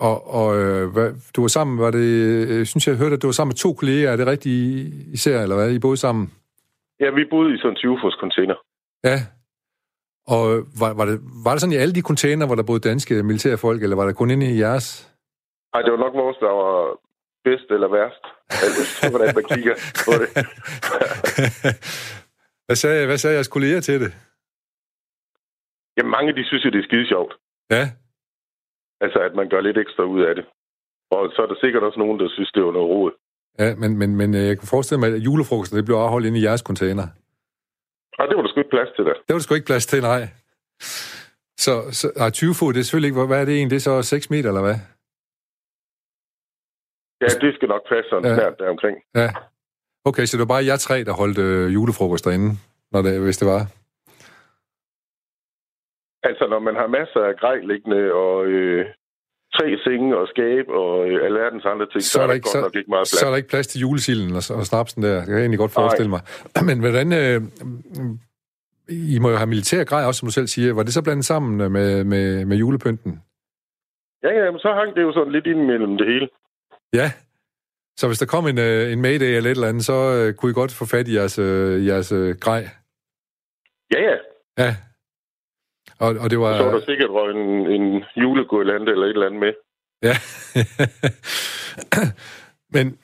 Og, 0.00 0.16
og 0.38 0.48
øh, 0.60 0.92
hvad, 0.92 1.08
du 1.36 1.40
var 1.40 1.48
sammen, 1.48 1.78
var 1.78 1.90
det, 1.90 2.10
øh, 2.50 2.66
synes 2.66 2.86
jeg 2.86 2.96
hørte, 2.96 3.14
at 3.14 3.22
du 3.22 3.26
var 3.26 3.32
sammen 3.32 3.50
med 3.50 3.62
to 3.64 3.72
kolleger, 3.72 4.10
er 4.10 4.16
det 4.16 4.26
rigtigt 4.26 4.94
især, 5.12 5.42
eller 5.42 5.56
hvad? 5.56 5.70
I 5.70 5.78
boede 5.78 5.96
sammen? 5.96 6.30
Ja, 7.00 7.10
vi 7.10 7.24
boede 7.30 7.54
i 7.54 7.58
sådan 7.58 7.70
en 7.70 7.76
20-fods 7.76 8.16
container. 8.20 8.56
Ja. 9.04 9.18
Og 10.26 10.44
var, 10.80 10.94
var, 10.98 11.04
det, 11.04 11.20
var 11.44 11.52
det 11.52 11.60
sådan 11.60 11.72
i 11.72 11.82
alle 11.82 11.94
de 11.94 12.08
container, 12.10 12.46
hvor 12.46 12.54
der 12.54 12.62
boede 12.62 12.88
danske 12.88 13.22
militærfolk, 13.22 13.82
eller 13.82 13.96
var 13.96 14.06
der 14.06 14.12
kun 14.12 14.30
inde 14.30 14.46
i 14.54 14.60
jeres? 14.60 14.86
Ej, 15.74 15.82
det 15.82 15.92
var 15.92 15.98
nok 15.98 16.14
vores, 16.14 16.36
der 16.36 16.52
var 16.62 16.98
bedst 17.50 17.68
eller 17.76 17.88
værst. 17.96 18.24
Altså, 18.64 18.82
hvordan 19.12 19.30
man 19.38 19.44
kigger 19.54 19.74
på 20.06 20.12
det. 20.20 20.28
hvad, 22.66 22.76
sagde, 22.82 23.06
hvad 23.06 23.18
sagde 23.18 23.34
jeres 23.38 23.54
kolleger 23.56 23.80
til 23.80 24.00
det? 24.04 24.10
Jamen, 25.96 26.10
mange 26.16 26.32
de 26.38 26.44
synes 26.44 26.64
jo, 26.64 26.70
det 26.70 26.80
er 26.82 26.88
skide 26.90 27.08
sjovt. 27.08 27.32
Ja, 27.76 27.84
Altså, 29.04 29.18
at 29.28 29.34
man 29.34 29.48
gør 29.48 29.60
lidt 29.60 29.78
ekstra 29.78 30.02
ud 30.04 30.22
af 30.22 30.34
det. 30.34 30.44
Og 31.10 31.32
så 31.34 31.42
er 31.42 31.46
der 31.46 31.54
sikkert 31.60 31.82
også 31.82 31.98
nogen, 31.98 32.20
der 32.20 32.28
synes, 32.28 32.52
det 32.52 32.64
var 32.64 32.72
noget 32.72 32.88
råd. 32.88 33.12
ja 33.58 33.74
men, 33.74 33.98
men, 33.98 34.16
men 34.16 34.34
øh, 34.34 34.44
jeg 34.50 34.58
kan 34.58 34.68
forestille 34.68 35.00
mig, 35.00 35.08
at 35.14 35.18
julefrokosten 35.18 35.76
det 35.78 35.84
blev 35.84 35.96
afholdt 35.96 36.26
inde 36.26 36.38
i 36.38 36.44
jeres 36.44 36.60
container. 36.60 37.06
Og 38.18 38.28
det 38.28 38.36
var 38.36 38.42
der 38.42 38.50
sgu 38.50 38.60
ikke 38.60 38.70
plads 38.76 38.88
til 38.96 39.04
der. 39.04 39.12
Det 39.12 39.32
var 39.32 39.38
der 39.38 39.46
sgu 39.46 39.54
ikke 39.54 39.66
plads 39.66 39.86
til, 39.86 40.02
nej. 40.02 40.28
Så, 41.64 41.72
så 41.92 42.12
nej, 42.16 42.30
20 42.30 42.54
fod, 42.54 42.72
det 42.72 42.80
er 42.80 42.84
selvfølgelig 42.84 43.08
ikke, 43.08 43.26
hvad 43.26 43.40
er 43.40 43.44
det 43.44 43.54
egentlig? 43.54 43.70
Det 43.70 43.86
er 43.86 44.02
så 44.02 44.02
6 44.02 44.30
meter, 44.30 44.48
eller 44.48 44.62
hvad? 44.62 44.74
Ja, 47.24 47.26
det 47.44 47.54
skal 47.54 47.68
nok 47.68 47.84
passe 47.88 48.08
sådan 48.10 48.24
Ja. 48.30 48.34
snart 48.36 48.54
der 48.58 48.68
omkring. 48.70 48.96
Ja. 49.14 49.28
Okay, 50.04 50.24
så 50.26 50.36
det 50.36 50.42
var 50.44 50.54
bare 50.54 50.64
jer 50.70 50.76
tre, 50.76 51.04
der 51.04 51.12
holdt 51.12 51.38
øh, 51.38 51.74
julefrokost 51.74 52.24
derinde, 52.24 52.50
når 52.92 53.02
det, 53.02 53.20
hvis 53.20 53.38
det 53.38 53.48
var? 53.48 53.62
Altså, 56.28 56.44
når 56.52 56.58
man 56.58 56.74
har 56.80 56.86
masser 56.86 57.20
af 57.30 57.34
grej 57.42 57.56
liggende 57.70 58.12
og 58.12 58.46
øh, 58.46 58.86
tre 59.56 59.66
senge 59.84 60.16
og 60.16 60.26
skab 60.28 60.64
og 60.68 61.08
øh, 61.10 61.24
alverdens 61.26 61.64
andre 61.64 61.86
ting, 61.92 62.02
så, 62.02 62.10
så 62.12 62.22
er 62.22 62.26
der, 62.26 62.34
ikke, 62.34 62.48
godt 62.52 62.62
nok 62.64 62.76
ikke 62.76 62.90
meget 62.90 63.06
plads. 63.10 63.18
så 63.20 63.26
er 63.26 63.30
der 63.30 63.36
ikke 63.36 63.48
plads 63.48 63.66
til 63.66 63.80
julesilden 63.80 64.30
og, 64.38 64.42
og 64.58 64.64
snapsen 64.70 65.02
der. 65.02 65.14
Det 65.16 65.24
kan 65.26 65.34
jeg 65.34 65.40
egentlig 65.40 65.58
godt 65.64 65.72
forestille 65.80 66.10
mig. 66.10 66.20
Men 66.68 66.80
hvordan... 66.80 67.08
Øh, 67.22 67.40
I 69.14 69.18
må 69.22 69.28
jo 69.30 69.36
have 69.36 69.46
militær 69.54 69.84
grej 69.84 70.02
også, 70.04 70.18
som 70.18 70.26
du 70.28 70.32
selv 70.32 70.46
siger. 70.46 70.74
Var 70.74 70.82
det 70.82 70.92
så 70.94 71.02
blandet 71.02 71.24
sammen 71.24 71.72
med, 71.72 72.04
med, 72.04 72.44
med 72.44 72.56
julepynten? 72.56 73.12
Ja, 74.22 74.30
ja, 74.40 74.50
men 74.50 74.60
så 74.60 74.72
hang 74.78 74.94
det 74.96 75.02
jo 75.02 75.12
sådan 75.12 75.32
lidt 75.32 75.46
ind 75.46 75.62
mellem 75.72 75.96
det 75.98 76.06
hele. 76.06 76.28
Ja. 76.92 77.12
Så 77.96 78.06
hvis 78.06 78.18
der 78.18 78.26
kom 78.26 78.46
en, 78.46 78.58
øh, 78.58 78.92
en 78.92 79.02
mayday 79.02 79.26
eller 79.36 79.50
et 79.50 79.54
eller 79.54 79.68
andet, 79.68 79.84
så 79.84 79.92
øh, 79.92 80.34
kunne 80.34 80.50
I 80.50 80.54
godt 80.54 80.72
få 80.72 80.84
fat 80.86 81.08
i 81.08 81.14
jeres, 81.14 81.38
øh, 81.38 81.86
jeres 81.86 82.12
øh, 82.12 82.36
grej? 82.36 82.68
Ja, 83.92 84.00
ja. 84.10 84.16
Ja. 84.58 84.76
Og, 85.98 86.08
og 86.22 86.30
det 86.30 86.38
var... 86.38 86.56
Så 86.58 86.64
var 86.64 86.72
der 86.72 86.84
sikkert 86.84 87.10
røget 87.10 87.36
en, 87.36 87.66
en 87.66 88.04
julegurlande 88.16 88.92
eller 88.92 89.06
et 89.06 89.10
eller 89.10 89.26
andet 89.26 89.40
med. 89.40 89.52
Ja. 90.02 90.14
Men 92.74 92.98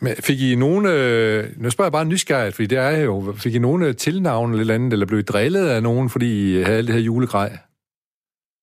Men 0.00 0.12
fik 0.28 0.40
I 0.40 0.54
nogle... 0.54 0.92
Øh, 0.92 1.44
nu 1.56 1.70
spørger 1.70 1.86
jeg 1.86 1.92
bare 1.92 2.04
nysgerrigt, 2.04 2.54
fordi 2.54 2.66
det 2.66 2.78
er 2.78 3.04
jo... 3.04 3.34
Fik 3.44 3.54
I 3.54 3.58
nogle 3.58 3.92
tilnavne 3.92 4.60
eller 4.60 4.74
andet, 4.74 4.92
eller 4.92 5.06
blev 5.06 5.18
I 5.18 5.22
drillet 5.22 5.68
af 5.68 5.82
nogen, 5.82 6.10
fordi 6.10 6.58
I 6.58 6.62
havde 6.62 6.78
alt 6.78 6.86
det 6.86 6.94
her 6.94 7.02
julegrej? 7.02 7.50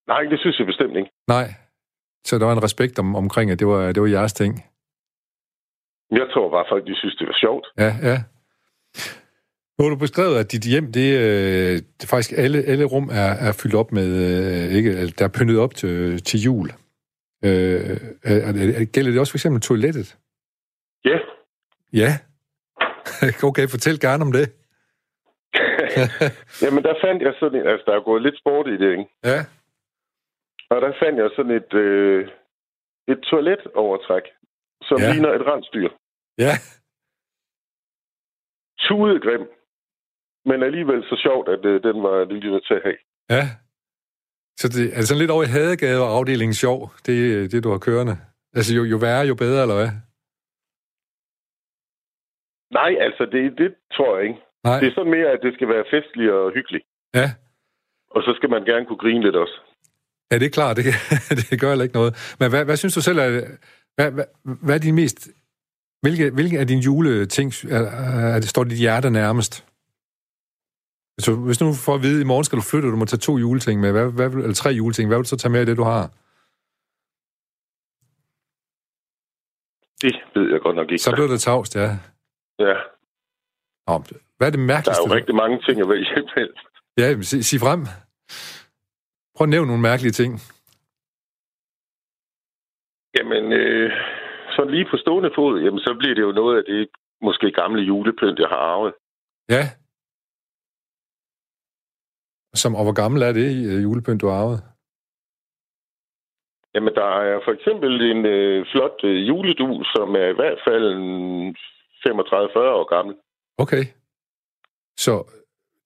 Nej, 0.08 0.22
det 0.22 0.40
synes 0.40 0.60
jeg 0.60 0.68
bestemt 0.68 0.96
ikke. 0.98 1.10
Nej. 1.28 1.48
Så 2.26 2.40
der 2.40 2.46
var 2.46 2.54
en 2.54 2.64
respekt 2.64 3.00
om, 3.00 3.16
omkring, 3.16 3.52
at 3.52 3.60
det 3.60 3.68
var, 3.68 3.92
det 3.92 4.02
var 4.02 4.08
jeres 4.08 4.34
ting? 4.34 4.54
Jeg 6.12 6.28
tror 6.34 6.50
bare, 6.50 6.66
folk 6.70 6.88
de 6.88 6.96
synes, 6.96 7.16
det 7.16 7.28
var 7.28 7.38
sjovt. 7.40 7.66
Ja, 7.78 7.92
ja. 8.10 8.18
Nu 9.76 9.84
har 9.84 9.90
du 9.90 9.96
beskrevet, 9.96 10.36
at 10.38 10.52
dit 10.52 10.66
hjem, 10.72 10.92
det, 10.92 11.10
øh, 11.24 11.74
det 12.00 12.10
faktisk 12.10 12.32
alle, 12.38 12.60
alle 12.72 12.86
rum 12.86 13.10
er, 13.12 13.32
er 13.48 13.52
fyldt 13.62 13.76
op 13.76 13.92
med, 13.92 14.08
øh, 14.26 14.76
ikke, 14.78 15.08
der 15.08 15.26
er 15.26 15.34
pyntet 15.40 15.60
op 15.60 15.76
til, 15.76 16.24
til 16.24 16.40
jul. 16.40 16.68
Øh, 17.46 17.98
er, 18.24 18.86
gælder 18.94 19.12
det 19.12 19.20
også 19.20 19.32
for 19.34 19.38
eksempel 19.38 19.62
toilettet? 19.62 20.18
Ja. 21.06 21.18
Ja? 21.94 22.10
okay, 23.50 23.68
fortæl 23.68 24.00
gerne 24.00 24.24
om 24.26 24.32
det. 24.32 24.46
Jamen, 26.64 26.84
der 26.84 26.96
fandt 27.04 27.22
jeg 27.22 27.34
sådan 27.40 27.60
en, 27.60 27.68
altså 27.68 27.84
der 27.88 27.96
er 27.96 28.04
gået 28.04 28.22
lidt 28.22 28.40
sport 28.40 28.68
i 28.68 28.78
det, 28.78 28.92
ikke? 28.92 29.06
Ja. 29.24 29.40
Og 30.70 30.82
der 30.82 30.92
fandt 31.02 31.20
jeg 31.20 31.30
sådan 31.36 31.56
et, 31.62 31.74
øh, 31.74 32.30
et 33.08 33.20
toiletovertræk, 33.30 34.26
som 34.82 34.98
ja. 35.00 35.12
ligner 35.12 35.32
et 35.34 35.46
rensdyr. 35.50 35.90
Ja. 36.38 36.54
Tudegrim. 38.80 39.46
Men 40.46 40.64
alligevel 40.64 41.04
så 41.04 41.16
sjovt, 41.26 41.48
at 41.50 41.66
øh, 41.66 41.84
den 41.84 42.04
var 42.04 42.26
lige 42.26 42.62
til 42.68 42.74
at 42.74 42.84
have. 42.84 42.98
Ja. 43.30 43.44
Så 44.58 44.66
det 44.76 44.86
er 44.98 45.02
sådan 45.02 45.22
lidt 45.22 45.32
over 45.32 45.44
i 45.44 45.54
Hadegade 45.56 46.02
og 46.06 46.10
afdelingen 46.18 46.54
sjov, 46.54 46.80
det 47.06 47.52
det, 47.52 47.64
du 47.64 47.70
har 47.70 47.78
kørende. 47.78 48.16
Altså 48.58 48.76
jo, 48.78 48.84
jo 48.84 48.98
værre, 48.98 49.28
jo 49.32 49.36
bedre, 49.36 49.62
eller 49.62 49.78
hvad? 49.82 49.92
Nej, 52.80 52.92
altså 53.06 53.24
det, 53.34 53.58
det 53.58 53.76
tror 53.96 54.18
jeg 54.18 54.24
ikke. 54.28 54.40
Nej. 54.64 54.80
Det 54.80 54.88
er 54.88 54.96
sådan 54.96 55.16
mere, 55.18 55.30
at 55.36 55.40
det 55.46 55.54
skal 55.54 55.68
være 55.68 55.86
festligt 55.94 56.32
og 56.32 56.52
hyggeligt. 56.58 56.86
Ja. 57.14 57.28
Og 58.16 58.24
så 58.24 58.32
skal 58.38 58.50
man 58.50 58.66
gerne 58.66 58.86
kunne 58.86 59.04
grine 59.06 59.24
lidt 59.24 59.36
også. 59.36 59.58
Ja, 60.32 60.40
det 60.40 60.46
er 60.46 60.50
klart. 60.50 60.78
Det, 60.78 60.86
det 61.50 61.60
gør 61.60 61.70
heller 61.70 61.84
ikke 61.84 61.96
noget. 61.96 62.36
Men 62.40 62.50
hvad, 62.50 62.66
hvad 62.66 62.78
synes 62.78 62.94
du 62.94 63.02
selv 63.02 63.18
er... 63.20 63.30
Hvad, 63.96 64.12
hvad, 64.12 64.26
hvad 64.44 64.76
er 64.76 64.80
din 64.80 64.96
mest... 64.96 65.28
Hvilke, 66.02 66.30
hvilke 66.30 66.60
af 66.60 66.68
dine 66.68 66.82
juleting 66.82 67.54
er, 67.70 67.82
er 68.36 68.40
det, 68.40 68.50
står 68.50 68.64
dit 68.64 68.78
hjerte 68.78 69.10
nærmest? 69.10 69.66
Så 71.20 71.36
hvis 71.36 71.62
nu 71.62 71.74
får 71.74 71.96
at 71.96 72.02
vide, 72.02 72.16
at 72.16 72.22
i 72.22 72.28
morgen 72.32 72.44
skal 72.44 72.58
du 72.58 72.64
flytte, 72.64 72.86
og 72.86 72.92
du 72.92 72.98
må 72.98 73.06
tage 73.06 73.20
to 73.20 73.38
juleting 73.38 73.82
med, 73.82 73.92
hvad, 73.92 74.12
hvad, 74.12 74.30
eller 74.30 74.54
tre 74.54 74.70
juleting, 74.70 75.08
hvad 75.10 75.18
vil 75.18 75.24
du 75.24 75.30
så 75.30 75.38
tage 75.38 75.52
med 75.52 75.60
af 75.60 75.66
det, 75.66 75.78
du 75.78 75.84
har? 75.84 76.04
Det 80.02 80.14
ved 80.36 80.52
jeg 80.52 80.62
godt 80.62 80.76
nok 80.76 80.92
ikke. 80.92 81.04
Så 81.04 81.12
bliver 81.12 81.28
det 81.28 81.42
tavst, 81.42 81.76
ja. 81.76 81.90
Ja. 82.60 82.76
Nå, 83.88 84.04
hvad 84.38 84.48
er 84.48 84.52
det 84.52 84.60
mærkeligste? 84.60 85.02
Der 85.04 85.08
er 85.08 85.12
jo 85.12 85.16
rigtig 85.16 85.36
mange 85.36 85.62
ting 85.66 85.82
at 85.82 85.90
vælge 85.90 86.08
imellem. 86.12 86.56
Ja, 86.98 87.22
sig, 87.22 87.46
sig 87.46 87.60
frem. 87.60 87.82
Prøv 89.36 89.46
at 89.46 89.50
nævne 89.50 89.68
nogle 89.68 89.82
mærkelige 89.90 90.12
ting. 90.22 90.32
Jamen, 93.18 93.44
øh, 93.54 93.92
så 94.56 94.62
lige 94.70 94.88
på 94.92 94.98
stående 94.98 95.32
fod, 95.36 95.62
jamen, 95.62 95.80
så 95.80 95.96
bliver 96.00 96.16
det 96.16 96.22
jo 96.22 96.32
noget 96.32 96.58
af 96.58 96.64
det 96.64 96.90
måske 97.22 97.52
gamle 97.52 97.82
julepynt, 97.82 98.40
jeg 98.40 98.50
har 98.50 98.62
arvet. 98.74 98.94
Ja. 99.50 99.64
Som, 102.54 102.76
og 102.76 102.84
hvor 102.84 102.94
gammel 103.02 103.22
er 103.22 103.34
det 103.34 103.50
øh, 103.72 103.84
julepynt, 103.84 104.22
du 104.22 104.28
har 104.28 104.38
arvet? 104.44 104.60
Jamen, 106.74 106.94
der 106.96 107.10
er 107.30 107.40
for 107.46 107.52
eksempel 107.58 107.92
en 108.12 108.26
øh, 108.26 108.66
flot 108.72 109.00
øh, 109.04 109.28
juledul, 109.28 109.86
som 109.86 110.16
er 110.16 110.28
i 110.34 110.38
hvert 110.40 110.60
fald 110.68 110.88
35-40 112.06 112.60
år 112.80 112.96
gammel. 112.96 113.16
Okay. 113.58 113.84
Så 114.98 115.14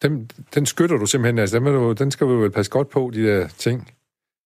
den, 0.02 0.30
den 0.56 0.66
skytter 0.66 0.98
du 0.98 1.06
simpelthen, 1.06 1.40
altså 1.40 1.60
den, 1.60 1.66
du, 1.66 1.94
den 1.94 2.12
skal 2.12 2.28
du 2.28 2.36
vel 2.36 2.52
passe 2.52 2.72
godt 2.72 2.90
på, 2.90 3.12
de 3.14 3.28
der 3.28 3.48
ting. 3.48 3.88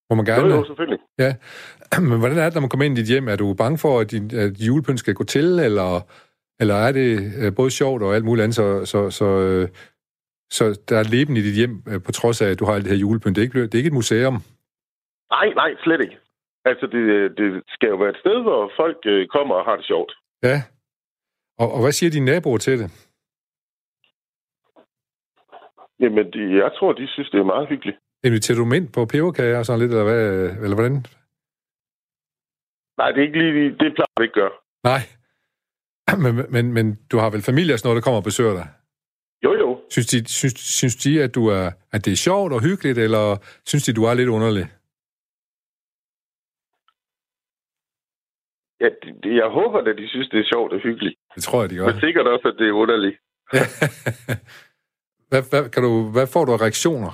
Må 0.10 0.16
man 0.16 0.26
gerne... 0.26 0.48
Jo, 0.48 0.56
jo, 0.56 0.66
selvfølgelig. 0.66 1.00
Ja. 1.20 1.36
Men 2.10 2.20
hvordan 2.20 2.38
er 2.38 2.44
det, 2.44 2.54
når 2.54 2.62
man 2.62 2.70
kommer 2.70 2.86
ind 2.86 2.98
i 2.98 3.02
dit 3.02 3.10
hjem? 3.10 3.28
Er 3.28 3.36
du 3.36 3.54
bange 3.54 3.78
for, 3.78 4.00
at, 4.00 4.12
din, 4.12 4.36
at 4.36 4.52
julepynt 4.60 5.00
skal 5.00 5.14
gå 5.14 5.24
til, 5.24 5.60
eller, 5.60 6.02
eller 6.60 6.76
er 6.76 6.92
det 6.92 7.34
øh, 7.42 7.56
både 7.56 7.72
sjovt 7.72 8.04
og 8.04 8.16
alt 8.16 8.26
muligt 8.26 8.44
andet, 8.44 8.56
så, 8.56 8.86
så, 8.86 9.10
så, 9.10 9.26
øh, 9.26 9.68
så 10.52 10.80
der 10.90 10.98
er 10.98 11.04
leben 11.04 11.38
i 11.38 11.42
dit 11.42 11.56
hjem, 11.56 11.84
øh, 11.88 12.04
på 12.06 12.12
trods 12.12 12.42
af, 12.42 12.50
at 12.50 12.60
du 12.60 12.66
har 12.66 12.74
alt 12.74 12.84
det 12.86 12.92
her 12.92 13.00
julepynt? 13.00 13.36
Det 13.36 13.42
er 13.42 13.48
ikke, 13.48 13.62
det 13.62 13.74
er 13.74 13.78
ikke 13.78 13.88
et 13.88 14.02
museum? 14.02 14.34
Nej, 15.32 15.48
nej, 15.56 15.72
slet 15.84 16.02
ikke. 16.02 16.18
Altså, 16.66 16.86
det, 16.88 17.38
det 17.38 17.64
skal 17.68 17.90
jo 17.90 17.96
være 17.96 18.10
et 18.10 18.22
sted, 18.24 18.42
hvor 18.42 18.72
folk 18.76 18.98
kommer 19.36 19.56
og 19.56 19.66
har 19.66 19.76
det 19.76 19.86
sjovt. 19.86 20.12
Ja. 20.44 20.58
Og, 21.60 21.72
og 21.74 21.82
hvad 21.82 21.92
siger 21.92 22.10
dine 22.12 22.26
naboer 22.26 22.58
til 22.58 22.80
det? 22.80 23.03
Jamen, 26.04 26.26
de, 26.34 26.42
jeg 26.64 26.72
tror, 26.78 26.94
de 26.94 27.08
synes, 27.08 27.30
det 27.30 27.40
er 27.40 27.44
meget 27.44 27.68
hyggeligt. 27.70 27.98
Inviterer 28.24 28.58
du 28.58 28.64
dem 28.64 28.74
ind 28.74 28.88
på 28.96 29.06
peberkager 29.06 29.58
og 29.58 29.66
sådan 29.66 29.80
lidt, 29.80 29.92
eller, 29.92 30.04
hvad, 30.04 30.24
eller 30.64 30.76
hvordan? 30.76 30.96
Nej, 32.98 33.12
det 33.12 33.20
er 33.20 33.28
ikke 33.28 33.40
lige 33.40 33.70
det 33.70 33.90
plejer 33.96 34.20
vi 34.20 34.24
ikke 34.24 34.40
gøre. 34.42 34.56
Nej. 34.84 35.02
Men, 36.24 36.34
men, 36.56 36.74
men 36.74 36.86
du 37.12 37.18
har 37.18 37.30
vel 37.30 37.42
familie 37.42 37.74
og 37.74 37.80
sådan 37.80 37.88
noget, 37.88 38.00
der 38.00 38.06
kommer 38.08 38.22
og 38.22 38.24
besøger 38.24 38.54
dig? 38.54 38.68
Jo, 39.44 39.52
jo. 39.54 39.82
Synes 39.90 40.08
de, 40.08 40.18
synes, 40.40 40.60
synes 40.60 40.96
de 40.96 41.24
at, 41.24 41.36
du 41.36 41.48
er, 41.48 41.66
at 41.92 42.06
det 42.06 42.12
er 42.12 42.16
sjovt 42.28 42.54
og 42.54 42.62
hyggeligt, 42.62 42.98
eller 42.98 43.26
synes 43.66 43.84
de, 43.86 43.94
du 43.94 44.04
er 44.04 44.14
lidt 44.14 44.30
underlig? 44.30 44.66
Ja, 48.82 48.90
de, 49.24 49.36
jeg 49.42 49.50
håber, 49.60 49.78
at 49.80 49.98
de 49.98 50.08
synes, 50.10 50.30
det 50.30 50.40
er 50.40 50.48
sjovt 50.54 50.74
og 50.74 50.80
hyggeligt. 50.80 51.16
Det 51.36 51.44
tror 51.44 51.62
jeg, 51.62 51.70
de 51.70 51.76
gør. 51.76 51.86
Men 51.86 52.00
sikkert 52.00 52.28
også, 52.28 52.48
at 52.48 52.56
det 52.60 52.68
er 52.68 52.72
underligt. 52.72 53.18
hvad, 55.34 55.44
hvad, 55.52 55.64
kan 55.74 55.84
du, 55.88 55.92
hvad 56.16 56.28
får 56.34 56.44
du 56.46 56.52
af 56.54 56.62
reaktioner? 56.66 57.14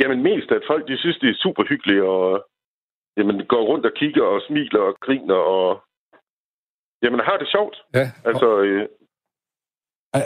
Jamen 0.00 0.20
mest, 0.28 0.48
at 0.58 0.62
folk 0.70 0.88
de 0.88 0.96
synes, 0.98 1.18
det 1.22 1.30
er 1.30 1.42
super 1.44 1.64
hyggeligt, 1.70 2.02
og 2.02 2.46
jamen, 3.16 3.46
går 3.52 3.62
rundt 3.70 3.86
og 3.86 3.92
kigger 4.00 4.24
og 4.24 4.40
smiler 4.46 4.80
og 4.88 4.94
griner, 5.04 5.40
og 5.56 5.68
jamen 7.02 7.20
har 7.20 7.36
det 7.36 7.48
sjovt. 7.54 7.76
Ja. 7.94 8.06
Altså, 8.24 8.48
øh... 8.60 8.88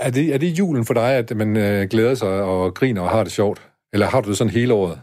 er, 0.07 0.11
det, 0.17 0.25
er 0.35 0.38
det 0.38 0.59
julen 0.61 0.85
for 0.88 0.95
dig, 0.95 1.11
at 1.23 1.37
man 1.37 1.51
øh, 1.64 1.81
glæder 1.93 2.14
sig 2.14 2.43
og 2.53 2.75
griner 2.79 3.03
og 3.03 3.11
har 3.11 3.23
det 3.25 3.33
sjovt? 3.33 3.61
Eller 3.93 4.07
har 4.07 4.21
du 4.21 4.29
det 4.29 4.37
sådan 4.38 4.59
hele 4.61 4.75
året? 4.75 4.97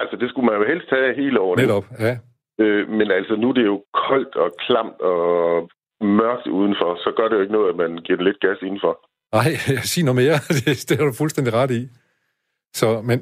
Altså, 0.00 0.16
det 0.20 0.28
skulle 0.30 0.46
man 0.46 0.58
jo 0.60 0.64
helst 0.72 0.88
have 0.90 1.14
hele 1.14 1.40
året. 1.40 1.58
Netop, 1.58 1.84
ja. 2.06 2.14
Øh, 2.62 2.88
men 2.88 3.10
altså, 3.10 3.34
nu 3.36 3.48
er 3.48 3.52
det 3.52 3.66
jo 3.72 3.84
koldt 4.06 4.34
og 4.36 4.50
klamt 4.64 5.00
og 5.00 5.70
mørkt 6.02 6.46
udenfor, 6.46 6.90
så 7.04 7.12
gør 7.16 7.28
det 7.28 7.36
jo 7.36 7.40
ikke 7.40 7.52
noget, 7.52 7.68
at 7.68 7.76
man 7.76 7.98
giver 8.04 8.16
det 8.16 8.26
lidt 8.26 8.40
gas 8.40 8.58
indenfor. 8.62 8.94
Nej, 9.38 9.50
sig 9.90 10.04
noget 10.04 10.20
mere. 10.22 10.38
Det, 10.56 10.88
det 10.88 10.98
har 10.98 11.06
du 11.06 11.12
fuldstændig 11.12 11.54
ret 11.54 11.70
i. 11.70 11.82
Så, 12.74 13.02
men 13.02 13.18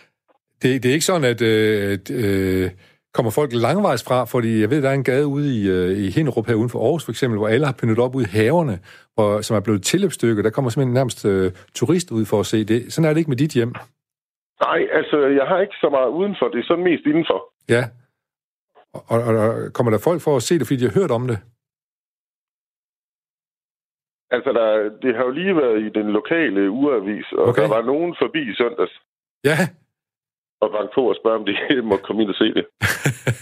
det, 0.62 0.82
det 0.82 0.88
er 0.88 0.92
ikke 0.92 1.10
sådan, 1.10 1.30
at 1.34 1.42
øh, 1.42 1.98
øh, 2.22 2.70
kommer 3.14 3.30
folk 3.30 3.50
langvejs 3.52 4.02
fra, 4.08 4.24
fordi 4.24 4.60
jeg 4.60 4.70
ved, 4.70 4.82
der 4.82 4.90
er 4.90 4.94
en 4.94 5.04
gade 5.04 5.26
ude 5.26 5.46
i, 5.58 5.68
øh, 5.76 5.90
i 6.04 6.06
Hinderup 6.16 6.46
her 6.46 6.54
uden 6.54 6.70
for 6.70 6.78
Aarhus 6.84 7.04
for 7.04 7.12
eksempel, 7.12 7.38
hvor 7.38 7.48
alle 7.48 7.66
har 7.66 7.76
pyntet 7.80 7.98
op 7.98 8.14
ude 8.14 8.26
i 8.28 8.34
haverne, 8.38 8.78
hvor, 9.14 9.40
som 9.40 9.56
er 9.56 9.60
blevet 9.60 9.82
tilløbsstykker. 9.82 10.42
Der 10.42 10.50
kommer 10.50 10.70
simpelthen 10.70 10.94
nærmest 10.94 11.24
øh, 11.26 11.52
turist 11.74 12.10
ud 12.10 12.24
for 12.24 12.40
at 12.40 12.46
se 12.46 12.64
det. 12.64 12.92
Sådan 12.92 13.08
er 13.08 13.12
det 13.12 13.18
ikke 13.18 13.30
med 13.30 13.36
dit 13.36 13.54
hjem. 13.58 13.72
Nej, 14.66 14.80
altså, 14.98 15.16
jeg 15.38 15.46
har 15.50 15.60
ikke 15.60 15.78
så 15.80 15.88
meget 15.96 16.10
udenfor. 16.18 16.48
Det 16.48 16.58
er 16.58 16.66
sådan 16.66 16.84
mest 16.84 17.04
indenfor. 17.06 17.40
Ja. 17.68 17.82
Og, 18.94 19.18
og, 19.26 19.36
og 19.44 19.72
kommer 19.72 19.90
der 19.90 19.98
folk 20.08 20.20
for 20.20 20.36
at 20.36 20.42
se 20.42 20.58
det, 20.58 20.66
fordi 20.66 20.80
de 20.80 20.88
har 20.88 21.00
hørt 21.00 21.10
om 21.10 21.28
det? 21.28 21.38
Altså, 24.34 24.50
der, 24.58 24.68
det 25.02 25.16
har 25.16 25.24
jo 25.28 25.32
lige 25.40 25.56
været 25.56 25.78
i 25.86 25.88
den 25.98 26.08
lokale 26.18 26.70
ugeavis, 26.70 27.28
og 27.32 27.44
okay. 27.48 27.62
der 27.62 27.68
var 27.68 27.82
nogen 27.82 28.16
forbi 28.22 28.42
i 28.52 28.54
søndags. 28.60 28.94
Ja. 29.44 29.56
Og 30.62 30.68
banke 30.74 30.92
på 30.94 31.02
og 31.12 31.16
spørge, 31.20 31.38
om 31.40 31.46
de 31.48 31.54
må 31.90 31.96
komme 32.06 32.22
ind 32.22 32.30
og 32.34 32.38
se 32.42 32.48
det. 32.58 32.64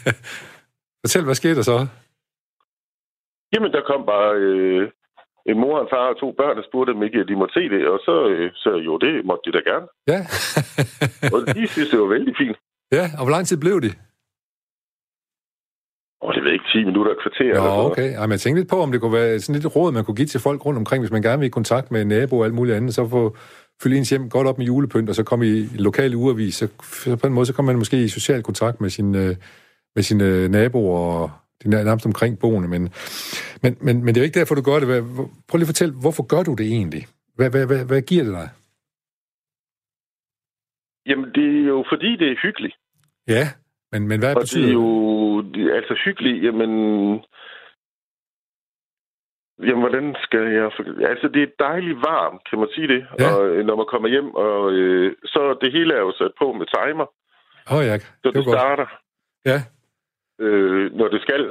Fortæl, 1.02 1.24
hvad 1.24 1.34
skete 1.34 1.54
der 1.54 1.62
så? 1.62 1.76
Jamen, 3.52 3.72
der 3.72 3.82
kom 3.90 4.06
bare 4.06 4.32
øh, 4.34 4.90
en 5.50 5.58
mor, 5.62 5.80
en 5.80 5.88
far 5.92 6.06
og 6.12 6.20
to 6.20 6.28
børn, 6.40 6.56
der 6.56 6.64
spurgte, 6.68 6.90
om 6.90 7.02
ikke 7.02 7.26
de 7.30 7.36
måtte 7.36 7.54
se 7.54 7.64
det. 7.74 7.82
Og 7.92 7.98
så 8.06 8.14
øh, 8.28 8.50
sagde 8.54 8.78
jo, 8.88 8.98
det 8.98 9.24
måtte 9.24 9.42
de 9.46 9.52
da 9.56 9.62
gerne. 9.70 9.86
Ja. 10.12 10.20
og 11.34 11.38
de 11.56 11.66
synes, 11.66 11.90
det 11.90 12.00
var 12.00 12.10
vældig 12.16 12.34
fint. 12.42 12.56
Ja, 12.92 13.04
og 13.18 13.22
hvor 13.24 13.34
lang 13.36 13.46
tid 13.46 13.58
blev 13.64 13.80
de? 13.86 13.90
Og 16.22 16.34
det 16.34 16.44
ved 16.44 16.52
ikke, 16.52 16.64
10 16.72 16.84
minutter, 16.84 17.14
kvarter. 17.22 17.54
Nå, 17.54 17.60
eller 17.60 17.90
okay. 17.90 18.10
Ej, 18.14 18.26
men 18.26 18.30
jeg 18.30 18.40
tænkte 18.40 18.60
lidt 18.60 18.70
på, 18.70 18.78
om 18.82 18.92
det 18.92 19.00
kunne 19.00 19.12
være 19.12 19.38
sådan 19.40 19.60
lidt 19.60 19.76
råd, 19.76 19.92
man 19.92 20.04
kunne 20.04 20.14
give 20.14 20.26
til 20.26 20.40
folk 20.40 20.66
rundt 20.66 20.78
omkring, 20.78 21.02
hvis 21.02 21.12
man 21.12 21.22
gerne 21.22 21.40
vil 21.40 21.46
i 21.46 21.58
kontakt 21.58 21.90
med 21.90 22.00
en 22.02 22.08
nabo 22.08 22.38
og 22.38 22.44
alt 22.44 22.54
muligt 22.54 22.76
andet, 22.76 22.94
så 22.94 23.08
få 23.08 23.36
fylde 23.82 23.96
ens 23.96 24.10
hjem 24.10 24.30
godt 24.30 24.46
op 24.46 24.58
med 24.58 24.66
julepynt, 24.66 25.08
og 25.08 25.14
så 25.14 25.24
komme 25.24 25.46
i 25.46 25.66
lokale 25.78 26.16
ugeavis. 26.16 26.54
Så, 26.54 26.66
så 26.82 27.16
på 27.16 27.26
en 27.26 27.32
måde, 27.32 27.46
så 27.46 27.54
kommer 27.54 27.72
man 27.72 27.78
måske 27.78 28.04
i 28.04 28.08
social 28.08 28.42
kontakt 28.42 28.80
med 28.80 28.90
sin, 28.90 29.14
øh, 29.14 29.36
med 29.94 30.02
sine 30.02 30.48
naboer 30.48 30.98
og 30.98 31.30
de 31.64 31.70
nærmest 31.70 32.06
omkring 32.06 32.38
boende. 32.38 32.68
Men, 32.68 32.82
men, 33.62 33.76
men, 33.80 34.04
men 34.04 34.08
det 34.08 34.16
er 34.16 34.20
jo 34.20 34.24
ikke 34.24 34.38
derfor, 34.40 34.54
du 34.54 34.62
gør 34.62 34.78
det. 34.80 34.88
Prøv 35.48 35.56
lige 35.56 35.68
at 35.68 35.72
fortælle, 35.74 35.94
hvorfor 36.00 36.22
gør 36.22 36.42
du 36.42 36.54
det 36.54 36.66
egentlig? 36.66 37.06
Hvad, 37.36 37.50
hvad, 37.50 37.66
hvad, 37.66 37.84
hvad 37.84 38.02
giver 38.02 38.24
det 38.24 38.32
dig? 38.32 38.48
Jamen, 41.06 41.28
det 41.34 41.46
er 41.62 41.66
jo 41.76 41.84
fordi, 41.92 42.16
det 42.16 42.28
er 42.32 42.36
hyggeligt. 42.42 42.74
Ja, 43.28 43.44
Men, 43.92 44.08
men 44.08 44.18
hvad 44.20 44.34
Og 44.36 44.40
betyder 44.40 44.66
det 44.66 44.70
er 44.70 44.72
jo 44.72 45.40
det 45.54 45.72
altså 45.78 45.94
hyggeligt. 46.04 46.44
Jamen, 46.44 46.72
jamen, 49.66 49.82
hvordan 49.84 50.16
skal 50.24 50.44
jeg... 50.58 50.64
Altså, 51.12 51.28
det 51.34 51.42
er 51.42 51.58
dejligt 51.68 51.98
varmt, 52.10 52.42
kan 52.50 52.58
man 52.58 52.68
sige 52.74 52.88
det. 52.88 53.06
Ja. 53.18 53.34
Og 53.34 53.48
øh, 53.48 53.66
når 53.66 53.76
man 53.76 53.86
kommer 53.92 54.08
hjem, 54.08 54.34
og 54.34 54.72
øh, 54.72 55.12
så 55.24 55.58
det 55.60 55.72
hele 55.72 55.94
er 55.94 56.00
jo 56.00 56.12
sat 56.12 56.32
på 56.38 56.52
med 56.52 56.66
timer, 56.76 57.06
Åh 57.70 57.76
oh, 57.76 57.84
ja, 57.84 57.98
så 57.98 58.06
det 58.24 58.34
det, 58.34 58.44
starter, 58.44 58.88
Ja, 59.50 59.58
øh, 60.44 60.92
når 60.98 61.08
det 61.08 61.20
skal. 61.22 61.42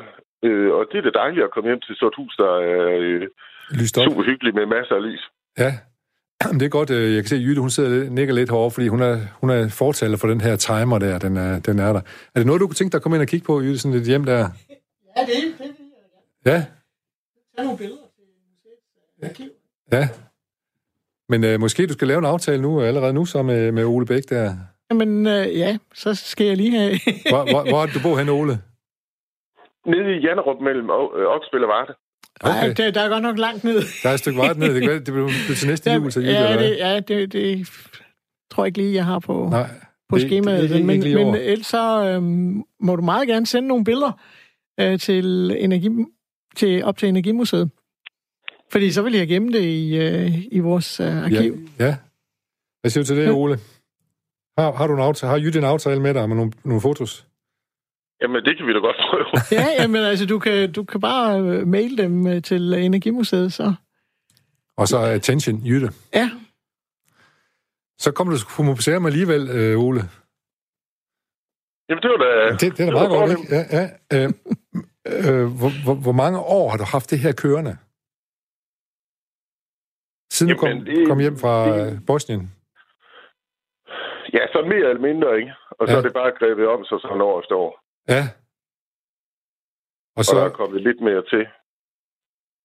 Øh, 0.44 0.72
og 0.74 0.86
det 0.92 0.98
er 0.98 1.02
det 1.02 1.14
dejlige 1.14 1.44
at 1.44 1.52
komme 1.52 1.70
hjem 1.70 1.82
til 1.82 1.94
et 1.94 2.16
hus, 2.18 2.36
der 2.38 2.54
er 2.74 2.86
øh, 3.00 3.28
super 4.08 4.24
hyggeligt 4.24 4.56
med 4.56 4.66
masser 4.66 4.96
af 4.96 5.04
lys. 5.04 5.24
Ja, 5.58 5.72
det 6.54 6.62
er 6.62 6.70
godt. 6.70 6.90
øh, 6.90 7.14
Jeg 7.16 7.24
kan 7.24 7.28
se, 7.30 7.36
at 7.36 7.42
Jytte, 7.42 7.62
hun 7.62 7.70
sidder 7.70 7.90
lidt- 7.90 8.12
nikker 8.14 8.34
lidt 8.34 8.50
herovre, 8.50 8.72
fordi 8.72 8.88
hun 8.88 9.02
er, 9.02 9.18
hun 9.42 9.50
er 9.50 9.68
fortaler 9.70 10.18
for 10.18 10.28
den 10.28 10.42
her 10.42 10.56
timer 10.56 11.00
der. 11.00 11.20
Den 11.20 11.38
er, 11.38 11.60
den 11.60 11.80
er 11.80 11.94
der. 11.94 12.00
Er 12.36 12.40
det 12.40 12.46
noget, 12.46 12.62
du 12.62 12.68
kunne 12.68 12.76
tænke 12.76 12.92
dig 12.92 12.98
at 12.98 13.02
komme 13.04 13.16
ind 13.16 13.22
og 13.22 13.28
kigge 13.28 13.46
på, 13.46 13.62
Jytte, 13.62 13.80
sådan 13.80 13.98
lidt 13.98 14.08
hjem 14.08 14.24
der? 14.26 14.38
Ja, 14.38 14.46
det 14.46 14.50
er 15.18 15.64
det. 15.64 15.76
Ja, 16.46 16.66
Tag 17.56 17.64
nogle 17.66 17.78
billeder 17.78 17.98
til 18.16 18.24
museets 19.24 19.30
arkiv. 19.30 19.50
ja. 19.92 20.10
Men 21.30 21.44
øh, 21.44 21.60
måske 21.60 21.88
du 21.88 21.94
skal 21.94 22.08
lave 22.08 22.18
en 22.20 22.26
aftale 22.26 22.62
nu, 22.62 22.82
allerede 22.82 23.14
nu, 23.14 23.26
så 23.26 23.42
med, 23.44 23.72
med 23.72 23.86
Ole 23.86 24.06
Bæk 24.06 24.24
der. 24.30 24.54
Jamen, 24.92 25.28
øh, 25.28 25.58
ja, 25.58 25.78
så 25.94 26.16
skal 26.16 26.46
jeg 26.48 26.58
lige 26.58 26.72
have... 26.80 26.92
Hvor, 27.30 27.44
hvor, 27.52 27.64
hvor 27.70 27.82
er 27.82 27.86
det, 27.86 27.96
du 27.96 28.00
bor 28.04 28.18
henne, 28.18 28.32
Ole? 28.32 28.54
Nede 29.86 30.10
i 30.18 30.20
Janderup 30.26 30.62
mellem 30.62 30.86
øh, 30.90 31.28
Oksbøl 31.36 31.64
og 31.64 31.70
Varte. 31.70 31.94
Okay. 32.44 32.58
Okay. 32.72 32.84
der, 32.84 32.92
der 32.92 33.02
er 33.02 33.10
godt 33.10 33.24
nok 33.24 33.38
langt 33.38 33.64
ned. 33.64 33.82
Der 34.04 34.10
er 34.10 34.14
et 34.14 34.20
stykke 34.20 34.38
vej 34.38 34.54
ned. 34.54 34.74
Det, 34.76 34.82
være, 34.88 34.96
det 34.96 35.04
bliver 35.04 35.30
til 35.56 35.68
næste 35.68 35.92
jul, 35.92 36.12
så 36.12 36.20
Jytte, 36.20 36.32
ja, 36.34 36.58
det, 36.70 36.78
ja 36.78 37.00
det, 37.00 37.34
det 37.34 37.68
tror 38.52 38.64
jeg 38.64 38.68
ikke 38.68 38.78
lige, 38.78 38.94
jeg 38.94 39.06
har 39.06 39.20
på, 39.20 39.48
Nej, 39.52 39.70
på 40.10 40.18
det- 40.18 40.28
skemaet. 40.28 40.70
det 40.70 40.76
ikke 40.76 40.88
men 40.88 41.18
over. 41.18 41.32
men 41.32 41.42
ellers 41.42 41.68
så 41.68 42.06
øhm, 42.06 42.64
må 42.80 42.96
du 42.96 43.02
meget 43.02 43.28
gerne 43.28 43.46
sende 43.48 43.68
nogle 43.68 43.84
billeder 43.84 44.22
øh, 44.80 45.00
til, 45.00 45.52
energi, 45.60 45.90
til, 46.56 46.84
op 46.84 46.98
til 46.98 47.10
Energimuseet. 47.10 47.70
Fordi 48.72 48.92
så 48.92 49.02
vil 49.02 49.14
jeg 49.14 49.28
gemme 49.28 49.52
det 49.54 49.62
i, 49.64 49.96
øh, 49.98 50.46
i 50.52 50.60
vores 50.60 51.00
øh, 51.00 51.24
arkiv. 51.24 51.60
Ja, 51.80 51.86
ja. 51.86 51.96
Hvad 52.82 52.92
siger 52.92 53.04
du 53.04 53.08
til 53.08 53.18
det. 53.18 53.30
Ole? 53.32 53.60
Har, 54.58 54.72
har 54.72 54.88
du 54.88 54.94
en 54.94 55.00
aftale, 55.02 55.30
har 55.30 55.38
Jytte 55.40 55.60
en 55.60 55.66
aftale 55.66 56.02
med 56.02 56.14
dig 56.14 56.30
med 56.30 56.36
nogle, 56.38 56.52
nogle 56.64 56.82
fotos? 56.82 57.28
Jamen, 58.22 58.46
det 58.46 58.58
kan 58.58 58.68
vi 58.68 58.74
da 58.74 58.80
godt 58.80 58.96
prøve. 59.10 59.26
Ja, 59.60 59.66
jamen 59.80 60.02
altså, 60.04 60.26
du 60.26 60.40
kan, 60.40 60.72
du 60.74 60.84
kan 60.84 61.02
bare 61.02 61.40
øh, 61.42 61.68
maile 61.68 61.98
dem 61.98 62.28
øh, 62.28 62.42
til 62.42 62.74
Energimuseet, 62.74 63.54
så... 63.54 63.74
Og 64.78 64.88
så 64.88 64.98
attention, 64.98 65.66
Jytte. 65.66 65.90
Ja, 66.14 66.30
Så 67.98 68.12
kommer 68.12 68.34
du 68.34 68.40
på 68.56 68.64
museum 68.64 69.06
alligevel, 69.06 69.50
øh, 69.50 69.80
Ole. 69.80 70.02
Jamen, 71.90 72.02
det 72.02 72.10
var 72.10 72.18
da... 72.18 72.52
Det, 72.52 72.78
det 72.78 72.80
er 72.80 72.86
da 72.86 72.92
meget 72.92 73.10
godt, 73.10 73.32
ikke? 73.32 73.56
Ja, 73.56 73.64
ja. 73.78 73.86
Øh, 74.14 74.30
øh, 75.08 75.46
hvor, 75.60 75.84
hvor, 75.86 75.96
hvor 76.04 76.12
mange 76.12 76.40
år 76.40 76.70
har 76.70 76.78
du 76.78 76.84
haft 76.84 77.10
det 77.12 77.20
her 77.20 77.34
kørende? 77.34 77.78
Siden 80.34 80.54
du 80.54 80.58
kom, 80.60 80.70
Jamen, 80.70 80.86
det- 80.86 81.08
kom 81.08 81.20
hjem 81.20 81.38
fra 81.38 81.56
det- 81.78 81.94
øh, 81.94 82.00
Bosnien? 82.08 82.52
Ja, 84.34 84.44
så 84.54 84.60
mere 84.72 84.90
eller 84.90 85.02
mindre, 85.10 85.38
ikke? 85.40 85.54
Og 85.80 85.88
så 85.88 85.94
Ja. 85.94 85.98
er 86.00 86.02
det 86.02 86.14
bare 86.14 86.32
grebet 86.40 86.68
om 86.68 86.86
sig 86.86 86.98
sådan 87.02 87.22
år 87.22 87.40
efter 87.42 87.56
år. 87.56 87.81
Ja. 88.10 88.24
Og 90.16 90.18
Og 90.18 90.26
så... 90.26 90.36
der 90.36 90.46
er 90.46 90.50
kommet 90.50 90.82
lidt 90.82 91.02
mere 91.02 91.24
til. 91.32 91.44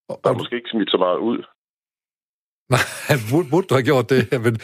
Og, 0.09 0.21
Der 0.25 0.31
er 0.31 0.35
og, 0.35 0.39
måske 0.39 0.57
ikke 0.57 0.71
smidt 0.71 0.91
så 0.91 0.99
meget 0.99 1.19
ud. 1.19 1.39
nej, 2.75 3.17
burde, 3.31 3.49
burde 3.51 3.67
du 3.67 3.75
have 3.75 3.85
gjort 3.91 4.11
det? 4.11 4.23
Men, 4.45 4.55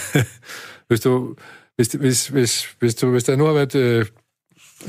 hvis 0.88 1.00
du... 1.00 1.36
Hvis, 1.76 1.92
hvis, 1.92 2.28
hvis, 2.28 2.72
hvis, 2.80 2.94
du, 2.94 3.10
hvis 3.10 3.24
der 3.24 3.36
nu 3.36 3.44
har 3.44 3.52
været... 3.52 3.74
Øh, 3.74 4.06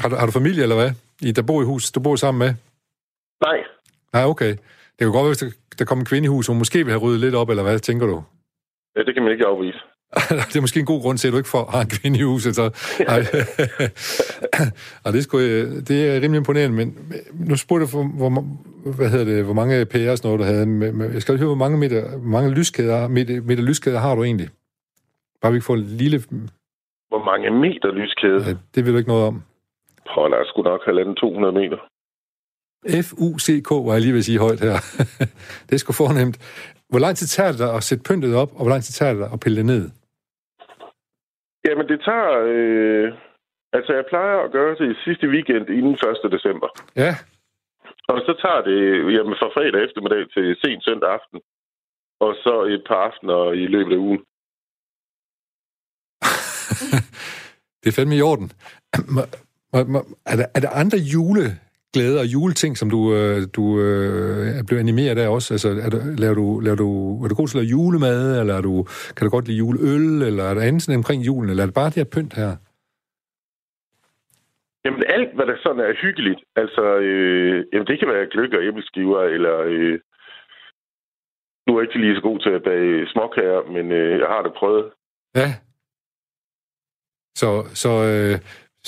har, 0.01 0.10
du, 0.10 0.16
har 0.16 0.26
du 0.26 0.32
familie, 0.32 0.64
eller 0.64 0.76
hvad? 0.76 0.91
I, 1.22 1.32
der 1.32 1.43
bor 1.49 1.62
i 1.62 1.66
hus, 1.66 1.91
du 1.91 1.99
bor 1.99 2.16
sammen 2.16 2.39
med? 2.39 2.51
Nej, 3.47 3.60
Nej, 4.14 4.26
okay. 4.26 4.51
Det 4.95 4.99
kan 4.99 5.12
godt 5.12 5.26
være, 5.26 5.34
hvis 5.36 5.43
der, 5.43 5.51
der 5.80 5.86
kommer 5.86 6.01
en 6.01 6.06
kvinde 6.12 6.26
i 6.26 6.34
hus, 6.36 6.47
hun 6.47 6.58
måske 6.58 6.78
vil 6.84 6.93
have 6.93 7.01
ryddet 7.06 7.20
lidt 7.20 7.36
op, 7.36 7.49
eller 7.49 7.64
hvad, 7.64 7.80
tænker 7.80 8.08
du? 8.08 8.24
ja, 8.95 9.03
det 9.03 9.14
kan 9.14 9.24
man 9.24 9.32
ikke 9.32 9.45
afvise. 9.45 9.80
det 10.49 10.55
er 10.55 10.61
måske 10.61 10.80
en 10.80 10.86
god 10.86 11.01
grund 11.01 11.18
til, 11.18 11.28
at 11.28 11.32
du 11.32 11.38
ikke 11.38 11.49
får 11.49 11.66
har 11.72 11.82
en 11.82 11.91
kvinde 11.97 12.20
i 12.20 12.22
huset. 12.22 12.55
Så. 12.55 12.63
Ej. 13.07 13.20
og 15.03 15.13
det, 15.13 15.20
er 15.20 15.24
sgu, 15.24 15.39
øh, 15.39 15.66
det 15.89 15.97
er 16.09 16.22
rimelig 16.22 16.38
imponerende, 16.38 16.76
men 16.78 16.88
nu 17.49 17.55
spurgte 17.55 17.84
jeg, 17.84 18.07
hvor, 18.20 18.30
hvad 18.97 19.09
hedder 19.09 19.26
det, 19.26 19.45
hvor 19.45 19.53
mange 19.53 19.86
pærer 19.86 20.11
og 20.11 20.18
sådan 20.18 20.28
noget, 20.28 20.39
du 20.39 20.45
havde. 20.51 21.13
Jeg 21.13 21.22
skal 21.22 21.34
lige 21.34 21.43
høre, 21.43 21.55
hvor 21.55 21.63
mange 21.66 21.78
meter, 21.78 22.01
hvor 22.18 22.30
mange 22.38 22.49
lyskæder, 22.59 23.07
meter, 23.07 23.41
meter 23.41 23.63
lyskæder 23.63 23.99
har 23.99 24.16
du 24.16 24.24
egentlig? 24.24 24.49
Bare 25.41 25.51
vi 25.51 25.55
ikke 25.57 25.66
får 25.66 25.74
en 25.74 25.88
lille... 26.03 26.18
Hvor 27.11 27.24
mange 27.32 27.51
meter 27.51 27.89
lyskæde? 28.01 28.39
Ja, 28.47 28.53
det 28.76 28.86
ved 28.86 28.91
du 28.91 28.97
ikke 28.97 29.09
noget 29.09 29.26
om. 29.28 29.41
Prøv, 30.09 30.30
der 30.30 30.38
er 30.38 30.45
sgu 30.45 30.61
nok 30.61 30.82
halvanden 30.86 31.16
200 31.16 31.53
meter. 31.53 31.78
F-U-C-K 33.05 33.70
var 33.72 33.93
jeg 33.93 34.01
lige 34.01 34.13
ved 34.13 34.20
at 34.20 34.26
sige 34.26 34.39
højt 34.39 34.59
her. 34.59 34.76
det 35.68 35.74
er 35.74 35.78
sgu 35.78 35.93
fornemt. 35.93 36.38
Hvor 36.89 36.99
lang 36.99 37.18
tid 37.18 37.28
tager 37.28 37.51
det 37.51 37.59
dig 37.59 37.74
at 37.74 37.84
sætte 37.84 38.03
pyntet 38.03 38.36
op, 38.36 38.51
og 38.55 38.61
hvor 38.61 38.70
lang 38.70 38.84
tid 38.84 38.93
tager 38.93 39.13
det 39.13 39.22
dig 39.22 39.30
at 39.34 39.39
pille 39.39 39.57
det 39.57 39.66
ned? 39.66 39.89
Tager... 42.06 42.32
Øh... 42.56 43.08
Altså, 43.78 43.93
jeg 43.93 44.06
plejer 44.10 44.38
at 44.45 44.51
gøre 44.51 44.76
det 44.76 44.97
sidste 45.06 45.28
weekend 45.30 45.70
inden 45.70 45.93
1. 46.26 46.32
december. 46.32 46.68
Ja, 46.95 47.12
Og 48.08 48.20
så 48.28 48.34
tager 48.43 48.62
det 48.70 48.80
jamen, 49.16 49.36
fra 49.39 49.49
fredag 49.56 49.80
eftermiddag 49.88 50.24
til 50.34 50.45
sent 50.64 50.84
søndag 50.86 51.10
aften. 51.18 51.39
Og 52.20 52.32
så 52.43 52.53
et 52.74 52.84
par 52.88 52.95
aftener 53.08 53.51
i 53.51 53.66
løbet 53.76 53.93
af 53.93 53.97
ugen. 54.08 54.22
det 57.82 57.88
er 57.89 57.95
fandme 57.95 58.16
i 58.18 58.22
orden. 58.22 58.51
Må- 59.16 59.30
må- 59.74 59.84
må- 59.93 60.08
Er 60.26 60.36
der, 60.39 60.47
er 60.56 60.60
der 60.60 60.70
andre 60.82 60.97
juleglæder 61.95 62.19
og 62.19 62.25
juleting, 62.33 62.77
som 62.77 62.89
du, 62.89 62.99
øh, 63.15 63.37
du 63.55 63.63
øh, 63.79 64.59
er 64.59 64.63
blevet 64.67 64.81
animeret 64.81 65.17
af 65.17 65.27
også? 65.27 65.53
Altså, 65.53 65.69
er 65.85 65.89
du, 65.89 65.97
laver 66.17 66.35
du, 66.35 66.59
laver 66.59 66.75
du, 66.75 66.89
er 67.23 67.27
du 67.27 67.35
god 67.35 67.47
til 67.47 67.57
at 67.57 67.63
lave 67.63 67.71
julemad, 67.75 68.39
eller 68.39 68.53
er 68.53 68.61
du, 68.61 68.83
kan 69.15 69.25
du 69.25 69.29
godt 69.29 69.47
lide 69.47 69.57
juleøl, 69.57 70.21
eller 70.29 70.43
er 70.43 70.53
der 70.53 70.61
andet 70.61 70.81
sådan 70.81 70.97
omkring 70.97 71.25
julen, 71.25 71.49
eller 71.49 71.63
er 71.63 71.67
det 71.67 71.79
bare 71.81 71.91
det 71.91 72.01
her 72.01 72.13
pynt 72.15 72.33
her? 72.33 72.51
Jamen, 74.85 75.03
alt, 75.15 75.35
hvad 75.35 75.45
der 75.45 75.57
sådan 75.63 75.83
er 75.89 76.01
hyggeligt. 76.01 76.41
Altså, 76.55 76.83
øh, 77.07 77.65
jamen, 77.73 77.87
det 77.87 77.99
kan 77.99 78.07
være 78.07 78.31
gløk 78.33 78.53
og 78.53 78.63
æbleskiver, 78.67 79.21
eller... 79.35 79.55
Øh... 79.59 79.99
Nu 81.67 81.73
er 81.73 81.79
jeg 81.79 81.87
ikke 81.87 82.05
lige 82.05 82.15
så 82.15 82.21
god 82.21 82.39
til 82.39 82.49
at 82.49 82.63
bage 82.63 83.07
småkager, 83.13 83.61
men 83.75 83.91
øh, 83.91 84.19
jeg 84.19 84.27
har 84.27 84.41
det 84.41 84.53
prøvet. 84.59 84.85
Ja. 85.35 85.49
Så, 87.35 87.49
så, 87.83 87.89
øh, 87.89 88.39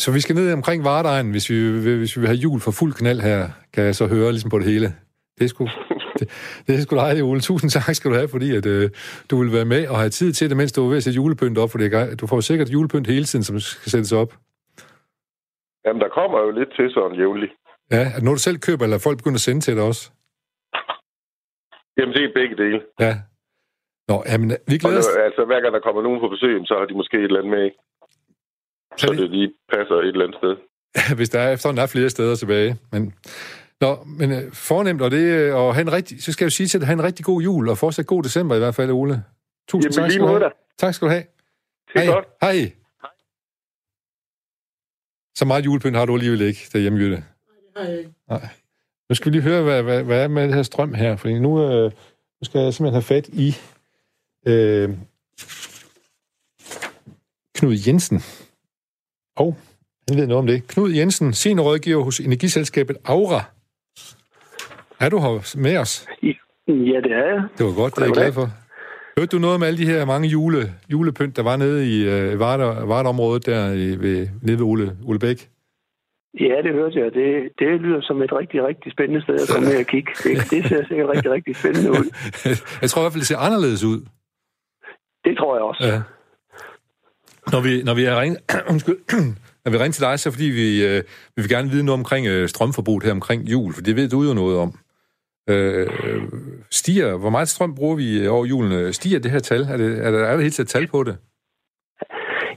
så 0.01 0.07
vi 0.15 0.19
skal 0.19 0.35
ned 0.35 0.53
omkring 0.53 0.83
Vardejen, 0.83 1.31
hvis 1.31 1.45
vi, 1.49 1.57
hvis 2.01 2.15
vi 2.15 2.19
vil 2.21 2.31
have 2.33 2.43
jul 2.45 2.59
for 2.65 2.71
fuld 2.79 2.93
knald 2.99 3.21
her, 3.29 3.39
kan 3.73 3.83
jeg 3.83 3.95
så 3.95 4.05
høre 4.15 4.29
ligesom 4.31 4.51
på 4.53 4.59
det 4.59 4.67
hele. 4.71 4.87
Det 5.37 5.43
er 5.45 5.51
sgu, 5.53 5.63
det, 6.19 6.25
det 6.65 6.71
er 6.75 6.81
sgu 6.85 6.95
dejligt, 6.95 7.23
Ole. 7.29 7.41
Tusind 7.49 7.69
tak 7.71 7.95
skal 7.95 8.11
du 8.11 8.15
have, 8.15 8.29
fordi 8.35 8.47
at, 8.59 8.65
øh, 8.65 8.89
du 9.29 9.35
vil 9.41 9.51
være 9.57 9.69
med 9.73 9.81
og 9.91 9.97
have 10.03 10.09
tid 10.19 10.29
til 10.33 10.49
det, 10.49 10.57
mens 10.57 10.71
du 10.71 10.79
er 10.85 10.89
ved 10.89 10.97
at 10.97 11.03
sætte 11.03 11.19
julepynt 11.21 11.57
op, 11.57 11.69
for 11.71 11.77
det 11.77 12.21
du 12.21 12.27
får 12.27 12.39
sikkert 12.39 12.69
julepynt 12.69 13.07
hele 13.07 13.25
tiden, 13.25 13.43
som 13.43 13.59
skal 13.59 13.91
sættes 13.91 14.13
op. 14.21 14.31
Jamen, 15.85 16.01
der 16.01 16.09
kommer 16.19 16.37
jo 16.45 16.49
lidt 16.59 16.71
til 16.77 16.87
sådan 16.95 17.17
jævnligt. 17.21 17.53
Ja, 17.91 18.01
er 18.11 18.15
det 18.15 18.23
noget, 18.23 18.37
du 18.39 18.45
selv 18.49 18.59
køber, 18.67 18.83
eller 18.83 18.97
er 18.97 19.05
folk 19.07 19.17
begynder 19.17 19.41
at 19.41 19.47
sende 19.47 19.61
til 19.61 19.75
dig 19.77 19.83
også? 19.83 20.03
Jamen, 21.97 22.13
det 22.15 22.23
er 22.23 22.31
begge 22.39 22.55
dele. 22.63 22.79
Ja. 22.99 23.13
Nå, 24.09 24.17
jamen, 24.31 24.49
vi 24.71 24.77
glæder 24.77 24.97
os. 24.97 25.07
altså, 25.27 25.41
hver 25.45 25.59
gang 25.61 25.73
der 25.73 25.79
kommer 25.87 26.01
nogen 26.01 26.19
på 26.23 26.27
besøg, 26.35 26.53
så 26.69 26.73
har 26.79 26.85
de 26.85 26.99
måske 27.01 27.17
et 27.17 27.23
eller 27.23 27.39
andet 27.39 27.53
med, 27.55 27.63
ikke? 27.69 27.77
Så 28.97 29.13
det 29.13 29.29
lige 29.29 29.53
passer 29.73 29.95
et 29.95 30.07
eller 30.07 30.25
andet 30.25 30.37
sted. 30.39 30.55
hvis 31.17 31.29
der 31.29 31.39
er 31.39 31.53
efterhånden 31.53 31.83
er 31.83 31.87
flere 31.87 32.09
steder 32.09 32.35
tilbage. 32.35 32.77
Men, 32.91 33.13
nå, 33.81 33.97
men 34.05 34.31
øh, 34.31 34.51
fornemt, 34.53 35.01
og 35.01 35.11
det 35.11 35.23
øh, 35.37 35.55
og 35.55 35.75
have 35.75 35.81
en 35.81 35.91
rigtig, 35.91 36.23
så 36.23 36.31
skal 36.31 36.45
jeg 36.45 36.49
jo 36.51 36.55
sige 36.55 36.67
til 36.67 36.79
dig, 36.79 36.87
have 36.87 36.93
en 36.93 37.03
rigtig 37.03 37.25
god 37.25 37.41
jul, 37.41 37.69
og 37.69 37.77
fortsat 37.77 38.05
god 38.05 38.23
december 38.23 38.55
i 38.55 38.59
hvert 38.59 38.75
fald, 38.75 38.91
Ole. 38.91 39.23
Tusind 39.67 39.93
Jamen, 39.93 39.93
tak 39.93 40.03
lige 40.03 40.13
skal 40.13 40.27
du 40.27 40.39
have. 40.39 40.51
Tak 40.77 40.93
skal 40.93 41.05
du 41.05 41.11
have. 41.11 41.23
Det 41.93 41.95
er 41.95 42.03
Hej. 42.03 42.13
godt. 42.13 42.25
Hej. 42.41 42.71
Så 45.35 45.45
meget 45.45 45.65
julepynt 45.65 45.95
har 45.97 46.05
du 46.05 46.13
alligevel 46.13 46.41
ikke 46.41 46.69
derhjemme, 46.73 46.99
Jytte. 46.99 47.23
Nej. 48.29 48.47
Nu 49.09 49.15
skal 49.15 49.31
vi 49.31 49.37
lige 49.37 49.49
høre, 49.49 49.63
hvad, 49.63 49.83
hvad, 49.83 50.03
hvad 50.03 50.23
er 50.23 50.27
med 50.27 50.43
det 50.43 50.53
her 50.53 50.63
strøm 50.63 50.93
her, 50.93 51.15
fordi 51.15 51.39
nu, 51.39 51.63
øh, 51.63 51.91
nu 52.41 52.43
skal 52.43 52.61
jeg 52.61 52.73
simpelthen 52.73 52.93
have 52.93 53.01
fat 53.01 53.27
i 53.27 53.55
øh, 54.47 54.89
Knud 57.55 57.77
Jensen. 57.87 58.21
Og 59.37 59.57
han 60.09 60.17
ved 60.17 60.27
noget 60.27 60.39
om 60.39 60.47
det. 60.47 60.67
Knud 60.67 60.91
Jensen, 60.91 61.33
seniorrådgiver 61.33 62.03
hos 62.03 62.19
Energiselskabet 62.19 62.97
Aura. 63.05 63.41
Er 64.99 65.09
du 65.09 65.19
her 65.19 65.57
med 65.57 65.77
os? 65.77 66.07
Ja, 66.67 66.97
det 67.05 67.11
er 67.11 67.25
jeg. 67.33 67.43
Det 67.57 67.65
var 67.65 67.75
godt, 67.81 67.95
det 67.95 68.01
er 68.01 68.05
jeg 68.05 68.13
glad 68.13 68.33
for. 68.33 68.47
Hørte 69.17 69.31
du 69.35 69.39
noget 69.39 69.55
om 69.55 69.63
alle 69.63 69.77
de 69.77 69.85
her 69.85 70.05
mange 70.05 70.27
jule, 70.27 70.61
julepynt, 70.91 71.35
der 71.35 71.43
var 71.43 71.57
nede 71.57 71.79
i 71.93 71.95
øh, 72.13 72.39
Varder, 72.39 72.85
Varderområdet 72.85 73.45
der 73.45 73.71
i, 73.71 73.87
ved, 74.03 74.27
nede 74.41 74.57
ved 74.57 74.65
Ole, 74.65 74.97
Ole 75.05 75.19
Bæk? 75.19 75.49
Ja, 76.39 76.55
det 76.65 76.73
hørte 76.73 76.99
jeg. 76.99 77.13
Det, 77.13 77.27
det 77.59 77.81
lyder 77.81 78.01
som 78.01 78.21
et 78.21 78.33
rigtig, 78.33 78.63
rigtig 78.63 78.91
spændende 78.91 79.21
sted 79.21 79.35
at 79.35 79.49
komme 79.53 79.69
ned 79.69 79.79
og 79.79 79.85
kigge. 79.85 80.11
Det, 80.23 80.51
det 80.51 80.65
ser 80.69 80.85
sikkert 80.87 81.09
rigtig, 81.09 81.31
rigtig 81.31 81.55
spændende 81.55 81.91
ud. 81.91 82.07
jeg 82.81 82.89
tror 82.89 83.01
i 83.01 83.03
hvert 83.03 83.13
fald, 83.13 83.21
det 83.25 83.27
ser 83.27 83.37
anderledes 83.37 83.83
ud. 83.83 83.99
Det 85.25 85.37
tror 85.37 85.55
jeg 85.55 85.63
også. 85.63 85.83
Ja. 85.87 86.01
Når 87.53 87.61
vi, 87.67 87.83
når 87.83 87.93
vi 87.93 88.03
har 88.03 88.21
ringet, 88.21 88.39
undskyld, 88.71 88.99
Når 89.67 89.71
vi 89.71 89.77
ringer 89.77 89.97
til 89.97 90.07
dig, 90.09 90.19
så 90.19 90.31
fordi 90.31 90.49
vi, 90.61 90.67
øh, 90.89 90.99
vi 91.35 91.39
vil 91.41 91.53
gerne 91.55 91.69
vide 91.69 91.85
noget 91.85 91.99
omkring 92.01 92.27
øh, 92.27 92.47
strømforbruget 92.47 93.03
her 93.03 93.11
omkring 93.19 93.41
jul, 93.53 93.73
for 93.73 93.81
det 93.81 93.95
ved 93.95 94.09
du 94.09 94.19
jo 94.29 94.33
noget 94.33 94.57
om. 94.65 94.71
Øh, 95.49 95.87
stiger, 96.71 97.17
hvor 97.17 97.29
meget 97.29 97.47
strøm 97.47 97.75
bruger 97.75 97.95
vi 98.01 98.27
over 98.27 98.45
julen? 98.45 98.93
Stiger 98.93 99.19
det 99.19 99.31
her 99.31 99.39
tal? 99.39 99.61
Er, 99.61 99.77
det, 99.77 99.89
er 100.05 100.11
der, 100.11 100.19
er 100.19 100.35
der 100.35 100.41
helt 100.47 100.59
et 100.59 100.67
tal 100.67 100.87
på 100.87 101.03
det? 101.07 101.15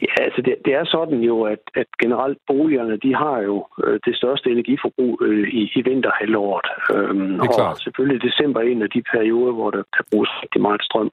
Ja, 0.07 0.15
altså 0.27 0.41
det, 0.47 0.55
det 0.65 0.73
er 0.81 0.85
sådan 0.85 1.21
jo, 1.31 1.37
at, 1.43 1.63
at 1.75 1.87
generelt 2.03 2.39
boligerne, 2.47 2.97
de 2.97 3.15
har 3.15 3.39
jo 3.49 3.57
øh, 3.85 4.01
det 4.07 4.17
største 4.17 4.51
energiforbrug 4.51 5.23
øh, 5.23 5.49
i, 5.49 5.63
i 5.79 5.81
vinterhalvåret. 5.89 6.69
Øhm, 6.95 7.33
det 7.41 7.49
er 7.49 7.57
klart. 7.59 7.77
Og 7.77 7.77
selvfølgelig 7.77 8.23
december 8.29 8.61
er 8.61 8.65
en 8.65 8.83
af 8.83 8.91
de 8.91 9.03
perioder, 9.15 9.53
hvor 9.53 9.71
der 9.71 9.83
kan 9.97 10.05
bruges 10.11 10.31
rigtig 10.43 10.63
meget 10.63 10.83
strøm. 10.89 11.11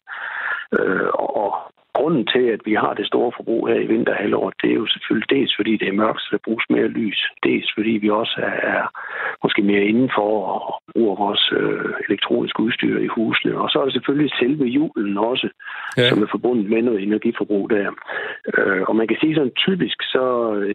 Øh, 0.80 1.10
og 1.14 1.52
grunden 2.00 2.26
til, 2.34 2.46
at 2.56 2.62
vi 2.70 2.74
har 2.84 2.94
det 2.94 3.08
store 3.08 3.32
forbrug 3.38 3.68
her 3.68 3.80
i 3.82 3.90
vinterhalvåret, 3.94 4.54
det 4.62 4.70
er 4.70 4.80
jo 4.82 4.88
selvfølgelig 4.94 5.30
dels 5.36 5.54
fordi 5.56 5.74
det 5.78 5.88
er 5.88 6.00
mørkt, 6.04 6.22
så 6.22 6.30
der 6.32 6.46
bruges 6.48 6.66
mere 6.70 6.88
lys. 6.88 7.20
Dels 7.44 7.70
fordi 7.76 7.94
vi 8.04 8.10
også 8.10 8.36
er, 8.50 8.58
er 8.76 8.84
måske 9.44 9.62
mere 9.62 9.84
indenfor 9.92 10.32
og 10.54 10.82
bruger 10.94 11.16
vores 11.26 11.44
øh, 11.60 11.94
elektroniske 12.08 12.60
udstyr 12.60 12.98
i 13.00 13.08
husene. 13.08 13.54
Og 13.62 13.70
så 13.70 13.80
er 13.80 13.86
der 13.86 13.92
selvfølgelig 13.92 14.32
selve 14.40 14.66
julen 14.78 15.18
også, 15.18 15.48
ja. 15.98 16.10
som 16.10 16.24
er 16.24 16.28
forbundet 16.32 16.70
med 16.70 16.82
noget 16.82 17.04
energiforbrug 17.04 17.70
der. 17.70 17.88
Øh, 18.58 18.82
og 18.90 18.96
man 18.96 19.08
kan 19.08 19.18
sige 19.22 19.36
sådan 19.36 19.58
typisk, 19.68 19.98
så 20.02 20.26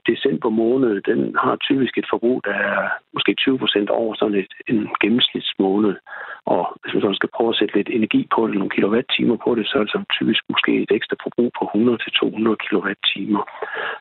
december 0.07 0.51
måned, 0.51 1.01
den 1.01 1.21
har 1.45 1.57
typisk 1.57 1.99
et 1.99 2.07
forbrug, 2.11 2.43
der 2.45 2.55
er 2.55 2.89
måske 3.23 3.43
20 3.45 3.59
procent 3.63 3.89
over 3.91 4.15
sådan 4.15 4.39
et, 4.43 4.53
en 4.73 4.81
gennemsnitsmåned. 5.03 5.95
Og 6.53 6.63
hvis 6.81 6.95
man 6.95 7.03
så 7.03 7.13
skal 7.21 7.35
prøve 7.37 7.51
at 7.53 7.59
sætte 7.59 7.75
lidt 7.77 7.91
energi 7.99 8.21
på 8.35 8.41
det, 8.47 8.55
nogle 8.55 8.75
kilowatt-timer 8.77 9.37
på 9.45 9.51
det, 9.59 9.65
så 9.67 9.75
er 9.79 9.83
det 9.85 9.93
sådan 9.93 10.15
typisk 10.19 10.43
måske 10.53 10.73
et 10.83 10.93
ekstra 10.99 11.17
forbrug 11.25 11.51
på 11.59 11.65
100-200 11.65 12.63
kWh, 12.65 13.41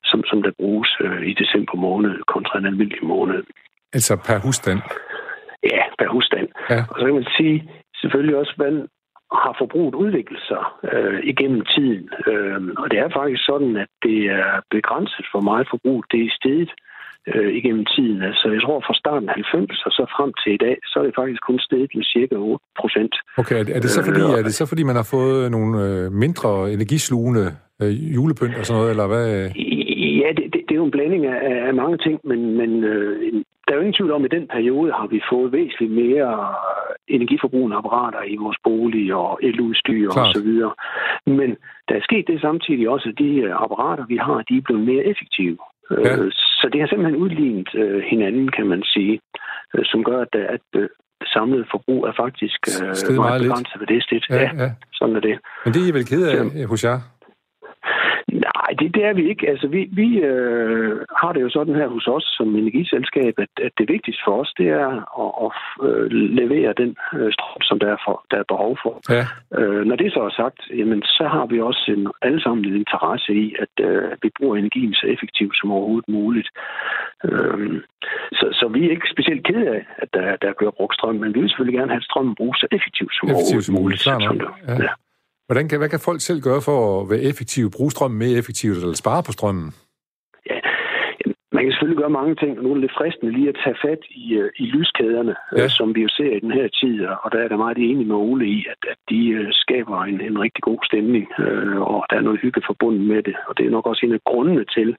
som, 0.10 0.20
som 0.30 0.38
der 0.46 0.52
bruges 0.62 0.92
øh, 1.06 1.22
i 1.32 1.34
december 1.42 1.76
måned 1.88 2.14
kontra 2.34 2.60
en 2.60 2.66
almindelig 2.72 3.06
måned. 3.14 3.40
Altså 3.98 4.14
per 4.28 4.38
husstand? 4.46 4.80
Ja, 5.74 5.84
per 6.00 6.10
husstand. 6.16 6.48
Ja. 6.70 6.82
Og 6.90 6.96
så 7.00 7.04
kan 7.06 7.18
man 7.20 7.30
sige 7.38 7.58
selvfølgelig 8.02 8.36
også, 8.42 8.54
hvordan 8.56 8.88
har 9.46 9.56
forbruget 9.62 9.96
udviklet 9.96 10.42
sig 10.52 10.64
øh, 10.94 11.20
igennem 11.32 11.62
tiden. 11.74 12.10
Øh, 12.28 12.62
og 12.82 12.86
det 12.92 13.00
er 13.00 13.10
faktisk 13.20 13.44
sådan, 13.52 13.74
at 13.84 13.92
det 14.04 14.20
er 14.40 14.52
begrænset 14.72 15.26
for 15.32 15.42
meget 15.50 15.68
forbrug. 15.74 16.00
Det 16.12 16.20
er 16.26 16.38
stedet 16.40 16.72
øh, 16.72 16.91
igennem 17.60 17.86
tiden. 17.86 18.22
Altså, 18.22 18.46
jeg 18.56 18.62
tror 18.62 18.80
fra 18.88 18.94
starten 18.94 19.30
af 19.30 19.36
90 19.36 19.86
og 19.86 19.92
så 19.92 20.04
frem 20.16 20.32
til 20.42 20.52
i 20.54 20.62
dag, 20.66 20.78
så 20.86 21.00
er 21.00 21.04
det 21.04 21.16
faktisk 21.20 21.42
kun 21.50 21.60
steget 21.60 21.92
med 21.96 22.04
cirka 22.04 22.36
8 22.36 22.66
procent. 22.82 23.14
Okay, 23.42 23.56
er 23.78 23.80
det, 23.84 23.90
så 23.90 24.04
fordi, 24.10 24.22
øh, 24.22 24.40
er 24.40 24.44
det 24.48 24.54
så 24.54 24.66
fordi, 24.66 24.84
man 24.84 24.96
har 24.96 25.08
fået 25.16 25.52
nogle 25.52 25.72
øh, 25.86 26.12
mindre 26.12 26.52
energislugende 26.76 27.46
øh, 27.82 28.16
julepynt 28.16 28.58
og 28.60 28.66
sådan 28.66 28.78
noget, 28.80 28.92
eller 28.94 29.08
hvad? 29.08 29.28
Ja, 30.22 30.30
det, 30.38 30.46
det, 30.54 30.62
det 30.68 30.74
er 30.76 30.82
jo 30.82 30.90
en 30.90 30.98
blanding 30.98 31.26
af, 31.26 31.68
af 31.68 31.74
mange 31.74 31.98
ting, 31.98 32.20
men, 32.24 32.40
men 32.60 32.84
øh, 32.84 33.44
der 33.64 33.72
er 33.72 33.80
jo 33.80 33.86
ingen 33.86 34.00
tvivl 34.00 34.12
om, 34.12 34.26
at 34.26 34.34
i 34.34 34.38
den 34.38 34.48
periode 34.48 34.92
har 34.92 35.08
vi 35.08 35.20
fået 35.32 35.52
væsentligt 35.52 35.94
mere 36.04 36.32
energiforbrugende 37.08 37.78
apparater 37.78 38.24
i 38.34 38.36
vores 38.44 38.58
bolig 38.64 39.16
og 39.16 39.40
eludstyr 39.44 40.10
og 40.10 40.28
så 40.36 40.42
videre. 40.44 40.74
Men 41.26 41.50
der 41.88 41.96
er 41.96 42.04
sket 42.10 42.26
det 42.28 42.42
samtidig 42.42 42.90
også, 42.90 43.10
at 43.10 43.20
de 43.20 43.54
apparater, 43.66 44.06
vi 44.14 44.18
har, 44.18 44.38
de 44.50 44.58
er 44.58 44.66
blevet 44.68 44.86
mere 44.92 45.04
effektive. 45.12 45.58
Ja. 45.92 46.18
Øh, 46.18 46.32
så 46.32 46.70
det 46.72 46.80
har 46.82 46.88
simpelthen 46.88 47.22
udlignet 47.24 47.70
øh, 47.76 48.02
hinanden, 48.12 48.48
kan 48.58 48.68
man 48.68 48.84
sige, 48.84 49.20
øh, 49.74 49.86
som 49.86 50.04
gør, 50.04 50.20
at, 50.22 50.36
at 50.36 50.62
det 50.74 50.90
samlede 51.34 51.66
forbrug 51.72 52.06
er 52.06 52.14
faktisk 52.24 52.60
øh, 52.68 52.88
meget, 52.88 53.16
meget 53.16 53.42
begrænset 53.42 53.80
ved 53.80 53.88
det 53.88 54.04
sted. 54.04 54.20
Ja, 54.30 54.50
ja, 54.64 54.70
sådan 54.94 55.16
er 55.16 55.20
det. 55.20 55.36
Men 55.66 55.74
det 55.74 55.82
er 55.84 55.88
I 55.88 55.94
vel 55.98 56.06
ked 56.06 56.24
af 56.28 56.66
hos 56.68 56.84
jer? 56.84 57.00
Nej, 58.48 58.70
det, 58.80 58.96
det 58.96 59.04
er 59.06 59.14
vi 59.14 59.30
ikke. 59.30 59.50
Altså, 59.50 59.68
vi, 59.68 59.90
vi 59.92 60.08
øh, 60.32 61.00
har 61.22 61.32
det 61.34 61.42
jo 61.42 61.50
sådan 61.50 61.76
her 61.76 61.88
hos 61.88 62.08
os 62.08 62.26
som 62.38 62.56
energiselskab, 62.56 63.34
at, 63.38 63.54
at 63.66 63.72
det 63.78 63.90
vigtigste 63.90 64.24
for 64.26 64.42
os, 64.42 64.54
det 64.58 64.68
er 64.70 64.88
at, 65.24 65.32
at 65.46 65.52
øh, 65.88 66.06
levere 66.12 66.74
den 66.82 66.96
øh, 67.18 67.32
strøm, 67.34 67.62
som 67.62 67.80
der 67.80 67.90
er, 67.96 68.00
for, 68.06 68.26
der 68.32 68.38
er 68.38 68.52
behov 68.54 68.78
for. 68.84 68.94
Ja. 69.18 69.26
Øh, 69.58 69.86
når 69.86 69.96
det 69.96 70.14
så 70.14 70.20
er 70.20 70.34
sagt, 70.42 70.60
jamen, 70.80 71.02
så 71.04 71.26
har 71.34 71.46
vi 71.46 71.62
også 71.62 71.84
en, 71.98 72.08
alle 72.22 72.42
sammen 72.42 72.66
en 72.66 72.76
interesse 72.76 73.32
i, 73.34 73.56
at 73.64 73.74
øh, 73.88 74.12
vi 74.24 74.30
bruger 74.38 74.56
energien 74.56 74.94
så 74.94 75.06
effektivt 75.08 75.56
som 75.60 75.72
overhovedet 75.72 76.10
muligt. 76.10 76.50
Øh, 77.26 77.82
så, 78.40 78.46
så 78.60 78.66
vi 78.74 78.86
er 78.86 78.92
ikke 78.92 79.14
specielt 79.16 79.44
kede 79.48 79.68
af, 79.76 79.86
at 79.98 80.10
der, 80.14 80.36
der 80.36 80.52
bliver 80.58 80.72
brugt 80.72 80.96
strøm, 80.96 81.16
men 81.16 81.34
vi 81.36 81.40
vil 81.40 81.50
selvfølgelig 81.50 81.80
gerne 81.80 81.92
have, 81.92 82.04
at 82.04 82.10
strømmen 82.10 82.36
bruges 82.36 82.58
så 82.60 82.68
effektivt 82.72 83.14
som 83.16 83.30
effektivt 83.30 83.70
overhovedet 83.70 83.72
muligt. 83.72 83.84
muligt. 83.84 84.02
Klar, 84.04 84.20
ja. 84.68 84.84
Ja. 84.86 84.94
Hvordan 85.52 85.70
kan, 85.70 85.80
hvad 85.80 85.94
kan 85.94 86.08
folk 86.10 86.22
selv 86.22 86.42
gøre 86.42 86.62
for 86.70 86.80
at 87.02 87.10
være 87.12 87.24
effektive, 87.32 87.76
bruge 87.78 87.92
strømmen 87.92 88.20
mere 88.24 88.38
effektivt 88.42 88.78
eller 88.78 89.02
spare 89.04 89.24
på 89.28 89.32
strømmen? 89.38 89.70
Ja, 90.52 90.60
man 91.56 91.62
kan 91.64 91.72
selvfølgelig 91.72 92.02
gøre 92.04 92.18
mange 92.20 92.36
ting, 92.42 92.52
og 92.58 92.64
nu 92.64 92.70
er 92.70 92.76
det 92.76 92.82
lidt 92.86 92.98
fristende 93.00 93.32
lige 93.38 93.50
at 93.50 93.60
tage 93.64 93.82
fat 93.86 94.02
i, 94.24 94.26
øh, 94.42 94.50
i 94.64 94.66
lyskæderne, 94.76 95.36
øh, 95.54 95.60
ja. 95.60 95.68
som 95.78 95.88
vi 95.96 96.02
jo 96.06 96.10
ser 96.18 96.32
i 96.38 96.44
den 96.46 96.54
her 96.60 96.68
tid, 96.82 96.96
og 97.24 97.28
der 97.34 97.40
er 97.42 97.48
der 97.48 97.64
meget 97.66 97.78
enig 97.78 98.08
med 98.08 98.16
Ole 98.16 98.46
i, 98.58 98.60
at, 98.74 98.82
at 98.92 99.00
de 99.12 99.22
øh, 99.40 99.48
skaber 99.64 99.98
en, 100.12 100.22
en 100.30 100.38
rigtig 100.46 100.64
god 100.70 100.80
stemning, 100.90 101.26
og 101.92 102.00
der 102.10 102.16
er 102.18 102.28
noget 102.28 102.42
hygge 102.44 102.62
forbundet 102.70 103.04
med 103.12 103.22
det, 103.24 103.36
og 103.48 103.58
det 103.58 103.66
er 103.66 103.76
nok 103.76 103.86
også 103.88 104.06
en 104.06 104.18
af 104.20 104.24
grundene 104.30 104.66
til, 104.78 104.90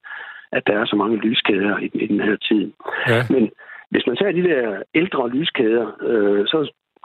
at 0.57 0.62
der 0.66 0.74
er 0.80 0.86
så 0.86 0.96
mange 0.96 1.16
lyskæder 1.26 1.78
i, 1.84 1.86
i 2.05 2.07
den 2.12 2.20
her 2.20 2.36
tid. 2.48 2.64
Ja. 3.09 3.20
Men 3.34 3.44
hvis 3.90 4.07
man 4.07 4.16
tager 4.16 4.32
de 4.38 4.48
der 4.50 4.82
ældre 4.94 5.30
lyskæder, 5.36 5.86
øh, 6.11 6.46
så 6.46 6.59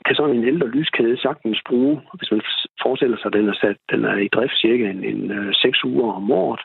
kan 0.08 0.16
sådan 0.16 0.36
en 0.36 0.48
ældre 0.52 0.68
lyskæde 0.78 1.18
sagtens 1.28 1.62
bruge, 1.70 2.02
hvis 2.18 2.32
man 2.32 2.42
forestiller 2.84 3.18
sig, 3.18 3.30
at 3.30 3.38
den 3.40 3.50
er, 3.50 3.58
sat, 3.62 3.78
den 3.92 4.02
er 4.12 4.18
i 4.26 4.28
drift 4.36 4.58
cirka 4.64 4.84
en, 4.90 5.04
en, 5.12 5.20
en 5.32 5.54
6 5.54 5.84
uger 5.84 6.14
om 6.20 6.32
året, 6.32 6.62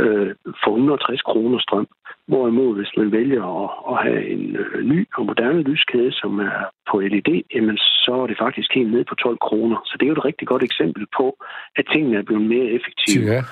øh, 0.00 0.30
for 0.62 0.70
160 0.70 1.22
kroner 1.30 1.58
strøm. 1.66 1.88
Hvorimod, 2.30 2.76
hvis 2.76 2.92
man 2.96 3.12
vælger 3.12 3.44
at, 3.62 3.70
at 3.90 3.96
have 4.04 4.22
en 4.34 4.56
øh, 4.56 4.84
ny 4.92 5.00
og 5.18 5.24
moderne 5.26 5.62
lyskæde, 5.70 6.12
som 6.12 6.32
er 6.38 6.58
på 6.90 6.94
LED, 7.12 7.30
jamen, 7.54 7.78
så 8.04 8.12
er 8.22 8.26
det 8.26 8.36
faktisk 8.44 8.70
helt 8.74 8.92
ned 8.94 9.04
på 9.10 9.14
12 9.14 9.38
kroner. 9.48 9.76
Så 9.84 9.92
det 9.98 10.04
er 10.04 10.10
jo 10.12 10.18
et 10.20 10.24
rigtig 10.24 10.46
godt 10.48 10.62
eksempel 10.62 11.04
på, 11.18 11.26
at 11.78 11.84
tingene 11.92 12.16
er 12.18 12.26
blevet 12.28 12.46
mere 12.54 12.68
effektive. 12.76 13.24
Ja. 13.34 13.42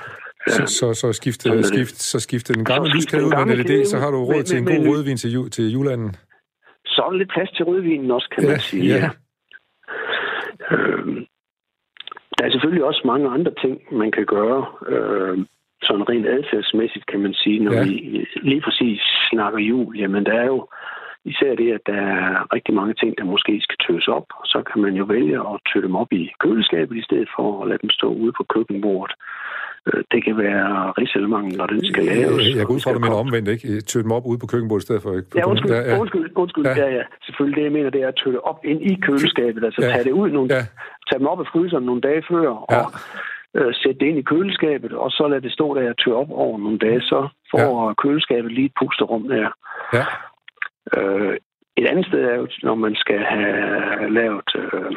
Så, 0.57 0.63
så, 0.67 0.95
så, 0.95 1.13
skifte, 1.13 1.63
skift, 1.63 1.97
så 2.13 2.21
skifte 2.21 2.55
den 2.55 2.65
gamle 2.65 2.91
lyskæde 2.97 3.25
ud 3.27 3.47
med 3.47 3.57
LED, 3.57 3.85
så 3.85 3.99
har 3.99 4.11
du 4.11 4.19
råd 4.25 4.43
til 4.43 4.59
en 4.59 4.65
god 4.65 4.89
rødvin 4.89 5.17
til, 5.17 5.51
til 5.51 5.73
juleanden 5.73 6.17
så 6.97 7.03
er 7.03 7.11
der 7.11 7.19
lidt 7.19 7.33
plads 7.33 7.51
til 7.51 7.65
rødvinen 7.65 8.11
også, 8.11 8.29
kan 8.35 8.45
ja, 8.45 8.51
man 8.51 8.61
sige. 8.61 8.95
Ja. 8.95 9.11
Øhm, 10.71 11.27
der 12.39 12.45
er 12.45 12.51
selvfølgelig 12.51 12.85
også 12.85 13.03
mange 13.05 13.29
andre 13.29 13.53
ting, 13.63 13.81
man 13.93 14.11
kan 14.13 14.27
gøre. 14.27 14.67
Øhm, 14.89 15.47
sådan 15.83 16.09
rent 16.09 16.27
adfærdsmæssigt, 16.27 17.07
kan 17.07 17.21
man 17.21 17.35
sige, 17.35 17.59
når 17.65 17.73
ja. 17.73 17.83
vi 17.85 18.27
lige 18.43 18.61
præcis 18.61 19.01
snakker 19.31 19.59
jul. 19.59 19.99
Jamen, 19.99 20.27
der 20.27 20.33
er 20.33 20.47
jo 20.47 20.69
især 21.33 21.53
det, 21.61 21.69
at 21.77 21.85
der 21.91 22.01
er 22.17 22.55
rigtig 22.57 22.75
mange 22.75 22.95
ting, 22.95 23.19
der 23.19 23.25
måske 23.25 23.55
skal 23.67 23.79
tøs 23.87 24.09
op. 24.09 24.27
Så 24.53 24.59
kan 24.69 24.83
man 24.83 24.95
jo 25.01 25.05
vælge 25.05 25.37
at 25.51 25.57
tø 25.71 25.79
dem 25.87 25.95
op 26.03 26.13
i 26.13 26.23
køleskabet 26.41 26.97
i 26.97 27.07
stedet 27.09 27.29
for 27.37 27.63
at 27.63 27.69
lade 27.69 27.83
dem 27.83 27.91
stå 27.91 28.09
ude 28.23 28.33
på 28.39 28.45
køkkenbordet. 28.55 29.15
Øh, 29.89 30.03
det 30.13 30.21
kan 30.25 30.37
være 30.47 30.69
risalemangel, 31.01 31.53
når 31.59 31.67
den 31.67 31.81
skal 31.91 32.05
laves. 32.05 32.57
Jeg 32.57 32.67
går 32.67 32.75
ud 32.75 32.81
fra, 32.81 32.91
at 32.91 32.97
du 32.97 33.17
omvendt, 33.25 33.49
ikke? 33.55 33.81
Tø 33.81 33.99
dem 34.03 34.13
op 34.17 34.27
ude 34.31 34.39
på 34.43 34.47
køkkenbordet 34.53 34.83
i 34.83 34.87
stedet 34.87 35.03
for... 35.03 35.11
Ikke? 35.19 35.29
Ja, 35.39 35.43
undskyld, 35.51 35.71
ja, 35.71 35.81
ja. 35.91 35.99
undskyld, 36.01 36.27
undskyld. 36.45 36.67
Ja. 36.67 36.75
ja, 36.83 36.89
ja. 36.99 37.05
Selvfølgelig 37.27 37.57
det, 37.59 37.65
jeg 37.69 37.75
mener, 37.77 37.91
det 37.91 38.03
er 38.03 38.09
at 38.09 38.19
tø 38.25 38.29
det 38.37 38.41
op 38.51 38.61
ind 38.65 38.81
i 38.91 38.95
køleskabet. 39.07 39.65
Altså 39.65 39.81
ja. 39.83 39.91
tage 39.93 40.05
det 40.05 40.15
ud 40.23 40.29
nogle, 40.31 40.49
ja. 40.55 40.63
tage 41.09 41.19
dem 41.21 41.27
op 41.33 41.41
af 41.41 41.47
fryseren 41.53 41.85
nogle 41.85 42.01
dage 42.01 42.23
før, 42.31 42.49
ja. 42.71 42.79
og 42.79 42.87
øh, 43.59 43.71
sætte 43.81 43.99
det 44.01 44.07
ind 44.11 44.19
i 44.19 44.29
køleskabet, 44.33 44.93
og 44.93 45.11
så 45.11 45.29
lade 45.29 45.43
det 45.47 45.53
stå 45.53 45.67
der 45.75 45.91
og 45.91 45.99
tø 45.99 46.11
op 46.13 46.31
over 46.31 46.59
nogle 46.59 46.79
dage, 46.79 47.01
så 47.01 47.29
får 47.51 47.89
ja. 47.89 47.95
køleskabet 48.03 48.53
lige 48.53 48.67
et 48.67 48.77
pusterum 48.81 49.29
der. 49.29 49.49
Ja. 49.99 50.05
Øh, 50.97 51.37
et 51.77 51.87
andet 51.87 52.07
sted 52.07 52.21
er 52.25 52.35
jo, 52.35 52.49
når 52.63 52.75
man 52.75 52.95
skal 52.97 53.19
have 53.19 54.11
lavet 54.11 54.51
øh, 54.57 54.93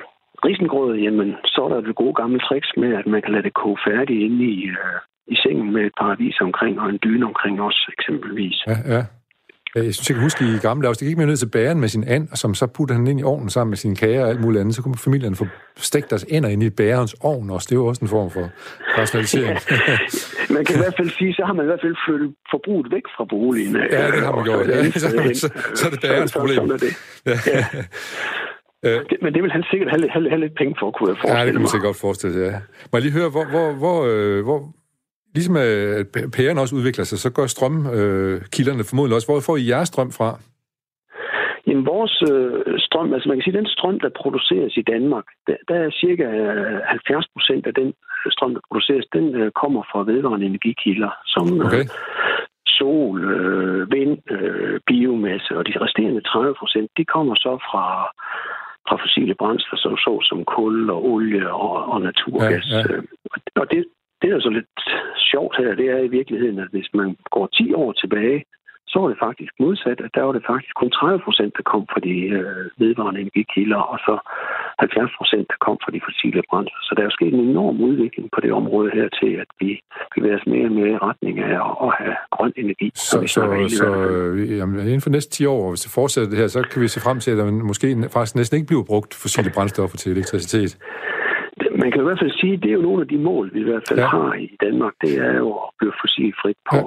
risengrød, 0.45 0.97
jamen, 0.97 1.35
så 1.45 1.61
er 1.65 1.69
der 1.69 1.81
det 1.81 1.95
gode 1.95 2.13
gamle 2.13 2.39
tricks 2.39 2.71
med, 2.77 2.91
at 2.95 3.07
man 3.07 3.21
kan 3.21 3.31
lade 3.31 3.43
det 3.43 3.53
koge 3.53 3.77
færdigt 3.87 4.21
inde 4.25 4.45
i, 4.45 4.65
øh, 4.65 4.99
i 5.27 5.35
sengen 5.35 5.73
med 5.73 5.83
et 5.85 5.93
par 5.99 6.17
omkring, 6.41 6.79
og 6.79 6.89
en 6.89 6.99
dyne 7.03 7.25
omkring 7.25 7.61
os, 7.61 7.89
eksempelvis. 7.97 8.57
Ja, 8.67 8.77
ja. 8.95 9.03
Jeg 9.75 9.83
synes, 9.83 10.09
jeg 10.09 10.15
kan 10.15 10.23
huske 10.23 10.45
i 10.45 10.57
gamle 10.57 10.83
dage, 10.85 10.93
det 10.93 11.07
gik 11.07 11.17
med 11.17 11.25
ned 11.25 11.37
til 11.37 11.49
bæren 11.49 11.79
med 11.79 11.89
sin 11.89 12.03
and, 12.07 12.27
og 12.31 12.37
som 12.37 12.53
så 12.53 12.67
puttede 12.67 12.97
han 12.99 13.07
ind 13.07 13.19
i 13.19 13.23
ovnen 13.23 13.49
sammen 13.49 13.69
med 13.69 13.77
sine 13.77 13.95
kager 13.95 14.23
og 14.23 14.29
alt 14.29 14.41
muligt 14.41 14.61
andet. 14.61 14.75
Så 14.75 14.81
kunne 14.83 14.97
familien 14.97 15.35
få 15.35 15.45
stegt 15.77 16.09
deres 16.09 16.25
ender 16.29 16.49
ind 16.49 16.63
i 16.63 16.69
bærens 16.69 17.15
ovn 17.21 17.49
også. 17.49 17.67
Det 17.69 17.75
jo 17.75 17.85
også 17.85 18.01
en 18.01 18.07
form 18.07 18.31
for 18.31 18.49
rationalisering. 18.97 19.59
man 20.55 20.65
kan 20.65 20.75
i 20.75 20.79
hvert 20.83 20.93
fald 20.97 21.09
sige, 21.09 21.33
så 21.33 21.43
har 21.45 21.53
man 21.53 21.65
i 21.65 21.69
hvert 21.71 21.81
fald 21.83 21.95
flyttet 22.07 22.29
forbruget 22.51 22.91
væk 22.91 23.05
fra 23.17 23.25
boligen. 23.29 23.75
Ja, 23.91 24.07
det 24.07 24.21
har 24.25 24.35
man 24.35 24.43
gjort. 24.43 24.67
Ja. 24.67 24.91
Så, 24.91 24.99
så, 24.99 25.49
så, 25.75 25.87
er 25.87 25.91
det 25.91 26.01
bærens 26.01 26.33
problem. 26.33 26.57
Så, 26.57 26.67
så 26.67 26.73
er 26.73 26.77
det. 26.77 26.93
Ja. 27.25 27.37
ja. 27.57 27.65
Øh, 28.85 28.99
men 29.23 29.33
det 29.33 29.41
vil 29.43 29.51
han 29.51 29.63
sikkert 29.71 29.89
have, 29.93 30.09
have, 30.09 30.29
have 30.29 30.41
lidt 30.45 30.55
penge 30.61 30.75
for, 30.79 30.91
kunne 30.91 31.09
jeg 31.09 31.17
forestille 31.17 31.39
Ja, 31.39 31.45
det 31.45 31.53
kan 31.53 31.61
man 31.61 31.69
sikkert 31.73 31.89
godt 31.89 32.01
forestille 32.07 32.33
sig, 32.35 32.43
ja. 32.51 32.57
Må 32.89 32.93
jeg 32.97 33.03
lige 33.05 33.15
høre, 33.19 33.29
hvor, 33.35 33.45
hvor, 33.53 33.67
hvor, 33.83 33.97
øh, 34.11 34.43
hvor 34.47 34.59
ligesom 35.35 35.55
at 35.55 36.07
pæren 36.35 36.57
også 36.57 36.75
udvikler 36.75 37.05
sig, 37.05 37.19
så 37.19 37.29
går 37.31 37.45
strømkilderne 37.47 38.79
øh, 38.79 38.85
formodentlig 38.89 39.15
også. 39.15 39.27
Hvor 39.27 39.39
får 39.39 39.57
I 39.57 39.69
jeres 39.69 39.87
strøm 39.87 40.11
fra? 40.11 40.29
Jamen, 41.67 41.85
vores 41.85 42.15
øh, 42.31 42.79
strøm, 42.85 43.13
altså 43.13 43.29
man 43.29 43.37
kan 43.37 43.43
sige, 43.43 43.59
den 43.61 43.67
strøm, 43.75 43.99
der 43.99 44.09
produceres 44.21 44.73
i 44.77 44.83
Danmark, 44.93 45.25
der, 45.47 45.55
der 45.67 45.75
er 45.75 45.89
cirka 46.03 46.25
70 46.85 47.27
procent 47.33 47.67
af 47.67 47.73
den 47.73 47.93
strøm, 48.35 48.53
der 48.53 48.61
produceres, 48.69 49.05
den 49.17 49.35
øh, 49.35 49.51
kommer 49.61 49.81
fra 49.91 49.99
vedvarende 50.11 50.45
energikilder, 50.45 51.11
som, 51.33 51.45
okay. 51.65 51.83
øh, 51.83 51.85
sol, 52.79 53.17
øh, 53.37 53.91
vind, 53.95 54.17
øh, 54.35 54.79
biomasse, 54.87 55.51
og 55.57 55.63
de 55.67 55.73
resterende 55.83 56.21
30 56.21 56.55
procent, 56.61 56.89
de 56.97 57.05
kommer 57.05 57.35
så 57.35 57.53
fra, 57.69 57.85
fra 58.87 58.95
fossile 59.03 59.35
brændstoffer, 59.41 59.77
så, 59.83 59.89
så 60.05 60.13
som 60.29 60.39
kul 60.55 60.89
og 60.89 60.99
olie 61.11 61.53
og, 61.53 61.75
og 61.93 62.01
naturgas. 62.01 62.65
Ja, 62.71 62.77
ja. 62.77 62.99
Og 63.61 63.65
det, 63.71 63.81
det 64.21 64.29
er 64.31 64.39
så 64.39 64.49
lidt 64.49 64.79
sjovt 65.31 65.57
her, 65.57 65.75
det 65.75 65.87
er 65.89 65.97
i 65.97 66.07
virkeligheden, 66.07 66.59
at 66.59 66.69
hvis 66.71 66.89
man 66.93 67.17
går 67.31 67.47
10 67.47 67.73
år 67.73 67.91
tilbage, 67.91 68.43
så 68.91 68.97
var 69.01 69.09
det 69.11 69.19
faktisk 69.27 69.53
modsat, 69.59 69.99
at 70.05 70.11
der 70.15 70.23
var 70.27 70.33
det 70.37 70.43
faktisk 70.51 70.73
kun 70.81 70.91
30 70.91 71.19
procent, 71.27 71.51
der 71.57 71.63
kom 71.73 71.83
fra 71.91 71.99
de 72.07 72.15
øh, 72.37 72.65
vedvarende 72.83 73.21
energikilder, 73.25 73.81
og 73.91 73.97
så 74.07 74.15
70 74.79 75.11
procent, 75.19 75.45
der 75.51 75.57
kom 75.65 75.77
fra 75.83 75.91
de 75.95 76.01
fossile 76.07 76.41
brændstoffer. 76.49 76.85
Så 76.87 76.91
der 76.95 77.01
er 77.01 77.09
jo 77.09 77.17
sket 77.19 77.33
en 77.33 77.45
enorm 77.53 77.77
udvikling 77.89 78.27
på 78.35 78.39
det 78.43 78.51
område 78.59 78.89
her 78.97 79.07
til, 79.19 79.31
at 79.43 79.49
vi 79.61 79.69
bevæger 80.15 80.37
os 80.39 80.47
mere 80.53 80.67
og 80.69 80.75
mere 80.79 80.91
i 80.97 81.01
retning 81.07 81.35
af 81.47 81.53
at, 81.67 81.73
at 81.85 81.91
have 81.99 82.15
grøn 82.35 82.53
energi. 82.63 82.87
Så, 82.95 83.17
så, 83.35 83.41
så 83.81 83.87
øh, 84.09 84.57
jamen, 84.59 84.75
inden 84.79 85.05
for 85.05 85.09
næste 85.17 85.31
10 85.31 85.45
år, 85.45 85.69
hvis 85.71 85.81
det 85.85 85.91
fortsætter 85.99 86.29
det 86.29 86.39
her, 86.41 86.47
så 86.47 86.61
kan 86.71 86.81
vi 86.81 86.87
se 86.87 86.99
frem 87.05 87.19
til, 87.19 87.31
at 87.31 87.37
der 87.37 87.45
måske 87.71 87.87
faktisk 88.15 88.35
næsten 88.35 88.55
ikke 88.57 88.69
bliver 88.71 88.85
brugt 88.91 89.11
fossile 89.23 89.51
brændstoffer 89.55 89.97
til 89.97 90.11
elektricitet 90.15 90.71
man 91.81 91.91
kan 91.91 92.01
i 92.01 92.07
hvert 92.07 92.21
fald 92.21 92.39
sige, 92.41 92.53
at 92.53 92.61
det 92.63 92.69
er 92.69 92.77
jo 92.79 92.87
nogle 92.87 93.01
af 93.01 93.07
de 93.07 93.17
mål, 93.17 93.45
vi 93.53 93.59
i 93.59 93.69
hvert 93.69 93.85
fald 93.89 93.99
ja. 93.99 94.07
har 94.07 94.33
i 94.33 94.57
Danmark. 94.65 94.93
Det 95.01 95.13
er 95.27 95.33
jo 95.43 95.49
at 95.65 95.69
blive 95.79 95.93
fossilfrit 96.01 96.59
på, 96.71 96.77
ja 96.77 96.83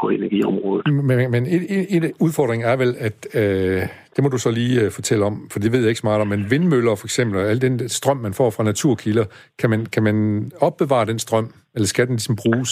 på 0.00 0.08
energiområdet. 0.08 0.86
Men, 1.08 1.30
men 1.30 1.46
en, 1.46 1.62
en, 1.68 2.04
en 2.04 2.12
udfordring 2.20 2.60
er 2.64 2.76
vel, 2.76 2.92
at 3.08 3.18
øh, 3.40 3.82
det 4.14 4.20
må 4.22 4.28
du 4.28 4.38
så 4.38 4.50
lige 4.50 4.80
øh, 4.82 4.90
fortælle 4.90 5.24
om, 5.24 5.34
for 5.52 5.58
det 5.58 5.72
ved 5.72 5.80
jeg 5.80 5.88
ikke 5.88 6.08
meget 6.08 6.20
om, 6.20 6.28
men 6.28 6.50
vindmøller 6.50 6.94
for 7.00 7.06
eksempel, 7.06 7.36
og 7.40 7.44
al 7.50 7.60
den 7.60 7.88
strøm, 7.88 8.16
man 8.16 8.34
får 8.40 8.50
fra 8.50 8.64
naturkilder, 8.64 9.24
kan 9.60 9.70
man, 9.70 9.86
kan 9.94 10.02
man 10.02 10.16
opbevare 10.60 11.06
den 11.06 11.18
strøm, 11.18 11.48
eller 11.74 11.86
skal 11.86 12.06
den 12.06 12.14
ligesom 12.14 12.36
bruges? 12.42 12.70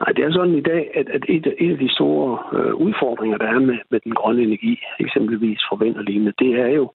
Nej, 0.00 0.10
det 0.16 0.24
er 0.24 0.32
sådan 0.32 0.54
i 0.62 0.66
dag, 0.72 0.82
at, 0.94 1.06
at 1.16 1.22
et, 1.28 1.46
et 1.64 1.72
af 1.72 1.78
de 1.78 1.94
store 1.98 2.30
øh, 2.58 2.74
udfordringer, 2.74 3.38
der 3.38 3.48
er 3.54 3.58
med, 3.58 3.78
med 3.90 4.00
den 4.04 4.14
grønne 4.14 4.42
energi, 4.42 4.74
eksempelvis 5.00 5.60
for 5.68 5.76
vind 5.76 5.96
og 5.96 6.04
lignende, 6.04 6.32
det 6.38 6.52
er 6.64 6.70
jo 6.80 6.92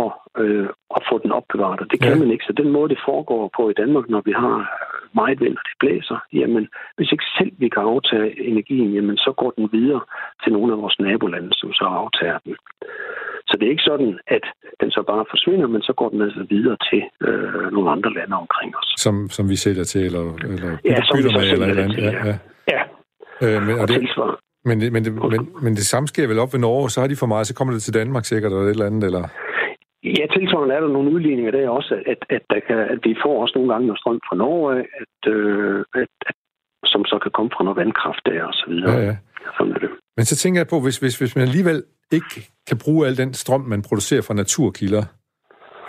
at, 0.00 0.10
øh, 0.42 0.68
at 0.96 1.02
få 1.10 1.14
den 1.24 1.32
opbevaret, 1.32 1.80
og 1.80 1.90
det 1.90 2.00
kan 2.00 2.12
ja. 2.12 2.18
man 2.18 2.30
ikke. 2.30 2.44
Så 2.44 2.52
den 2.52 2.70
måde, 2.72 2.88
det 2.88 3.00
foregår 3.08 3.50
på 3.56 3.70
i 3.70 3.78
Danmark, 3.82 4.08
når 4.08 4.22
vi 4.24 4.32
har 4.32 4.56
meget 5.14 5.40
vind, 5.40 5.56
og 5.60 5.64
det 5.68 5.76
blæser, 5.82 6.18
jamen, 6.32 6.68
hvis 6.96 7.12
ikke 7.12 7.26
selv 7.38 7.52
vi 7.58 7.68
kan 7.68 7.82
aftage 7.82 8.48
energien, 8.50 8.90
jamen, 8.94 9.16
så 9.16 9.30
går 9.40 9.50
den 9.58 9.68
videre 9.72 10.02
til 10.42 10.52
nogle 10.52 10.72
af 10.72 10.78
vores 10.82 10.96
nabolande, 10.98 11.52
som 11.60 11.72
så 11.72 11.84
aftager 11.84 12.38
den. 12.44 12.54
Så 13.48 13.54
det 13.58 13.64
er 13.66 13.70
ikke 13.70 13.90
sådan, 13.92 14.18
at 14.26 14.44
den 14.80 14.90
så 14.90 15.02
bare 15.12 15.24
forsvinder, 15.30 15.66
men 15.74 15.82
så 15.82 15.92
går 16.00 16.08
den 16.08 16.22
altså 16.22 16.46
videre 16.50 16.76
til 16.90 17.02
øh, 17.28 17.72
nogle 17.72 17.90
andre 17.90 18.10
lande 18.18 18.36
omkring 18.36 18.70
os. 18.80 18.88
Som, 19.04 19.14
som 19.36 19.48
vi 19.48 19.56
sælger 19.56 19.84
til, 19.84 20.02
eller, 20.08 20.24
eller 20.50 20.70
ja, 20.84 21.02
som 21.04 21.18
vi 21.18 21.22
med, 21.22 21.52
eller, 21.52 21.66
eller 21.66 21.84
andet. 21.84 21.98
Ja, 21.98 22.12
ja. 22.28 22.36
ja. 22.74 22.82
Øh, 23.44 23.62
men, 23.66 23.74
og 23.80 23.88
det, 23.88 23.96
men, 24.68 24.92
men, 24.94 25.04
det, 25.04 25.12
men, 25.14 25.48
men 25.62 25.72
det 25.74 25.86
samme 25.86 26.06
sker 26.08 26.26
vel 26.26 26.38
op 26.38 26.52
ved 26.52 26.60
Norge, 26.60 26.90
så 26.90 27.00
har 27.00 27.08
de 27.08 27.16
for 27.16 27.26
meget, 27.26 27.46
så 27.46 27.54
kommer 27.54 27.74
det 27.74 27.82
til 27.82 27.94
Danmark 27.94 28.24
sikkert, 28.24 28.52
eller 28.52 28.64
et 28.64 28.70
eller 28.70 28.86
andet, 28.86 29.04
eller? 29.04 29.24
Ja, 30.18 30.24
tilsvarende 30.26 30.74
er 30.74 30.80
der 30.80 30.88
nogle 30.88 31.10
udligninger 31.14 31.50
der 31.50 31.68
også, 31.68 31.94
at, 32.06 32.20
at, 32.30 32.42
der 32.50 32.60
kan, 32.66 32.78
at 32.78 32.98
vi 33.02 33.16
får 33.24 33.42
også 33.42 33.52
nogle 33.56 33.72
gange 33.72 33.86
noget 33.86 34.00
strøm 34.00 34.20
fra 34.28 34.36
Norge, 34.36 34.84
at, 35.02 35.32
øh, 35.34 35.84
at, 35.94 36.12
at, 36.28 36.36
som 36.84 37.04
så 37.04 37.18
kan 37.22 37.30
komme 37.30 37.50
fra 37.56 37.64
noget 37.64 37.76
vandkraft 37.76 38.22
der 38.26 38.44
og 38.44 38.54
så 38.54 38.64
videre. 38.68 38.92
Ja, 38.92 39.06
ja. 39.06 39.16
Sådan 39.58 39.72
er 39.72 39.78
det. 39.78 39.90
Men 40.16 40.24
så 40.24 40.36
tænker 40.36 40.60
jeg 40.60 40.68
på, 40.68 40.80
hvis, 40.80 40.98
hvis, 40.98 41.18
hvis 41.18 41.36
man 41.36 41.44
alligevel 41.48 41.84
ikke 42.12 42.34
kan 42.68 42.78
bruge 42.84 43.06
al 43.06 43.16
den 43.16 43.34
strøm, 43.34 43.60
man 43.60 43.82
producerer 43.88 44.22
fra 44.26 44.34
naturkilder, 44.34 45.04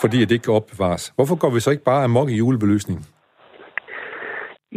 fordi 0.01 0.18
det 0.18 0.32
ikke 0.32 0.43
kan 0.43 0.53
opbevares, 0.53 1.13
hvorfor 1.15 1.36
går 1.41 1.49
vi 1.53 1.59
så 1.59 1.72
ikke 1.72 1.84
bare 1.84 2.03
amok 2.03 2.30
i 2.30 2.38
julebelysning? 2.38 2.99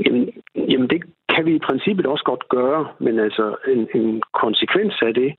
Jamen, 0.04 0.24
jamen, 0.70 0.88
det 0.88 1.00
kan 1.34 1.44
vi 1.46 1.54
i 1.54 1.66
princippet 1.68 2.06
også 2.06 2.24
godt 2.24 2.48
gøre, 2.48 2.82
men 3.00 3.18
altså 3.18 3.56
en, 3.74 3.88
en 4.00 4.22
konsekvens 4.42 4.94
af 5.02 5.14
det, 5.14 5.30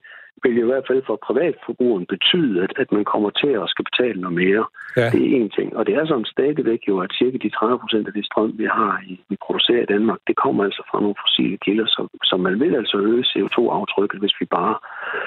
vil 0.43 0.57
i 0.57 0.69
hvert 0.69 0.85
fald 0.89 1.01
for 1.09 1.15
privatforbrugeren 1.27 2.05
betyde, 2.13 2.55
at, 2.65 2.71
at 2.81 2.89
man 2.97 3.05
kommer 3.13 3.29
til 3.41 3.51
at 3.61 3.69
skal 3.73 3.85
betale 3.89 4.21
noget 4.21 4.37
mere. 4.43 4.63
Ja. 4.99 5.07
Det 5.13 5.21
er 5.23 5.31
en 5.39 5.49
ting. 5.57 5.69
Og 5.77 5.83
det 5.87 5.93
er 5.95 6.05
sådan 6.05 6.33
stadigvæk 6.35 6.81
jo, 6.87 6.95
at 7.05 7.11
cirka 7.19 7.37
de 7.43 7.49
30 7.49 7.79
procent 7.83 8.05
af 8.09 8.13
det 8.17 8.25
strøm, 8.29 8.51
vi 8.61 8.67
har, 8.77 8.93
i, 9.11 9.13
vi 9.29 9.35
producerer 9.45 9.83
i 9.83 9.91
Danmark, 9.93 10.19
det 10.27 10.35
kommer 10.43 10.61
altså 10.67 10.83
fra 10.89 10.99
nogle 11.03 11.17
fossile 11.23 11.57
kilder, 11.65 11.87
så, 11.95 12.01
så 12.29 12.35
man 12.47 12.55
vil 12.59 12.73
altså 12.81 12.97
øge 13.09 13.23
CO2-aftrykket, 13.31 14.19
hvis 14.19 14.35
vi 14.41 14.45
bare 14.57 14.75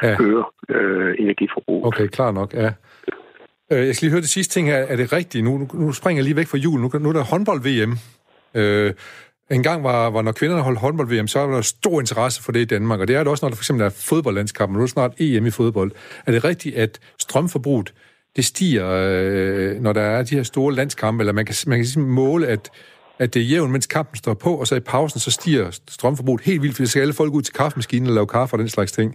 ja. 0.07 0.15
øger 0.27 0.47
øh, 0.69 1.15
energiforbrug. 1.25 1.87
Okay, 1.87 2.07
klar 2.17 2.31
nok, 2.41 2.55
ja. 2.55 2.71
Øh, 3.73 3.87
jeg 3.87 3.95
skal 3.95 4.07
lige 4.07 4.17
høre 4.17 4.27
det 4.27 4.37
sidste 4.39 4.55
ting 4.55 4.69
her. 4.69 4.81
Er 4.93 4.97
det 4.97 5.13
rigtigt? 5.13 5.45
Nu, 5.45 5.69
nu, 5.75 5.93
springer 5.93 6.19
jeg 6.19 6.25
lige 6.25 6.37
væk 6.37 6.47
fra 6.47 6.59
jul. 6.59 6.81
Nu, 6.81 6.89
nu 6.99 7.09
er 7.09 7.13
der 7.13 7.31
håndbold-VM. 7.33 7.93
Øh, 8.61 8.93
en 9.51 9.63
gang 9.63 9.85
var, 9.85 10.11
var 10.11 10.23
når 10.23 10.33
kvinderne 10.33 10.63
holdt 10.63 10.79
håndbold-VM, 10.79 11.27
så 11.27 11.39
var 11.39 11.55
der 11.55 11.63
stor 11.63 12.01
interesse 12.01 12.43
for 12.45 12.53
det 12.53 12.61
i 12.61 12.65
Danmark, 12.65 13.01
og 13.01 13.09
det 13.09 13.17
er 13.17 13.19
det 13.19 13.29
også, 13.29 13.45
når 13.45 13.51
der 13.51 13.57
for 13.57 13.63
eksempel 13.63 13.87
er 13.87 14.07
fodboldlandskamp, 14.11 14.71
og 14.71 14.77
nu 14.77 14.83
er 14.83 14.87
snart 14.87 15.13
EM 15.21 15.47
i 15.47 15.51
fodbold. 15.51 15.91
Er 16.27 16.33
det 16.33 16.45
rigtigt, 16.45 16.77
at 16.77 17.01
strømforbruget 17.19 17.95
det 18.37 18.45
stiger, 18.45 18.87
øh, 18.91 19.83
når 19.83 19.93
der 19.93 20.01
er 20.01 20.23
de 20.25 20.37
her 20.37 20.43
store 20.43 20.75
landskampe, 20.75 21.23
eller 21.23 21.33
man 21.33 21.47
kan, 21.47 21.55
man 21.67 21.77
kan 21.77 21.85
ligesom 21.89 22.03
måle, 22.03 22.47
at, 22.47 22.71
at 23.19 23.35
det 23.35 23.43
er 23.43 23.47
jævnt, 23.53 23.73
mens 23.73 23.87
kampen 23.87 24.17
står 24.17 24.35
på, 24.45 24.51
og 24.61 24.67
så 24.67 24.77
i 24.77 24.81
pausen, 24.93 25.21
så 25.21 25.31
stiger 25.31 25.67
strømforbruget 25.71 26.43
helt 26.45 26.63
vildt, 26.63 26.77
fordi 26.77 26.87
så 26.87 26.91
skal 26.91 27.01
alle 27.01 27.21
folk 27.21 27.33
ud 27.35 27.43
til 27.43 27.55
kaffemaskinen 27.55 28.09
og 28.09 28.15
lave 28.15 28.27
kaffe 28.27 28.55
og 28.55 28.59
den 28.59 28.69
slags 28.69 28.93
ting. 28.93 29.15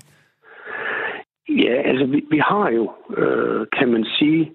Ja, 1.50 1.76
altså 1.90 2.06
vi, 2.06 2.20
vi 2.30 2.40
har 2.52 2.70
jo, 2.78 2.86
øh, 3.18 3.68
kan 3.78 3.88
man 3.92 4.04
sige, 4.18 4.52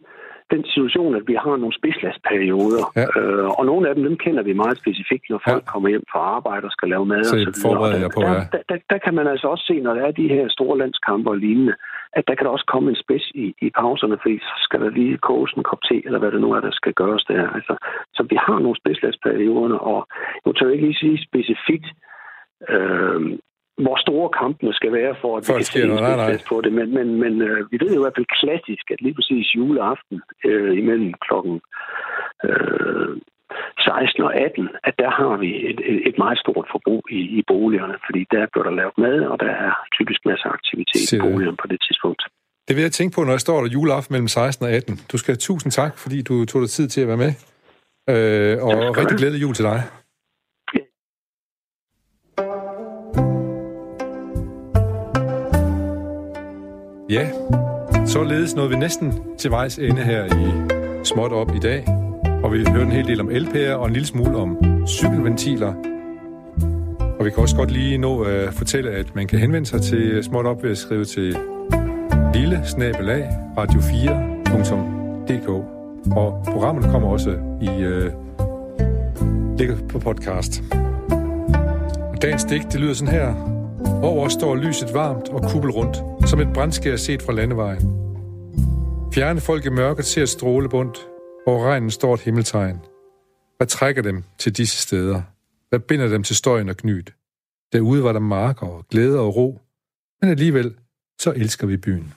den 0.51 0.65
situation, 0.65 1.15
at 1.15 1.25
vi 1.27 1.35
har 1.45 1.57
nogle 1.57 1.79
spidslastperioder. 1.81 2.85
Ja. 2.97 3.07
Øh, 3.21 3.49
og 3.59 3.67
nogle 3.67 3.89
af 3.89 3.95
dem, 3.95 4.05
dem 4.05 4.17
kender 4.17 4.43
vi 4.43 4.53
meget 4.53 4.77
specifikt, 4.83 5.25
når 5.31 5.41
folk 5.49 5.65
ja. 5.67 5.71
kommer 5.73 5.89
hjem 5.89 6.05
fra 6.13 6.21
arbejde 6.37 6.65
og 6.65 6.73
skal 6.77 6.89
lave 6.89 7.07
mad 7.07 7.25
så 7.25 7.37
og 7.37 7.41
så 7.41 7.69
videre. 7.69 8.11
på, 8.15 8.21
ja. 8.21 8.29
der, 8.29 8.45
der, 8.53 8.63
der, 8.71 8.79
der 8.91 8.99
kan 9.05 9.15
man 9.15 9.27
altså 9.27 9.47
også 9.49 9.65
se, 9.71 9.77
når 9.81 9.95
der 9.95 10.03
er 10.07 10.11
de 10.11 10.29
her 10.29 10.49
store 10.49 10.79
landskampe 10.79 11.31
og 11.31 11.37
lignende, 11.37 11.75
at 12.19 12.25
der 12.29 12.35
kan 12.35 12.45
der 12.45 12.53
også 12.53 12.69
komme 12.75 12.91
en 12.91 13.03
spids 13.05 13.27
i, 13.35 13.47
i 13.67 13.71
pauserne, 13.81 14.17
fordi 14.23 14.39
så 14.39 14.55
skal 14.67 14.81
der 14.81 14.91
lige 14.91 15.19
koges 15.19 15.53
en 15.53 15.69
kop 15.71 15.83
te, 15.89 16.07
eller 16.07 16.19
hvad 16.19 16.33
det 16.33 16.41
nu 16.41 16.53
er, 16.53 16.61
der 16.61 16.71
skal 16.73 16.93
gøres 16.93 17.25
der. 17.25 17.51
Altså, 17.59 17.75
så 18.17 18.23
vi 18.31 18.37
har 18.47 18.59
nogle 18.59 18.81
spidslastperioder, 18.81 19.79
og 19.93 20.01
nu 20.47 20.53
tør 20.53 20.67
jeg 20.67 20.75
ikke 20.75 20.87
lige 20.87 21.03
sige 21.03 21.25
specifikt, 21.29 21.89
øh, 22.75 23.21
hvor 23.83 23.97
store 24.07 24.29
kampene 24.41 24.73
skal 24.75 24.93
være, 24.93 25.15
for 25.23 25.31
at 25.37 25.43
vi 25.43 25.53
kan 25.53 25.65
se 25.65 25.83
en 25.83 26.41
på 26.49 26.61
det. 26.65 26.73
Men, 26.79 26.87
men, 26.97 27.07
men 27.23 27.43
øh, 27.49 27.61
vi 27.73 27.77
ved 27.83 27.91
jo 27.95 28.01
i 28.01 28.05
hvert 28.05 28.19
fald 28.19 28.35
klassisk, 28.41 28.85
at 28.95 29.01
lige 29.05 29.15
præcis 29.19 29.47
juleaften 29.57 30.17
øh, 30.49 30.73
imellem 30.81 31.13
klokken 31.27 31.57
øh, 32.47 33.15
16 33.79 34.23
og 34.29 34.33
18, 34.35 34.69
at 34.89 34.95
der 35.03 35.11
har 35.21 35.37
vi 35.43 35.51
et, 35.71 35.79
et 36.09 36.17
meget 36.19 36.39
stort 36.45 36.67
forbrug 36.73 37.03
i, 37.19 37.21
i 37.39 37.41
boligerne, 37.53 37.97
fordi 38.07 38.21
der 38.35 38.43
bliver 38.53 38.65
der 38.69 38.75
lavet 38.81 38.97
mad, 39.05 39.19
og 39.33 39.37
der 39.45 39.53
er 39.67 39.73
typisk 39.99 40.21
masser 40.31 40.47
af 40.49 40.55
aktivitet 40.59 41.13
i 41.13 41.19
boligerne 41.27 41.57
på 41.63 41.67
det 41.73 41.81
tidspunkt. 41.87 42.23
Det 42.69 42.77
vil 42.77 42.83
jeg 42.89 42.93
tænke 42.93 43.15
på, 43.15 43.21
når 43.25 43.35
jeg 43.37 43.45
står 43.47 43.59
der 43.61 43.69
juleaften 43.77 44.13
mellem 44.15 44.29
16 44.29 44.67
og 44.67 44.73
18. 44.73 45.01
Du 45.13 45.17
skal 45.19 45.33
have 45.33 45.47
tusind 45.51 45.73
tak, 45.73 45.93
fordi 46.03 46.23
du 46.23 46.45
tog 46.45 46.61
dig 46.63 46.71
tid 46.71 46.87
til 46.89 47.01
at 47.05 47.09
være 47.09 47.23
med. 47.25 47.33
Øh, 48.13 48.55
og 48.67 48.97
rigtig 48.99 49.17
glædelig 49.21 49.43
jul 49.43 49.55
til 49.55 49.65
dig. 49.65 49.81
Ja, 57.15 57.29
således 58.07 58.55
nåede 58.55 58.71
vi 58.71 58.77
næsten 58.77 59.15
til 59.39 59.51
vejs 59.51 59.79
ende 59.79 60.03
her 60.03 60.25
i 60.25 60.53
Småt 61.05 61.33
Op 61.33 61.55
i 61.55 61.59
dag. 61.59 61.85
Og 62.43 62.53
vi 62.53 62.65
hørte 62.69 62.83
en 62.83 62.93
hel 62.93 63.07
del 63.07 63.21
om 63.21 63.31
elpærer 63.31 63.75
og 63.75 63.87
en 63.87 63.93
lille 63.93 64.07
smule 64.07 64.37
om 64.37 64.57
cykelventiler. 64.87 65.75
Og 67.19 67.25
vi 67.25 67.31
kan 67.31 67.39
også 67.39 67.57
godt 67.57 67.71
lige 67.71 67.99
nå 67.99 68.23
at 68.23 68.55
fortælle, 68.55 68.91
at 68.91 69.15
man 69.15 69.27
kan 69.27 69.39
henvende 69.39 69.67
sig 69.67 69.83
til 69.83 70.25
Småt 70.25 70.47
Op 70.47 70.63
ved 70.63 70.71
at 70.71 70.79
skrive 70.79 71.05
til 71.05 71.37
lille 72.35 72.61
snabelag 72.65 73.29
radio4.dk. 73.59 75.49
Og 76.17 76.43
programmet 76.45 76.85
kommer 76.85 77.09
også 77.09 77.31
i 77.63 77.69
øh, 77.83 78.13
ligger 79.59 79.77
på 79.89 79.99
podcast. 79.99 80.63
Og 82.13 82.23
dagens 82.23 82.45
digt, 82.45 82.73
det 82.73 82.81
lyder 82.81 82.95
sådan 82.95 83.15
her. 83.15 83.35
Over 84.03 84.29
står 84.29 84.57
lyset 84.57 84.95
varmt 84.95 85.29
og 85.29 85.51
kubbel 85.51 85.71
rundt, 85.71 86.03
som 86.27 86.41
et 86.41 86.53
brændskær 86.55 86.97
set 86.97 87.23
fra 87.23 87.33
landevejen. 87.33 87.83
Fjerne 89.15 89.41
folk 89.41 89.67
i 89.67 89.69
mørket 89.69 90.05
ser 90.05 90.25
stråle 90.27 90.69
bundt, 90.69 90.99
hvor 91.45 91.65
regnen 91.65 91.91
står 91.91 92.15
et 92.15 92.21
himmeltegn. 92.21 92.79
Hvad 93.57 93.67
trækker 93.67 94.03
dem 94.03 94.25
til 94.39 94.57
disse 94.57 94.83
steder? 94.83 95.23
Hvad 95.69 95.81
binder 95.81 96.09
dem 96.09 96.23
til 96.23 96.37
støjen 96.37 96.69
og 96.69 96.77
knyt? 96.77 97.15
Derude 97.73 98.05
var 98.05 98.13
der 98.13 98.21
marker 98.21 98.67
og 98.67 98.89
glæde 98.89 99.21
og 99.21 99.37
ro, 99.37 99.61
men 100.23 100.31
alligevel 100.31 100.75
så 101.21 101.33
elsker 101.33 101.67
vi 101.67 101.77
byen. 101.77 102.15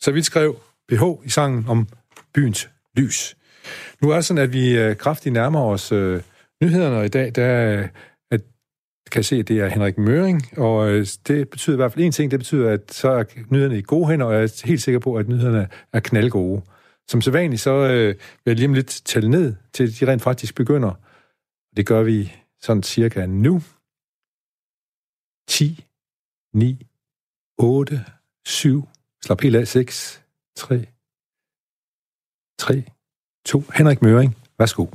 Så 0.00 0.12
vi 0.12 0.22
skrev 0.22 0.56
BH 0.88 1.02
i 1.24 1.28
sangen 1.28 1.64
om 1.68 1.88
byens 2.34 2.70
lys. 2.96 3.36
Nu 4.02 4.10
er 4.10 4.14
det 4.14 4.24
sådan, 4.24 4.42
at 4.42 4.52
vi 4.52 4.78
øh, 4.78 4.96
kraftigt 4.96 5.32
nærmer 5.32 5.60
os 5.60 5.92
øh, 5.92 6.22
nyhederne, 6.62 6.96
og 6.96 7.04
i 7.04 7.08
dag 7.08 7.32
der 7.34 7.88
kan 9.10 9.24
se, 9.24 9.36
at 9.36 9.48
det 9.48 9.60
er 9.60 9.68
Henrik 9.68 9.98
Møring, 9.98 10.58
og 10.58 10.88
øh, 10.88 11.06
det 11.26 11.48
betyder 11.48 11.76
i 11.76 11.80
hvert 11.80 11.92
fald 11.92 12.04
en 12.04 12.12
ting, 12.12 12.30
det 12.30 12.40
betyder, 12.40 12.70
at 12.70 12.94
så 12.94 13.10
er 13.10 13.24
nyhederne 13.50 13.78
i 13.78 13.82
gode 13.82 14.08
hænder, 14.08 14.26
og 14.26 14.34
jeg 14.34 14.42
er 14.42 14.62
helt 14.64 14.82
sikker 14.82 14.98
på, 14.98 15.14
at 15.14 15.28
nyhederne 15.28 15.68
er 15.92 16.00
knaldgode. 16.00 16.62
Som 17.08 17.20
så 17.20 17.30
vanligt, 17.30 17.62
så 17.62 17.70
øh, 17.70 18.08
vil 18.08 18.16
jeg 18.46 18.56
lige 18.56 18.68
om 18.68 18.74
lidt 18.74 19.02
tælle 19.04 19.28
ned, 19.28 19.54
til 19.72 20.00
de 20.00 20.12
rent 20.12 20.22
faktisk 20.22 20.54
begynder. 20.54 20.92
Det 21.76 21.86
gør 21.86 22.02
vi 22.02 22.32
sådan 22.60 22.82
cirka 22.82 23.26
nu. 23.26 23.62
10, 25.48 25.84
9, 26.54 26.86
8, 27.58 28.04
7, 28.46 28.88
slap 29.24 29.40
helt 29.40 29.56
af 29.56 29.68
6, 29.68 30.22
3, 30.56 30.86
3, 32.58 32.84
2. 33.44 33.62
Henrik 33.74 34.02
Møring, 34.02 34.36
værsgo. 34.58 34.86